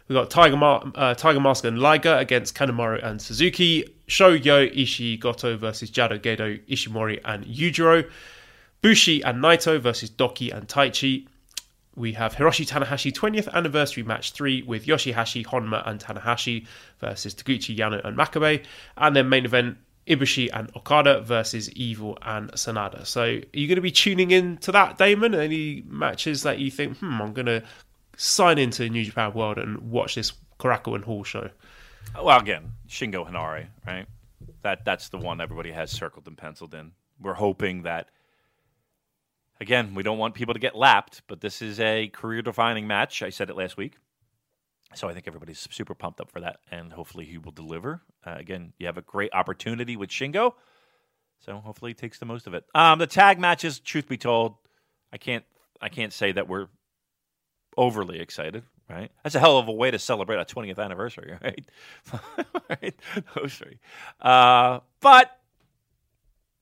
[0.10, 0.58] We've got Tiger,
[0.96, 3.88] uh, Tiger Mask and Liger against Kanemaru and Suzuki.
[4.08, 8.10] Shoyo Ishii Goto versus Jado Gedo, Ishimori and Yujiro.
[8.82, 11.28] Bushi and Naito versus Douki and Taichi.
[11.96, 16.66] We have Hiroshi Tanahashi 20th anniversary match 3 with Yoshihashi, Honma and Tanahashi
[17.00, 18.64] versus Taguchi, Yano and Makabe.
[18.98, 19.78] And then main event
[20.08, 23.06] Ibushi and Okada versus Evil and Sanada.
[23.06, 25.36] So, are you going to be tuning in to that, Damon?
[25.36, 27.64] Any matches that you think, hmm, I'm going to
[28.20, 31.50] sign into New Japan World and watch this Korakuen Hall show?
[32.22, 34.06] Well, again, Shingo Henare, right?
[34.62, 36.92] That that's the one everybody has circled and penciled in.
[37.20, 38.10] We're hoping that
[39.62, 43.22] again, we don't want people to get lapped, but this is a career-defining match.
[43.22, 43.98] I said it last week.
[44.96, 48.02] So I think everybody's super pumped up for that, and hopefully he will deliver.
[48.26, 50.54] Uh, again, you have a great opportunity with Shingo,
[51.40, 52.66] so hopefully he takes the most of it.
[52.74, 54.56] Um, the tag matches, truth be told,
[55.14, 55.46] I can't
[55.80, 56.68] I can't say that we're
[57.80, 59.12] overly excited right?
[59.24, 61.66] That's a hell of a way to celebrate a 20th anniversary, right?
[62.70, 62.96] right?
[63.36, 63.80] Those three.
[64.20, 65.38] Uh, but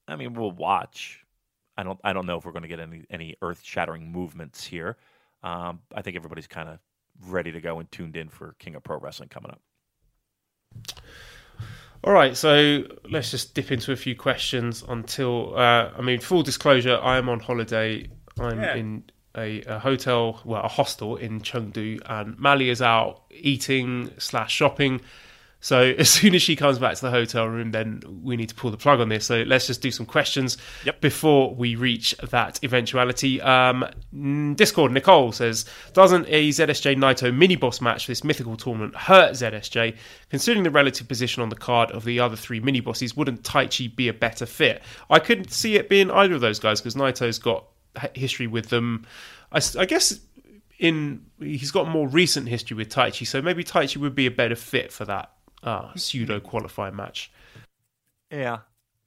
[0.08, 1.24] I mean, we'll watch.
[1.78, 2.00] I don't.
[2.04, 4.98] I don't know if we're going to get any any earth shattering movements here.
[5.44, 6.80] Um, I think everybody's kind of
[7.28, 9.62] ready to go and tuned in for King of Pro Wrestling coming up.
[12.04, 15.56] All right, so let's just dip into a few questions until.
[15.56, 18.10] Uh, I mean, full disclosure, I am on holiday.
[18.40, 18.76] I'm yeah.
[18.76, 19.04] in
[19.38, 25.02] a, a, hotel, well, a hostel in Chengdu, and Mali is out eating slash shopping.
[25.60, 28.56] So as soon as she comes back to the hotel room, then we need to
[28.56, 29.26] pull the plug on this.
[29.26, 31.02] So let's just do some questions yep.
[31.02, 33.42] before we reach that eventuality.
[33.42, 33.86] Um,
[34.56, 39.34] Discord Nicole says, doesn't a ZSJ Naito mini boss match for this mythical tournament hurt
[39.34, 39.96] ZSJ?
[40.30, 43.94] Considering the relative position on the card of the other three mini bosses, wouldn't Taichi
[43.94, 44.82] be a better fit?
[45.10, 47.66] I couldn't see it being either of those guys because Naito's got
[48.14, 49.06] history with them.
[49.52, 50.20] I, I, guess
[50.80, 54.56] in he's got more recent history with Taichi, so maybe Taichi would be a better
[54.56, 55.32] fit for that
[55.64, 57.32] uh, pseudo qualifying match.
[58.32, 58.60] Yeah,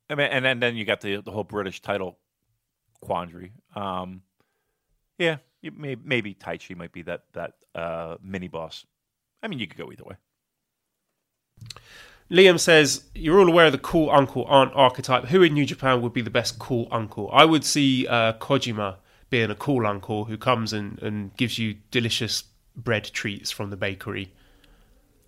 [0.09, 2.19] I mean, and then then you got the the whole British title
[3.01, 3.53] quandary.
[3.75, 4.23] Um,
[5.19, 8.87] yeah, may, maybe Taichi might be that that uh, mini boss.
[9.43, 10.17] I mean, you could go either way.
[12.31, 15.24] Liam says, You're all aware of the cool uncle aunt archetype.
[15.27, 17.28] Who in New Japan would be the best cool uncle?
[17.32, 18.97] I would see uh, Kojima
[19.31, 22.44] being a cool uncle who comes and, and gives you delicious
[22.77, 24.32] bread treats from the bakery.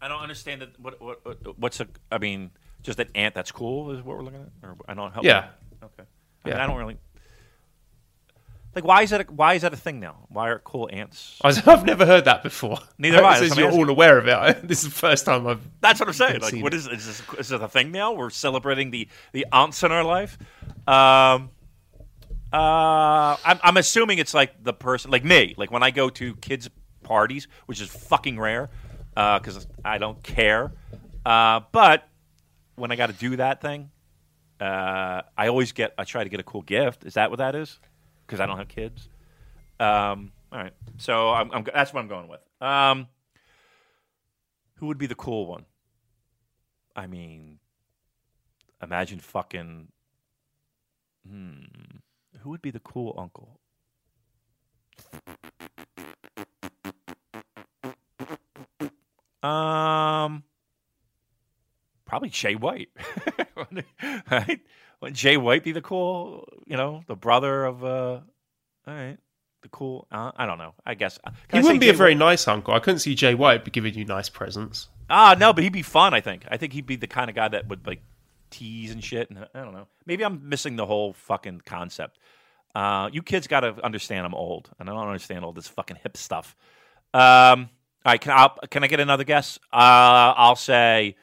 [0.01, 0.79] I don't understand that.
[0.81, 1.87] What, what, what what's a?
[2.11, 2.51] I mean,
[2.83, 4.69] just an ant that's cool is what we're looking at.
[4.69, 5.25] Or I don't help.
[5.25, 5.49] Yeah.
[5.83, 6.03] Okay.
[6.45, 6.65] I mean, Yeah.
[6.65, 6.99] I don't really.
[8.75, 9.21] Like, why is that?
[9.21, 10.27] A, why is that a thing now?
[10.29, 11.39] Why are cool ants?
[11.45, 12.79] I've never heard that before.
[12.97, 13.55] Neither have I.
[13.55, 14.63] You're all aware of it.
[14.69, 15.61] This is the first time I've.
[15.81, 16.41] That's what I'm saying.
[16.41, 17.23] Like, what is is this?
[17.39, 18.13] Is this a thing now?
[18.13, 20.39] We're celebrating the the aunts in our life.
[20.89, 21.51] Um,
[22.53, 26.35] uh, I'm, I'm assuming it's like the person, like me, like when I go to
[26.37, 26.69] kids'
[27.03, 28.71] parties, which is fucking rare,
[29.15, 30.73] because I don't care.
[31.25, 32.09] Uh, but
[32.77, 33.91] when I got to do that thing,
[34.61, 35.95] uh, I always get.
[35.99, 37.05] I try to get a cool gift.
[37.05, 37.79] Is that what that is?
[38.33, 39.11] Because I don't have kids.
[39.79, 42.41] Um, all right, so I'm, I'm, that's what I'm going with.
[42.63, 43.09] Um,
[44.77, 45.67] who would be the cool one?
[46.97, 47.59] I mean,
[48.83, 49.89] imagine fucking.
[51.29, 51.61] Hmm.
[52.41, 53.61] Who would be the cool uncle?
[59.43, 60.45] Um,
[62.07, 62.89] probably Jay White,
[64.31, 64.61] right?
[65.03, 68.23] Wouldn't Jay White be the cool, you know, the brother of, uh, all
[68.87, 69.19] right,
[69.63, 70.75] the cool, uh, I don't know.
[70.87, 71.19] I guess.
[71.25, 72.19] Can He I wouldn't be a very White?
[72.19, 72.73] nice uncle.
[72.73, 74.89] I couldn't see Jay White be giving you nice presents.
[75.11, 76.15] Ah, no, but he'd be fun.
[76.15, 76.45] I think.
[76.49, 78.01] I think he'd be the kind of guy that would like
[78.51, 79.29] tease and shit.
[79.29, 79.89] And I don't know.
[80.07, 82.19] Maybe I'm missing the whole fucking concept.
[82.75, 85.99] Uh, you kids got to understand I'm old, and I don't understand all this fucking
[86.03, 86.57] hip stuff.
[87.13, 87.69] Um,
[88.05, 89.59] all right, can I can I get another guess?
[89.73, 91.17] Uh, I'll say,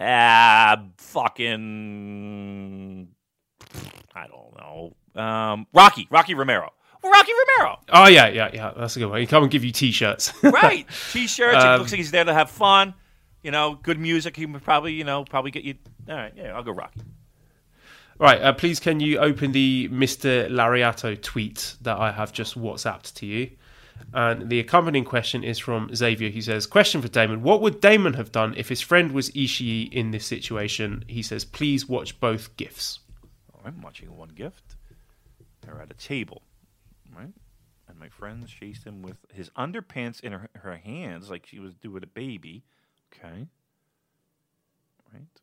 [0.00, 3.08] ah, fucking,
[4.14, 4.94] I don't know.
[5.20, 6.72] Um, Rocky, Rocky Romero,
[7.02, 7.78] Rocky Romero.
[7.90, 8.72] Oh, yeah, yeah, yeah.
[8.76, 9.20] That's a good one.
[9.20, 10.32] He come and give you t shirts.
[10.42, 10.86] right.
[11.12, 11.56] T-shirts.
[11.56, 12.94] it Um, looks like he's there to have fun.
[13.42, 14.36] You know, good music.
[14.36, 15.74] He would probably, you know, probably get you.
[16.08, 17.00] All right, yeah, I'll go Rocky.
[18.18, 20.50] Right, uh, please can you open the Mr.
[20.50, 23.50] Lariato tweet that I have just WhatsApped to you?
[24.12, 26.30] And the accompanying question is from Xavier.
[26.30, 27.42] He says, Question for Damon.
[27.42, 31.04] What would Damon have done if his friend was Ishii in this situation?
[31.06, 33.00] He says, Please watch both gifs.
[33.64, 34.76] I'm watching one gift.
[35.60, 36.42] They're at a table,
[37.14, 37.32] right?
[37.88, 41.74] And my friend chased him with his underpants in her, her hands, like she was
[41.74, 42.64] doing with a baby.
[43.12, 43.48] Okay.
[45.12, 45.40] Right.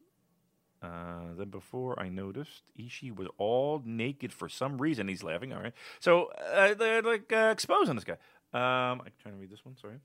[0.82, 5.08] Uh, then before I noticed, Ishii was all naked for some reason.
[5.08, 5.54] He's laughing.
[5.54, 5.74] All right.
[6.00, 8.18] So uh, they're like uh, exposing this guy.
[8.56, 9.76] Um, I'm trying to read this one.
[9.76, 9.96] Sorry.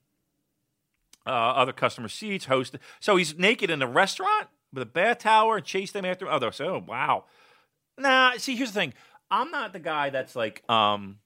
[1.25, 2.77] Uh, other customer seats, host.
[2.99, 6.29] So he's naked in a restaurant with a bath tower and chased them after.
[6.29, 7.27] Oh, so wow.
[7.97, 8.95] Nah, see, here's the thing.
[9.31, 11.19] I'm not the guy that's like, um,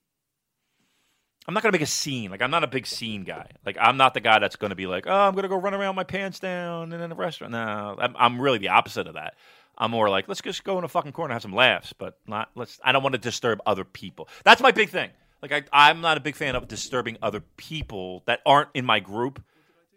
[1.47, 2.29] I'm not gonna make a scene.
[2.29, 3.49] Like, I'm not a big scene guy.
[3.65, 5.95] Like, I'm not the guy that's gonna be like, oh, I'm gonna go run around
[5.95, 7.53] my pants down and in a restaurant.
[7.53, 9.33] No, I'm, I'm really the opposite of that.
[9.77, 12.19] I'm more like, let's just go in a fucking corner and have some laughs, but
[12.27, 12.79] not let's.
[12.83, 14.29] I don't want to disturb other people.
[14.43, 15.09] That's my big thing.
[15.49, 18.99] Like, I, I'm not a big fan of disturbing other people that aren't in my
[18.99, 19.43] group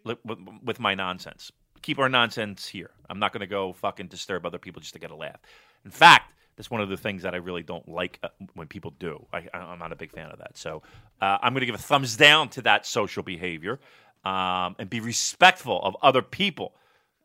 [0.05, 0.19] with,
[0.65, 1.51] with my nonsense.
[1.83, 2.91] Keep our nonsense here.
[3.09, 5.39] I'm not going to go fucking disturb other people just to get a laugh.
[5.85, 8.93] In fact, that's one of the things that I really don't like uh, when people
[8.99, 9.25] do.
[9.33, 10.59] I, I- I'm not a big fan of that.
[10.59, 10.83] So
[11.21, 13.79] uh, I'm going to give a thumbs down to that social behavior
[14.25, 16.75] um, and be respectful of other people.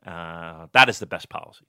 [0.06, 1.66] Uh, that is the best policy.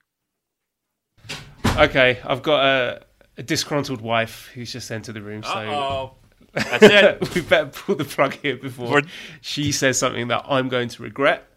[1.76, 3.02] Okay, I've got a,
[3.38, 6.10] a disgruntled wife who's just entered the room, so Oh,
[6.54, 7.34] that's it.
[7.34, 9.08] we better pull the plug here before We're-
[9.40, 11.48] she says something that I'm going to regret.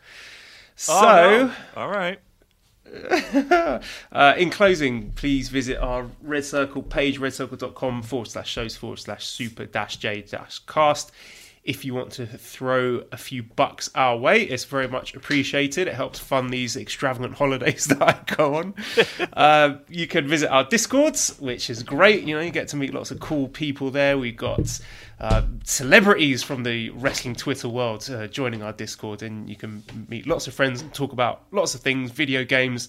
[0.76, 1.54] So, Oh, no.
[1.82, 2.20] all right.
[4.12, 9.26] uh, in closing, please visit our Red Circle page, redcircle.com forward slash shows forward slash
[9.26, 11.12] super dash j dash cast.
[11.68, 15.90] If you want to throw a few bucks our way, it's very much appreciated.
[15.90, 18.74] It helps fund these extravagant holidays that I go on.
[19.34, 22.24] uh, you can visit our Discords, which is great.
[22.24, 24.18] You know, you get to meet lots of cool people there.
[24.18, 24.80] We've got
[25.20, 30.26] uh, celebrities from the wrestling Twitter world uh, joining our Discord, and you can meet
[30.26, 32.88] lots of friends and talk about lots of things video games,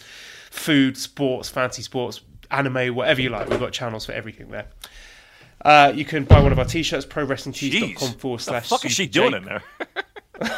[0.50, 2.20] food, sports, fancy sports,
[2.52, 3.48] anime, whatever you like.
[3.48, 4.68] We've got channels for everything there.
[5.64, 8.93] Uh, you can buy one of our t-shirts, prowrestlingtees.com forward What the slash fuck is
[8.93, 9.62] she doing in there?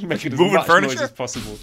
[0.00, 0.94] Making as Moving much furniture?
[0.94, 1.58] noise as possible.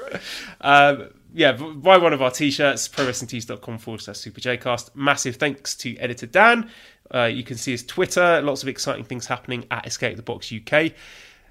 [0.60, 4.90] um, yeah, buy one of our t-shirts, prowrestlingtees.com forward slash superjcast.
[4.94, 6.70] Massive thanks to editor Dan.
[7.14, 10.52] Uh, you can see his Twitter, lots of exciting things happening at Escape the Box
[10.52, 10.92] UK.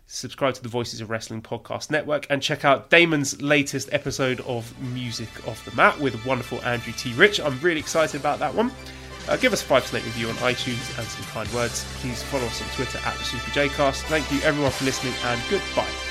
[0.08, 4.78] Subscribe to the Voices of Wrestling podcast network and check out Damon's latest episode of
[4.94, 7.14] Music Off the Mat with wonderful Andrew T.
[7.14, 7.40] Rich.
[7.40, 8.72] I'm really excited about that one.
[9.27, 11.85] Uh, give us a five snake review on iTunes and some kind words.
[12.02, 13.52] Please follow us on Twitter at the Super.
[14.07, 16.11] Thank you everyone for listening and goodbye.